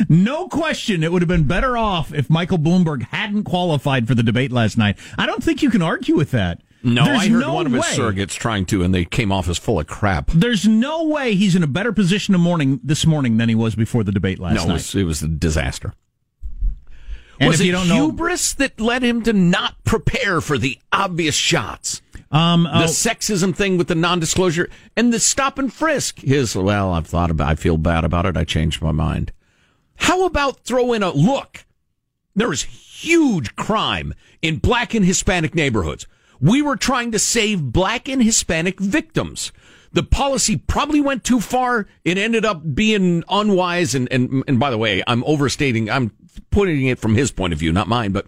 No 0.08 0.48
question, 0.48 1.04
it 1.04 1.12
would 1.12 1.22
have 1.22 1.30
been 1.30 1.44
better 1.44 1.78
off 1.78 2.14
if 2.14 2.30
Michael 2.30 2.58
Bloomberg 2.58 3.04
hadn't 3.04 3.44
qualified 3.44 4.08
for 4.08 4.16
the 4.16 4.24
debate 4.24 4.52
last 4.52 4.78
night. 4.78 4.98
I 5.18 5.26
don't 5.26 5.44
think 5.44 5.62
you 5.62 5.70
can 5.70 5.82
argue 5.82 6.16
with 6.16 6.32
that. 6.32 6.62
No, 6.84 7.06
There's 7.06 7.20
I 7.20 7.28
heard 7.28 7.42
no 7.42 7.54
one 7.54 7.66
of 7.66 7.74
his 7.74 7.82
way. 7.82 7.90
surrogates 7.90 8.32
trying 8.32 8.66
to, 8.68 8.84
and 8.84 8.96
they 8.96 9.06
came 9.06 9.32
off 9.32 9.48
as 9.50 9.58
full 9.58 9.80
of 9.80 9.88
crap. 9.88 10.32
There's 10.32 10.68
no 10.68 11.06
way 11.06 11.36
he's 11.36 11.56
in 11.56 11.64
a 11.64 11.68
better 11.68 11.92
position 11.92 12.34
in 12.34 12.42
morning 12.42 12.80
this 12.84 13.06
morning 13.06 13.38
than 13.38 13.50
he 13.50 13.56
was 13.56 13.76
before 13.76 14.04
the 14.04 14.12
debate 14.12 14.40
last 14.40 14.56
no, 14.56 14.64
it 14.64 14.68
night. 14.68 14.74
was, 14.74 14.96
it 14.96 15.04
was 15.04 15.22
a 15.22 15.28
disaster. 15.28 15.94
And 17.41 17.49
was 17.49 17.60
if 17.60 17.63
it 17.63 17.67
you 17.67 17.71
don't 17.73 17.88
know- 17.88 18.06
hubris 18.08 18.54
that 18.54 18.80
led 18.80 19.04
him 19.04 19.23
to 19.23 19.34
not 19.34 19.84
prepare 19.84 20.41
for 20.41 20.58
the 20.58 20.80
obvious 20.91 21.36
shots? 21.36 22.01
Um, 22.32 22.63
the 22.63 22.86
sexism 22.86 23.54
thing 23.54 23.77
with 23.77 23.89
the 23.89 23.95
non-disclosure 23.95 24.69
and 24.95 25.12
the 25.12 25.19
stop 25.19 25.60
and 25.60 25.73
frisk. 25.73 26.19
His 26.19 26.56
well, 26.56 26.93
I've 26.93 27.08
thought 27.08 27.30
about. 27.30 27.49
I 27.49 27.56
feel 27.56 27.75
bad 27.77 28.06
about 28.06 28.25
it. 28.25 28.38
I 28.38 28.45
changed 28.45 28.82
my 28.82 28.93
mind. 28.93 29.34
How 29.95 30.25
about 30.25 30.63
throw 30.63 30.93
in 30.93 31.04
a 31.04 31.12
look? 31.12 31.65
There 32.34 32.54
is 32.54 32.63
huge 32.63 33.56
crime 33.58 34.13
in 34.41 34.58
black 34.58 34.93
and 34.93 35.06
Hispanic 35.06 35.54
neighborhoods. 35.54 36.08
We 36.39 36.62
were 36.62 36.77
trying 36.77 37.12
to 37.12 37.19
save 37.19 37.62
black 37.73 38.08
and 38.08 38.23
Hispanic 38.23 38.80
victims. 38.80 39.51
The 39.91 40.04
policy 40.04 40.56
probably 40.56 41.01
went 41.01 41.25
too 41.25 41.41
far. 41.41 41.88
It 42.06 42.17
ended 42.17 42.45
up 42.45 42.73
being 42.73 43.25
unwise. 43.30 43.93
And, 43.93 44.08
and, 44.10 44.43
and 44.47 44.58
by 44.58 44.71
the 44.71 44.77
way, 44.77 45.04
I'm 45.06 45.23
overstating. 45.25 45.89
I'm 45.89 46.12
putting 46.50 46.86
it 46.86 47.00
from 47.00 47.15
his 47.15 47.32
point 47.32 47.54
of 47.54 47.60
view, 47.60 47.72
not 47.72 47.88
mine, 47.88 48.12
but 48.12 48.28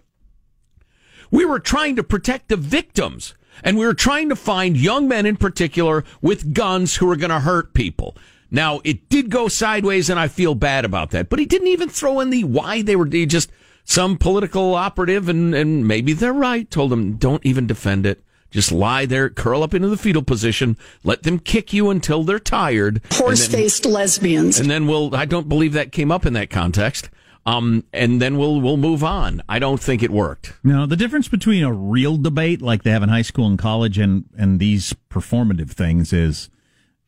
we 1.31 1.45
were 1.45 1.59
trying 1.59 1.95
to 1.95 2.03
protect 2.03 2.49
the 2.49 2.57
victims. 2.57 3.33
And 3.63 3.77
we 3.77 3.85
were 3.85 3.93
trying 3.93 4.29
to 4.29 4.35
find 4.35 4.75
young 4.75 5.07
men 5.07 5.25
in 5.25 5.37
particular 5.37 6.03
with 6.21 6.53
guns 6.53 6.95
who 6.95 7.05
were 7.05 7.15
going 7.15 7.29
to 7.29 7.39
hurt 7.39 7.73
people. 7.73 8.17
Now, 8.49 8.81
it 8.83 9.09
did 9.09 9.29
go 9.29 9.47
sideways, 9.47 10.09
and 10.09 10.19
I 10.19 10.27
feel 10.27 10.55
bad 10.55 10.85
about 10.85 11.11
that. 11.11 11.29
But 11.29 11.39
he 11.39 11.45
didn't 11.45 11.67
even 11.67 11.89
throw 11.89 12.19
in 12.19 12.29
the 12.29 12.43
why 12.43 12.81
they 12.81 12.95
were 12.95 13.05
he 13.05 13.25
just 13.25 13.51
some 13.83 14.17
political 14.17 14.75
operative, 14.75 15.27
and, 15.27 15.53
and 15.53 15.87
maybe 15.87 16.13
they're 16.13 16.33
right, 16.33 16.69
told 16.69 16.91
them, 16.91 17.17
don't 17.17 17.45
even 17.45 17.67
defend 17.67 18.05
it. 18.05 18.23
Just 18.51 18.71
lie 18.71 19.07
there, 19.07 19.29
curl 19.31 19.63
up 19.63 19.73
into 19.73 19.87
the 19.87 19.97
fetal 19.97 20.21
position, 20.21 20.77
let 21.03 21.23
them 21.23 21.39
kick 21.39 21.73
you 21.73 21.89
until 21.89 22.23
they're 22.23 22.39
tired. 22.39 23.01
Horse-faced 23.13 23.85
lesbians. 23.85 24.59
and 24.59 24.69
then 24.69 24.85
we'll. 24.85 25.15
I 25.15 25.25
don't 25.25 25.49
believe 25.49 25.73
that 25.73 25.91
came 25.91 26.11
up 26.11 26.23
in 26.23 26.33
that 26.33 26.51
context. 26.51 27.09
Um, 27.45 27.83
and 27.91 28.21
then 28.21 28.37
we'll 28.37 28.61
we'll 28.61 28.77
move 28.77 29.03
on. 29.03 29.41
I 29.49 29.59
don't 29.59 29.79
think 29.81 30.01
it 30.01 30.11
worked. 30.11 30.53
No, 30.63 30.85
the 30.85 30.95
difference 30.95 31.27
between 31.27 31.63
a 31.63 31.73
real 31.73 32.15
debate 32.17 32.61
like 32.61 32.83
they 32.83 32.91
have 32.91 33.03
in 33.03 33.09
high 33.09 33.21
school 33.21 33.47
and 33.47 33.59
college 33.59 33.97
and, 33.97 34.25
and 34.37 34.59
these 34.61 34.93
performative 35.09 35.71
things 35.71 36.13
is 36.13 36.49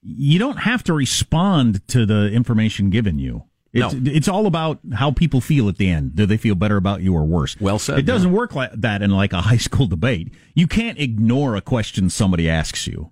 you 0.02 0.38
don't 0.38 0.58
have 0.58 0.84
to 0.84 0.94
respond 0.94 1.88
to 1.88 2.06
the 2.06 2.30
information 2.32 2.90
given 2.90 3.18
you. 3.18 3.44
It's, 3.72 3.94
No. 3.94 4.12
it's 4.12 4.28
all 4.28 4.46
about 4.46 4.80
how 4.94 5.12
people 5.12 5.40
feel 5.42 5.68
at 5.70 5.78
the 5.78 5.90
end. 5.90 6.16
Do 6.16 6.26
they 6.26 6.38
feel 6.38 6.56
better 6.56 6.78
about 6.78 7.02
you 7.02 7.14
or 7.14 7.24
worse? 7.26 7.60
Well 7.60 7.80
said, 7.80 7.98
It 8.00 8.06
doesn't 8.06 8.32
work 8.32 8.54
like 8.56 8.72
that 8.74 9.02
in 9.02 9.12
like 9.12 9.32
a 9.34 9.42
high 9.42 9.58
school 9.70 9.88
debate. 9.88 10.34
You 10.54 10.68
can't 10.68 11.00
ignore 11.00 11.56
a 11.56 11.62
question 11.62 12.10
somebody 12.10 12.50
asks 12.50 12.88
you 12.88 13.10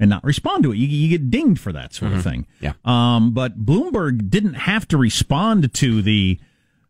and 0.00 0.10
not 0.10 0.22
respond 0.24 0.64
to 0.64 0.72
it. 0.72 0.76
You, 0.78 0.86
you 0.88 1.08
get 1.16 1.30
dinged 1.30 1.60
for 1.60 1.72
that 1.72 1.94
sort 1.94 2.12
of 2.12 2.22
thing. 2.22 2.46
Yeah. 2.60 2.72
Um, 2.84 3.32
but 3.32 3.64
Bloomberg 3.64 4.28
didn't 4.30 4.54
have 4.54 4.86
to 4.88 4.96
respond 4.98 5.72
to 5.74 6.02
the 6.02 6.38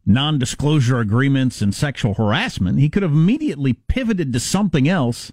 non-disclosure 0.07 1.01
agreements 1.01 1.61
and 1.61 1.75
sexual 1.75 2.15
harassment. 2.15 2.79
He 2.79 2.89
could 2.89 3.03
have 3.03 3.13
immediately 3.13 3.73
pivoted 3.75 4.33
to 4.33 4.41
something 4.41 4.89
else. 4.89 5.33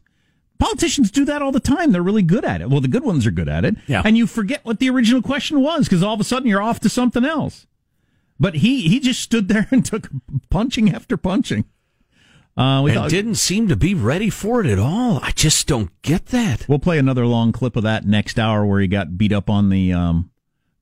Politicians 0.59 1.11
do 1.11 1.25
that 1.25 1.41
all 1.41 1.51
the 1.51 1.59
time. 1.59 1.91
They're 1.91 2.01
really 2.01 2.23
good 2.23 2.43
at 2.43 2.61
it. 2.61 2.69
Well, 2.69 2.81
the 2.81 2.87
good 2.87 3.03
ones 3.03 3.25
are 3.27 3.31
good 3.31 3.49
at 3.49 3.65
it. 3.65 3.75
Yeah. 3.87 4.01
And 4.03 4.17
you 4.17 4.25
forget 4.27 4.65
what 4.65 4.79
the 4.79 4.89
original 4.89 5.21
question 5.21 5.61
was 5.61 5.85
because 5.85 6.01
all 6.01 6.13
of 6.13 6.19
a 6.19 6.23
sudden 6.23 6.47
you're 6.47 6.61
off 6.61 6.79
to 6.81 6.89
something 6.89 7.23
else. 7.25 7.67
But 8.39 8.55
he 8.55 8.87
he 8.87 8.99
just 8.99 9.21
stood 9.21 9.47
there 9.47 9.67
and 9.71 9.85
took 9.85 10.09
punching 10.49 10.93
after 10.93 11.17
punching. 11.17 11.65
Uh, 12.55 12.81
we 12.83 12.91
and 12.91 12.99
thought- 12.99 13.09
didn't 13.09 13.35
seem 13.35 13.67
to 13.67 13.75
be 13.75 13.93
ready 13.95 14.29
for 14.29 14.61
it 14.63 14.67
at 14.67 14.77
all. 14.79 15.19
I 15.23 15.31
just 15.31 15.67
don't 15.67 15.89
get 16.03 16.27
that. 16.27 16.65
We'll 16.67 16.79
play 16.79 16.99
another 16.99 17.25
long 17.25 17.51
clip 17.51 17.75
of 17.75 17.83
that 17.83 18.05
next 18.05 18.37
hour 18.37 18.65
where 18.65 18.79
he 18.79 18.87
got 18.87 19.17
beat 19.17 19.33
up 19.33 19.49
on 19.49 19.69
the 19.69 19.91
um, 19.93 20.29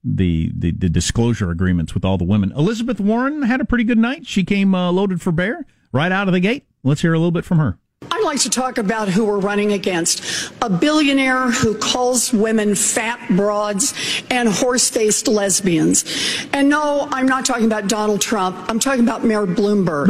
the, 0.04 0.52
the 0.56 0.72
the 0.72 0.90
disclosure 0.90 1.52
agreements 1.52 1.94
with 1.94 2.04
all 2.04 2.18
the 2.18 2.24
women. 2.24 2.52
Elizabeth 2.54 3.00
Warren 3.00 3.44
had 3.44 3.62
a 3.62 3.66
pretty 3.66 3.84
good 3.84 3.98
night. 3.98 4.26
She 4.26 4.44
came 4.44 4.74
uh, 4.74 4.92
loaded 4.92 5.22
for 5.22 5.32
bear 5.32 5.66
right 5.92 6.12
out 6.12 6.28
of 6.28 6.34
the 6.34 6.40
gate. 6.40 6.66
Let's 6.84 7.02
hear 7.02 7.14
a 7.14 7.20
little 7.20 7.32
bit 7.32 7.46
from 7.46 7.60
her. 7.60 7.78
I'd 8.10 8.26
like 8.26 8.42
to 8.42 8.50
talk 8.50 8.78
about 8.78 9.10
who 9.10 9.26
we're 9.26 9.40
running 9.40 9.74
against. 9.74 10.52
A 10.62 10.70
billionaire 10.70 11.50
who 11.50 11.76
calls 11.76 12.34
women 12.34 12.76
fat 12.76 13.20
broads 13.36 13.94
and 14.30 14.50
horse 14.50 14.90
faced 14.90 15.28
lesbians. 15.28 16.04
And 16.52 16.68
no, 16.68 17.08
I'm 17.12 17.26
not 17.26 17.46
talking 17.46 17.66
about 17.66 17.88
Donald 17.88 18.20
Trump. 18.20 18.58
I'm 18.70 18.80
talking 18.80 19.04
about 19.04 19.24
Mayor 19.24 19.46
Bloomberg. 19.46 20.08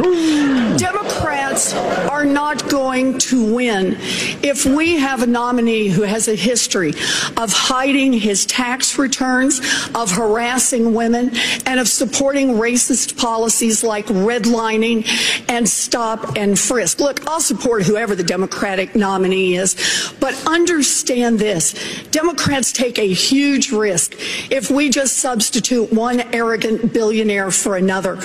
Democrats 0.78 1.74
are 1.74 2.24
not 2.24 2.68
going 2.68 3.18
to 3.18 3.54
win 3.54 3.96
if 4.42 4.64
we 4.66 4.98
have 4.98 5.22
a 5.22 5.26
nominee 5.26 5.88
who 5.88 6.02
has 6.02 6.28
a 6.28 6.34
history 6.34 6.90
of 7.36 7.52
hiding 7.52 8.12
his 8.12 8.46
tax 8.46 8.98
returns, 8.98 9.60
of 9.94 10.10
harassing 10.10 10.92
women, 10.94 11.30
and 11.66 11.78
of 11.78 11.88
supporting 11.88 12.50
racist 12.54 13.16
policies 13.16 13.84
like 13.84 14.06
redlining 14.06 15.06
and 15.48 15.68
stop 15.68 16.36
and 16.36 16.58
frisk. 16.58 17.00
Look, 17.00 17.26
I'll 17.28 17.40
support 17.40 17.81
whoever 17.82 18.14
the 18.14 18.24
Democratic 18.24 18.94
nominee 18.94 19.56
is, 19.56 19.76
but 20.20 20.34
understand 20.46 21.38
this. 21.38 21.74
Democrats 22.10 22.72
take 22.72 22.98
a 22.98 23.12
huge 23.12 23.70
risk 23.70 24.14
if 24.50 24.70
we 24.70 24.88
just 24.88 25.18
substitute 25.18 25.92
one 25.92 26.20
arrogant 26.34 26.92
billionaire 26.92 27.50
for 27.50 27.76
another. 27.76 28.16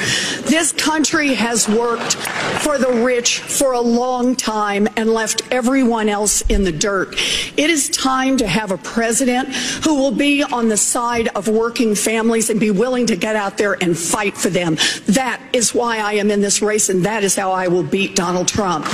This 0.41 0.71
country 0.71 1.33
has 1.33 1.67
worked 1.67 2.15
for 2.61 2.77
the 2.77 2.91
rich 3.03 3.39
for 3.39 3.73
a 3.73 3.81
long 3.81 4.35
time 4.35 4.87
and 4.95 5.09
left 5.09 5.41
everyone 5.51 6.09
else 6.09 6.41
in 6.41 6.63
the 6.63 6.71
dirt. 6.71 7.15
It 7.57 7.69
is 7.69 7.89
time 7.89 8.37
to 8.37 8.47
have 8.47 8.71
a 8.71 8.77
president 8.77 9.49
who 9.83 9.95
will 9.95 10.11
be 10.11 10.43
on 10.43 10.69
the 10.69 10.77
side 10.77 11.29
of 11.29 11.47
working 11.47 11.95
families 11.95 12.49
and 12.49 12.59
be 12.59 12.71
willing 12.71 13.05
to 13.07 13.15
get 13.15 13.35
out 13.35 13.57
there 13.57 13.73
and 13.81 13.97
fight 13.97 14.37
for 14.37 14.49
them. 14.49 14.77
That 15.07 15.41
is 15.53 15.73
why 15.73 15.99
I 15.99 16.13
am 16.13 16.31
in 16.31 16.41
this 16.41 16.61
race, 16.61 16.89
and 16.89 17.05
that 17.05 17.23
is 17.23 17.35
how 17.35 17.51
I 17.51 17.67
will 17.67 17.83
beat 17.83 18.15
Donald 18.15 18.47
Trump. 18.47 18.87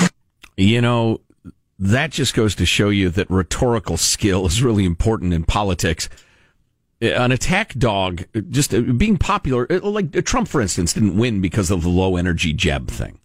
You 0.58 0.82
know, 0.82 1.22
that 1.80 2.12
just 2.12 2.34
goes 2.34 2.56
to 2.56 2.66
show 2.66 2.90
you 2.90 3.10
that 3.10 3.30
rhetorical 3.30 3.98
skill 3.98 4.46
is 4.46 4.64
really 4.64 4.86
important 4.86 5.34
in 5.34 5.44
politics. 5.44 6.10
An 7.02 7.32
attack 7.32 7.74
dog, 7.74 8.24
just 8.50 8.74
uh, 8.74 8.82
being 8.82 9.18
popular, 9.18 9.68
uh, 9.70 9.82
like 9.82 10.16
uh, 10.16 10.22
Trump, 10.22 10.48
for 10.48 10.62
instance, 10.62 10.94
didn't 10.94 11.18
win 11.18 11.42
because 11.42 11.70
of 11.70 11.84
the 11.84 11.90
low 11.90 12.16
energy 12.16 12.54
Jeb 12.54 12.90
thing. 12.90 13.20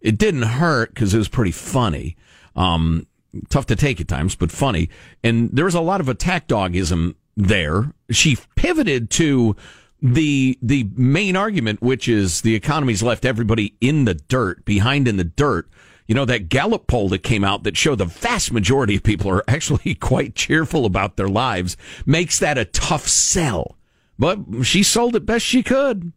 It 0.00 0.16
didn't 0.16 0.42
hurt 0.42 0.94
because 0.94 1.12
it 1.12 1.18
was 1.18 1.28
pretty 1.28 1.50
funny. 1.50 2.16
Um, 2.56 3.06
tough 3.50 3.66
to 3.66 3.76
take 3.76 4.00
at 4.00 4.08
times, 4.08 4.34
but 4.34 4.50
funny. 4.50 4.88
And 5.22 5.50
there 5.52 5.66
was 5.66 5.74
a 5.74 5.80
lot 5.80 6.00
of 6.00 6.08
attack 6.08 6.48
dogism 6.48 7.14
there. 7.36 7.92
She 8.10 8.38
pivoted 8.56 9.10
to 9.10 9.54
the 10.02 10.58
the 10.62 10.88
main 10.94 11.36
argument, 11.36 11.82
which 11.82 12.08
is 12.08 12.40
the 12.40 12.54
economy's 12.54 13.02
left 13.02 13.24
everybody 13.24 13.74
in 13.80 14.06
the 14.06 14.14
dirt, 14.14 14.64
behind 14.64 15.06
in 15.06 15.16
the 15.16 15.24
dirt. 15.24 15.68
You 16.10 16.16
know, 16.16 16.24
that 16.24 16.48
Gallup 16.48 16.88
poll 16.88 17.08
that 17.10 17.22
came 17.22 17.44
out 17.44 17.62
that 17.62 17.76
showed 17.76 17.98
the 17.98 18.04
vast 18.04 18.52
majority 18.52 18.96
of 18.96 19.04
people 19.04 19.30
are 19.30 19.44
actually 19.46 19.94
quite 20.00 20.34
cheerful 20.34 20.84
about 20.84 21.16
their 21.16 21.28
lives 21.28 21.76
makes 22.04 22.40
that 22.40 22.58
a 22.58 22.64
tough 22.64 23.06
sell. 23.06 23.76
But 24.18 24.64
she 24.64 24.82
sold 24.82 25.14
it 25.14 25.24
best 25.24 25.46
she 25.46 25.62
could. 25.62 26.12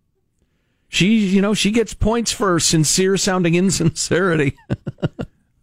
She, 0.87 1.27
you 1.27 1.43
know, 1.43 1.53
she 1.53 1.69
gets 1.69 1.93
points 1.93 2.31
for 2.31 2.59
sincere 2.59 3.17
sounding 3.17 3.53
insincerity. 3.53 4.57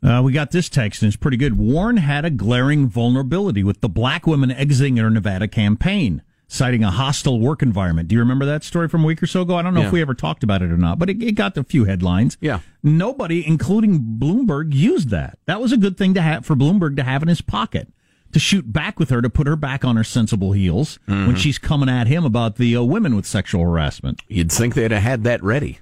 Uh, 0.02 0.22
we 0.24 0.32
got 0.32 0.50
this 0.50 0.70
text, 0.70 1.02
and 1.02 1.08
it's 1.08 1.16
pretty 1.18 1.36
good. 1.36 1.58
Warren 1.58 1.98
had 1.98 2.24
a 2.24 2.30
glaring 2.30 2.88
vulnerability 2.88 3.62
with 3.62 3.82
the 3.82 3.88
black 3.88 4.26
women 4.26 4.50
exiting 4.50 4.96
her 4.96 5.10
Nevada 5.10 5.46
campaign, 5.46 6.22
citing 6.53 6.82
a 6.82 6.90
hostile 6.90 7.38
work 7.38 7.62
environment. 7.62 8.09
Do 8.09 8.16
you 8.16 8.18
remember 8.18 8.44
that 8.46 8.64
story 8.64 8.88
from 8.88 9.05
a 9.05 9.07
week 9.07 9.22
or 9.22 9.26
so 9.28 9.42
ago? 9.42 9.55
I 9.55 9.62
don't 9.62 9.72
know 9.72 9.82
Yeah. 9.82 9.86
if 9.86 9.92
we 9.92 10.01
ever 10.01 10.14
talked 10.14 10.42
about 10.42 10.62
it 10.62 10.72
or 10.72 10.76
not, 10.76 10.98
but 10.98 11.09
it, 11.09 11.22
it 11.22 11.32
got 11.36 11.57
a 11.57 11.62
few 11.62 11.84
headlines. 11.84 12.36
Yeah. 12.40 12.59
Nobody, 12.82 13.46
including 13.46 14.16
Bloomberg, 14.18 14.74
used 14.74 15.11
that. 15.11 15.38
That 15.46 15.61
was 15.61 15.70
a 15.70 15.76
good 15.76 15.96
thing 15.96 16.12
to 16.14 16.20
have 16.20 16.44
for 16.44 16.57
Bloomberg 16.57 16.96
to 16.96 17.05
have 17.05 17.22
in 17.22 17.28
his 17.28 17.40
pocket. 17.40 17.92
To 18.32 18.40
shoot 18.40 18.72
back 18.72 18.98
with 18.98 19.11
her, 19.11 19.22
to 19.22 19.30
put 19.30 19.46
her 19.46 19.55
back 19.57 19.84
on 19.84 19.94
her 19.96 20.03
sensible 20.05 20.51
heels 20.53 20.98
when 21.07 21.34
Mhm. 21.34 21.36
she's 21.36 21.59
coming 21.59 21.88
at 21.88 22.09
him 22.09 22.24
about 22.24 22.57
the 22.57 22.74
uh, 22.76 22.82
women 22.82 23.14
with 23.16 23.26
sexual 23.26 23.62
harassment. 23.62 24.20
You'd 24.28 24.51
think 24.53 24.74
they'd 24.74 24.90
have 24.90 25.03
had 25.03 25.24
that 25.24 25.42
ready. 25.44 25.78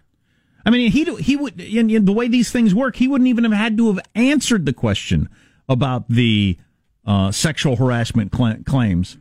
I 0.66 0.70
mean, 0.70 0.90
he 0.90 1.04
he 1.16 1.34
would 1.36 1.58
in, 1.60 1.88
in 1.90 2.04
the 2.04 2.12
way 2.12 2.28
these 2.28 2.50
things 2.50 2.74
work, 2.74 2.96
he 2.96 3.08
wouldn't 3.08 3.28
even 3.28 3.44
have 3.44 3.52
had 3.54 3.76
to 3.78 3.86
have 3.92 4.00
answered 4.14 4.66
the 4.66 4.72
question 4.74 5.28
about 5.68 6.08
the 6.10 6.58
uh, 7.06 7.30
sexual 7.32 7.76
harassment 7.76 8.32
cla- 8.32 8.58
claims. 8.66 9.16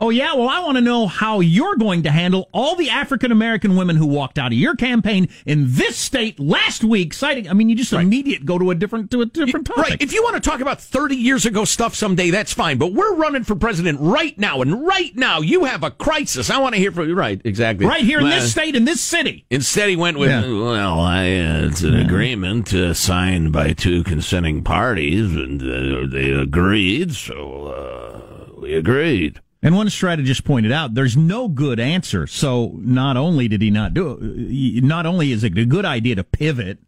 Oh 0.00 0.10
yeah, 0.10 0.32
well 0.34 0.48
I 0.48 0.60
want 0.60 0.76
to 0.76 0.80
know 0.80 1.08
how 1.08 1.40
you're 1.40 1.74
going 1.74 2.04
to 2.04 2.10
handle 2.12 2.48
all 2.52 2.76
the 2.76 2.88
African 2.88 3.32
American 3.32 3.74
women 3.74 3.96
who 3.96 4.06
walked 4.06 4.38
out 4.38 4.52
of 4.52 4.58
your 4.58 4.76
campaign 4.76 5.28
in 5.44 5.74
this 5.74 5.96
state 5.96 6.38
last 6.38 6.84
week, 6.84 7.12
citing. 7.12 7.48
I 7.50 7.52
mean, 7.52 7.68
you 7.68 7.74
just 7.74 7.92
immediate 7.92 8.44
go 8.46 8.60
to 8.60 8.70
a 8.70 8.76
different 8.76 9.10
to 9.10 9.22
a 9.22 9.26
different 9.26 9.66
topic. 9.66 9.82
Right. 9.82 9.96
If 10.00 10.12
you 10.12 10.22
want 10.22 10.36
to 10.36 10.40
talk 10.50 10.60
about 10.60 10.80
30 10.80 11.16
years 11.16 11.46
ago 11.46 11.64
stuff 11.64 11.96
someday, 11.96 12.30
that's 12.30 12.52
fine. 12.52 12.78
But 12.78 12.92
we're 12.92 13.16
running 13.16 13.42
for 13.42 13.56
president 13.56 13.98
right 14.00 14.38
now. 14.38 14.62
And 14.62 14.86
right 14.86 15.16
now, 15.16 15.40
you 15.40 15.64
have 15.64 15.82
a 15.82 15.90
crisis. 15.90 16.48
I 16.48 16.58
want 16.60 16.76
to 16.76 16.80
hear 16.80 16.92
from 16.92 17.08
you. 17.08 17.16
Right. 17.16 17.40
Exactly. 17.44 17.84
Right 17.84 18.04
here 18.04 18.18
in 18.20 18.26
Well, 18.26 18.40
this 18.40 18.52
state, 18.52 18.76
in 18.76 18.84
this 18.84 19.00
city. 19.00 19.46
Instead, 19.50 19.88
he 19.88 19.96
went 19.96 20.16
with, 20.16 20.30
Yeah. 20.30 20.42
well, 20.42 21.00
I, 21.00 21.22
uh, 21.24 21.66
it's 21.66 21.82
an 21.82 21.96
agreement 21.96 22.72
uh, 22.72 22.94
signed 22.94 23.52
by 23.52 23.72
two 23.72 24.04
consenting 24.04 24.62
parties, 24.62 25.34
and 25.34 25.60
uh, 25.60 26.06
they 26.08 26.30
agreed, 26.30 27.14
so 27.16 27.64
uh, 27.66 28.60
we 28.60 28.74
agreed. 28.74 29.40
And 29.62 29.74
one 29.74 29.90
strategist 29.90 30.44
pointed 30.44 30.70
out 30.70 30.94
there's 30.94 31.16
no 31.16 31.48
good 31.48 31.80
answer. 31.80 32.26
So 32.26 32.72
not 32.76 33.16
only 33.16 33.48
did 33.48 33.60
he 33.60 33.70
not 33.70 33.92
do 33.92 34.18
it, 34.20 34.84
not 34.84 35.04
only 35.04 35.32
is 35.32 35.42
it 35.42 35.58
a 35.58 35.64
good 35.64 35.84
idea 35.84 36.14
to 36.14 36.24
pivot 36.24 36.78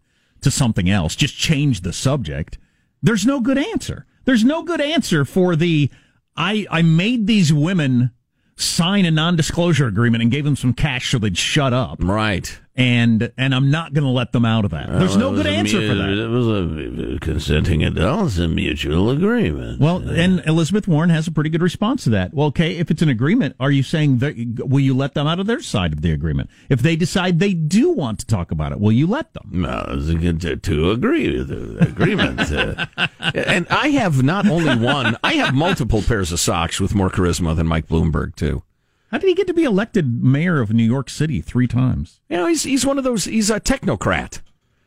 to 0.43 0.51
something 0.51 0.89
else, 0.89 1.17
just 1.17 1.37
change 1.37 1.81
the 1.81 1.93
subject. 1.93 2.59
There's 3.03 3.27
no 3.27 3.41
good 3.41 3.59
answer. 3.59 4.07
There's 4.25 4.45
no 4.45 4.63
good 4.63 4.81
answer 4.81 5.25
for 5.25 5.57
the 5.57 5.91
I 6.37 6.67
I 6.71 6.83
made 6.83 7.27
these 7.27 7.53
women 7.53 8.13
sign 8.57 9.05
a 9.05 9.11
non-disclosure 9.11 9.87
agreement 9.87 10.23
and 10.23 10.31
gave 10.31 10.45
them 10.45 10.57
some 10.57 10.75
cash 10.75 11.11
so 11.11 11.19
they'd 11.19 11.37
shut 11.37 11.73
up. 11.73 11.99
Right. 12.03 12.61
And 12.77 13.33
and 13.37 13.53
I'm 13.55 13.71
not 13.71 13.93
going 13.93 14.05
to 14.05 14.11
let 14.11 14.31
them 14.33 14.45
out 14.45 14.65
of 14.65 14.71
that. 14.71 14.89
There's 14.89 15.17
no 15.17 15.29
Well, 15.31 15.37
good 15.43 15.47
answer 15.49 15.81
mu- 15.81 15.89
for 15.89 15.95
that. 15.97 16.09
It 16.09 16.29
was 16.29 17.17
a 17.17 17.19
consenting 17.19 17.83
adults, 17.83 18.39
a 18.39 18.47
mutual 18.49 19.11
agreement. 19.11 19.81
Well, 19.81 19.97
and 20.09 20.41
Elizabeth 20.47 20.87
Warren 20.87 21.11
has 21.11 21.27
a 21.27 21.33
pretty 21.33 21.51
good 21.51 21.63
response 21.63 22.05
to 22.05 22.11
that. 22.11 22.33
Well, 22.33 22.47
okay, 22.49 22.77
if 22.77 22.91
it's 22.91 23.03
an 23.03 23.09
agreement, 23.09 23.57
are 23.59 23.73
you 23.73 23.83
saying 23.83 24.19
that 24.19 24.35
will 24.67 24.81
you 24.81 24.95
let 24.97 25.15
them 25.15 25.27
out 25.27 25.41
of 25.41 25.47
their 25.47 25.61
side 25.61 25.93
of 25.93 26.01
the 26.01 26.13
agreement? 26.13 26.49
If 26.69 26.81
they 26.81 26.95
decide 26.95 27.39
they 27.41 27.55
do 27.55 27.91
want 27.91 28.21
to 28.21 28.27
talk 28.27 28.53
about 28.53 28.71
it, 28.73 28.79
will 28.81 28.93
you 28.93 29.07
let 29.09 29.35
them? 29.35 29.49
No, 29.51 29.85
it's 29.89 30.09
a 30.09 30.15
good 30.15 30.63
to, 30.63 30.91
agree 30.93 31.37
with 31.39 31.49
the 31.49 31.87
agreement. 31.89 32.41
uh, 32.53 32.87
and 33.35 33.67
I 33.69 33.89
have 33.89 34.23
not 34.23 34.47
only 34.47 34.77
one, 34.79 35.17
I 35.25 35.35
have 35.35 35.55
multiple 35.55 36.03
pairs 36.03 36.31
of 36.33 36.39
socks 36.41 36.81
with 36.81 36.95
more 36.95 37.11
charisma 37.11 37.55
than 37.57 37.67
Mike 37.67 37.89
Bloomberg, 37.89 38.37
too. 38.37 38.63
How 39.11 39.19
did 39.19 39.29
he 39.29 39.35
get 39.35 39.47
to 39.49 39.55
be 39.55 39.65
elected 39.65 40.23
mayor 40.23 40.61
of 40.61 40.73
New 40.73 40.85
York 40.85 41.11
City 41.11 41.41
three 41.41 41.67
times? 41.67 42.21
You 42.29 42.37
know, 42.37 42.47
he's, 42.47 42.63
he's 42.63 42.87
one 42.87 42.99
of 42.99 43.05
those, 43.05 43.25
he's 43.25 43.51
a 43.51 43.59
technocrat. 43.59 44.41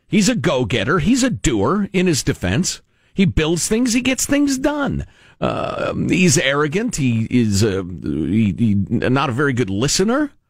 He's 0.06 0.28
a 0.28 0.34
go 0.34 0.64
getter. 0.64 1.00
He's 1.00 1.22
a 1.22 1.30
doer 1.30 1.88
in 1.92 2.06
his 2.06 2.22
defense. 2.22 2.80
He 3.12 3.24
builds 3.24 3.68
things, 3.68 3.92
he 3.92 4.00
gets 4.00 4.26
things 4.26 4.58
done. 4.58 5.06
Uh, 5.40 5.94
he's 5.94 6.38
arrogant. 6.38 6.96
He 6.96 7.26
is 7.30 7.62
uh, 7.62 7.82
he, 8.02 8.54
he, 8.56 8.74
not 8.74 9.28
a 9.28 9.32
very 9.32 9.52
good 9.52 9.70
listener. 9.70 10.32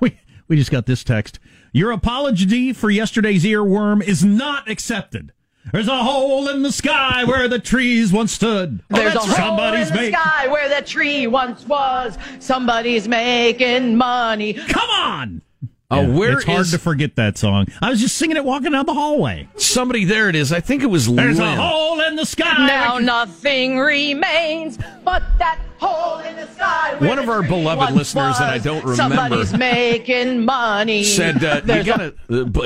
We 0.00 0.20
we 0.46 0.56
just 0.56 0.70
got 0.70 0.86
this 0.86 1.02
text. 1.02 1.40
Your 1.72 1.90
apology 1.90 2.72
for 2.72 2.88
yesterday's 2.88 3.44
earworm 3.44 4.00
is 4.00 4.24
not 4.24 4.70
accepted. 4.70 5.32
There's 5.72 5.88
a 5.88 6.02
hole 6.02 6.48
in 6.48 6.62
the 6.62 6.72
sky 6.72 7.24
where 7.24 7.48
the 7.48 7.58
trees 7.58 8.12
once 8.12 8.32
stood. 8.32 8.82
Oh, 8.90 8.96
There's 8.96 9.12
a 9.12 9.18
that's 9.18 9.26
hole 9.26 9.34
in 9.34 9.36
somebody's 9.36 9.88
the 9.90 9.94
make- 9.94 10.14
sky 10.14 10.46
where 10.48 10.68
the 10.68 10.86
tree 10.86 11.26
once 11.26 11.66
was. 11.66 12.16
Somebody's 12.38 13.06
making 13.08 13.96
money. 13.96 14.54
Come 14.54 14.90
on! 14.90 15.42
Uh, 15.90 16.04
where 16.04 16.32
it's 16.34 16.44
hard 16.44 16.60
is- 16.60 16.70
to 16.72 16.78
forget 16.78 17.16
that 17.16 17.38
song. 17.38 17.66
I 17.80 17.88
was 17.88 18.00
just 18.00 18.16
singing 18.18 18.36
it 18.36 18.44
walking 18.44 18.72
down 18.72 18.84
the 18.84 18.92
hallway. 18.92 19.48
Somebody, 19.56 20.04
there 20.04 20.28
it 20.28 20.36
is. 20.36 20.52
I 20.52 20.60
think 20.60 20.82
it 20.82 20.86
was 20.86 21.06
There's 21.06 21.38
Lynn. 21.38 21.58
a 21.58 21.62
hole 21.62 22.00
in 22.02 22.14
the 22.16 22.26
sky. 22.26 22.66
Now 22.66 22.98
nothing 22.98 23.78
remains 23.78 24.78
but 25.02 25.22
that 25.38 25.58
hole 25.78 26.18
in 26.18 26.36
the 26.36 26.46
sky. 26.48 26.94
One 26.98 27.18
of 27.18 27.30
our 27.30 27.42
beloved 27.42 27.78
once 27.80 27.96
listeners 27.96 28.38
that 28.38 28.50
I 28.52 28.58
don't 28.58 28.84
remember. 28.84 29.16
Somebody's 29.16 29.54
making 29.56 30.44
money. 30.44 31.04
said 31.04 31.42
uh, 31.42 31.54
you 31.56 31.60
There's 31.62 31.88
a- 31.88 32.04
uh, 32.08 32.10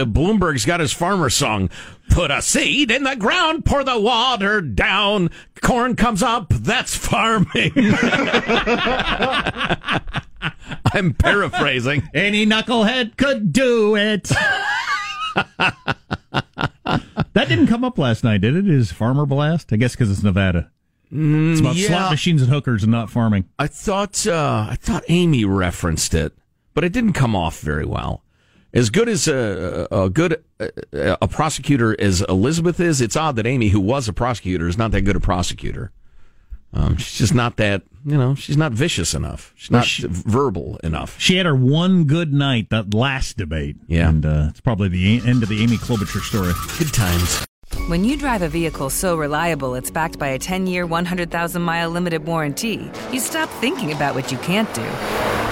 Bloomberg's 0.04 0.64
got 0.64 0.80
his 0.80 0.92
farmer 0.92 1.30
song. 1.30 1.70
Put 2.12 2.30
a 2.30 2.42
seed 2.42 2.90
in 2.90 3.04
the 3.04 3.16
ground, 3.16 3.64
pour 3.64 3.82
the 3.82 3.98
water 3.98 4.60
down. 4.60 5.30
Corn 5.62 5.96
comes 5.96 6.22
up. 6.22 6.50
That's 6.50 6.94
farming. 6.94 7.72
I'm 10.92 11.14
paraphrasing. 11.14 12.02
Any 12.12 12.44
knucklehead 12.44 13.16
could 13.16 13.50
do 13.50 13.96
it. 13.96 14.30
That 17.34 17.48
didn't 17.48 17.68
come 17.68 17.82
up 17.82 17.96
last 17.96 18.24
night, 18.24 18.42
did 18.42 18.56
it? 18.56 18.68
Is 18.68 18.92
Farmer 18.92 19.24
Blast? 19.24 19.72
I 19.72 19.76
guess 19.76 19.92
because 19.92 20.10
it's 20.10 20.22
Nevada. 20.22 20.70
It's 21.10 21.60
about 21.60 21.76
yeah. 21.76 21.88
slot 21.88 22.10
machines 22.10 22.42
and 22.42 22.50
hookers 22.50 22.82
and 22.82 22.92
not 22.92 23.08
farming. 23.08 23.46
I 23.58 23.68
thought 23.68 24.26
uh, 24.26 24.66
I 24.68 24.76
thought 24.76 25.04
Amy 25.08 25.46
referenced 25.46 26.12
it, 26.12 26.34
but 26.74 26.84
it 26.84 26.92
didn't 26.92 27.14
come 27.14 27.34
off 27.34 27.60
very 27.60 27.86
well. 27.86 28.22
As 28.74 28.88
good 28.88 29.08
as 29.08 29.28
a, 29.28 29.86
a 29.90 30.08
good 30.08 30.42
a, 30.58 31.18
a 31.20 31.28
prosecutor 31.28 31.98
as 32.00 32.22
Elizabeth 32.22 32.80
is, 32.80 33.00
it's 33.00 33.16
odd 33.16 33.36
that 33.36 33.46
Amy, 33.46 33.68
who 33.68 33.80
was 33.80 34.08
a 34.08 34.12
prosecutor, 34.12 34.66
is 34.66 34.78
not 34.78 34.92
that 34.92 35.02
good 35.02 35.16
a 35.16 35.20
prosecutor. 35.20 35.92
Um, 36.74 36.96
she's 36.96 37.18
just 37.18 37.34
not 37.34 37.56
that, 37.58 37.82
you 38.06 38.16
know, 38.16 38.34
she's 38.34 38.56
not 38.56 38.72
vicious 38.72 39.12
enough. 39.12 39.52
She's 39.56 39.70
not 39.70 39.84
she- 39.84 40.06
verbal 40.08 40.78
enough. 40.82 41.20
She 41.20 41.36
had 41.36 41.44
her 41.44 41.54
one 41.54 42.04
good 42.04 42.32
night 42.32 42.70
that 42.70 42.94
last 42.94 43.36
debate. 43.36 43.76
Yeah. 43.88 44.08
and 44.08 44.24
uh, 44.24 44.46
it's 44.48 44.60
probably 44.60 44.88
the 44.88 45.20
end 45.26 45.42
of 45.42 45.50
the 45.50 45.62
Amy 45.62 45.76
Klobuchar 45.76 46.22
story. 46.22 46.52
Good 46.78 46.94
times. 46.94 47.44
When 47.88 48.04
you 48.04 48.16
drive 48.16 48.42
a 48.42 48.48
vehicle 48.48 48.90
so 48.90 49.16
reliable 49.16 49.74
it's 49.74 49.90
backed 49.90 50.18
by 50.18 50.28
a 50.28 50.38
10 50.38 50.66
year, 50.66 50.86
100,000 50.86 51.60
mile 51.60 51.90
limited 51.90 52.24
warranty, 52.24 52.90
you 53.12 53.20
stop 53.20 53.50
thinking 53.60 53.92
about 53.92 54.14
what 54.14 54.32
you 54.32 54.38
can't 54.38 54.72
do 54.74 55.51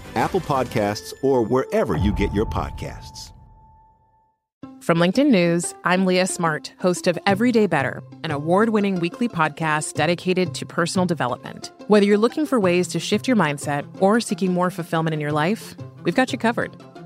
Apple 0.15 0.41
Podcasts, 0.41 1.13
or 1.21 1.43
wherever 1.43 1.97
you 1.97 2.13
get 2.13 2.33
your 2.33 2.45
podcasts. 2.45 3.31
From 4.81 4.97
LinkedIn 4.97 5.29
News, 5.29 5.75
I'm 5.83 6.07
Leah 6.07 6.25
Smart, 6.25 6.73
host 6.79 7.05
of 7.05 7.17
Everyday 7.27 7.67
Better, 7.67 8.01
an 8.23 8.31
award 8.31 8.69
winning 8.69 8.99
weekly 8.99 9.29
podcast 9.29 9.93
dedicated 9.93 10.55
to 10.55 10.65
personal 10.65 11.05
development. 11.05 11.71
Whether 11.87 12.07
you're 12.07 12.17
looking 12.17 12.47
for 12.47 12.59
ways 12.59 12.87
to 12.89 12.99
shift 12.99 13.27
your 13.27 13.37
mindset 13.37 13.85
or 14.01 14.19
seeking 14.19 14.53
more 14.53 14.71
fulfillment 14.71 15.13
in 15.13 15.19
your 15.19 15.31
life, 15.31 15.75
we've 16.03 16.15
got 16.15 16.31
you 16.31 16.39
covered. 16.39 16.75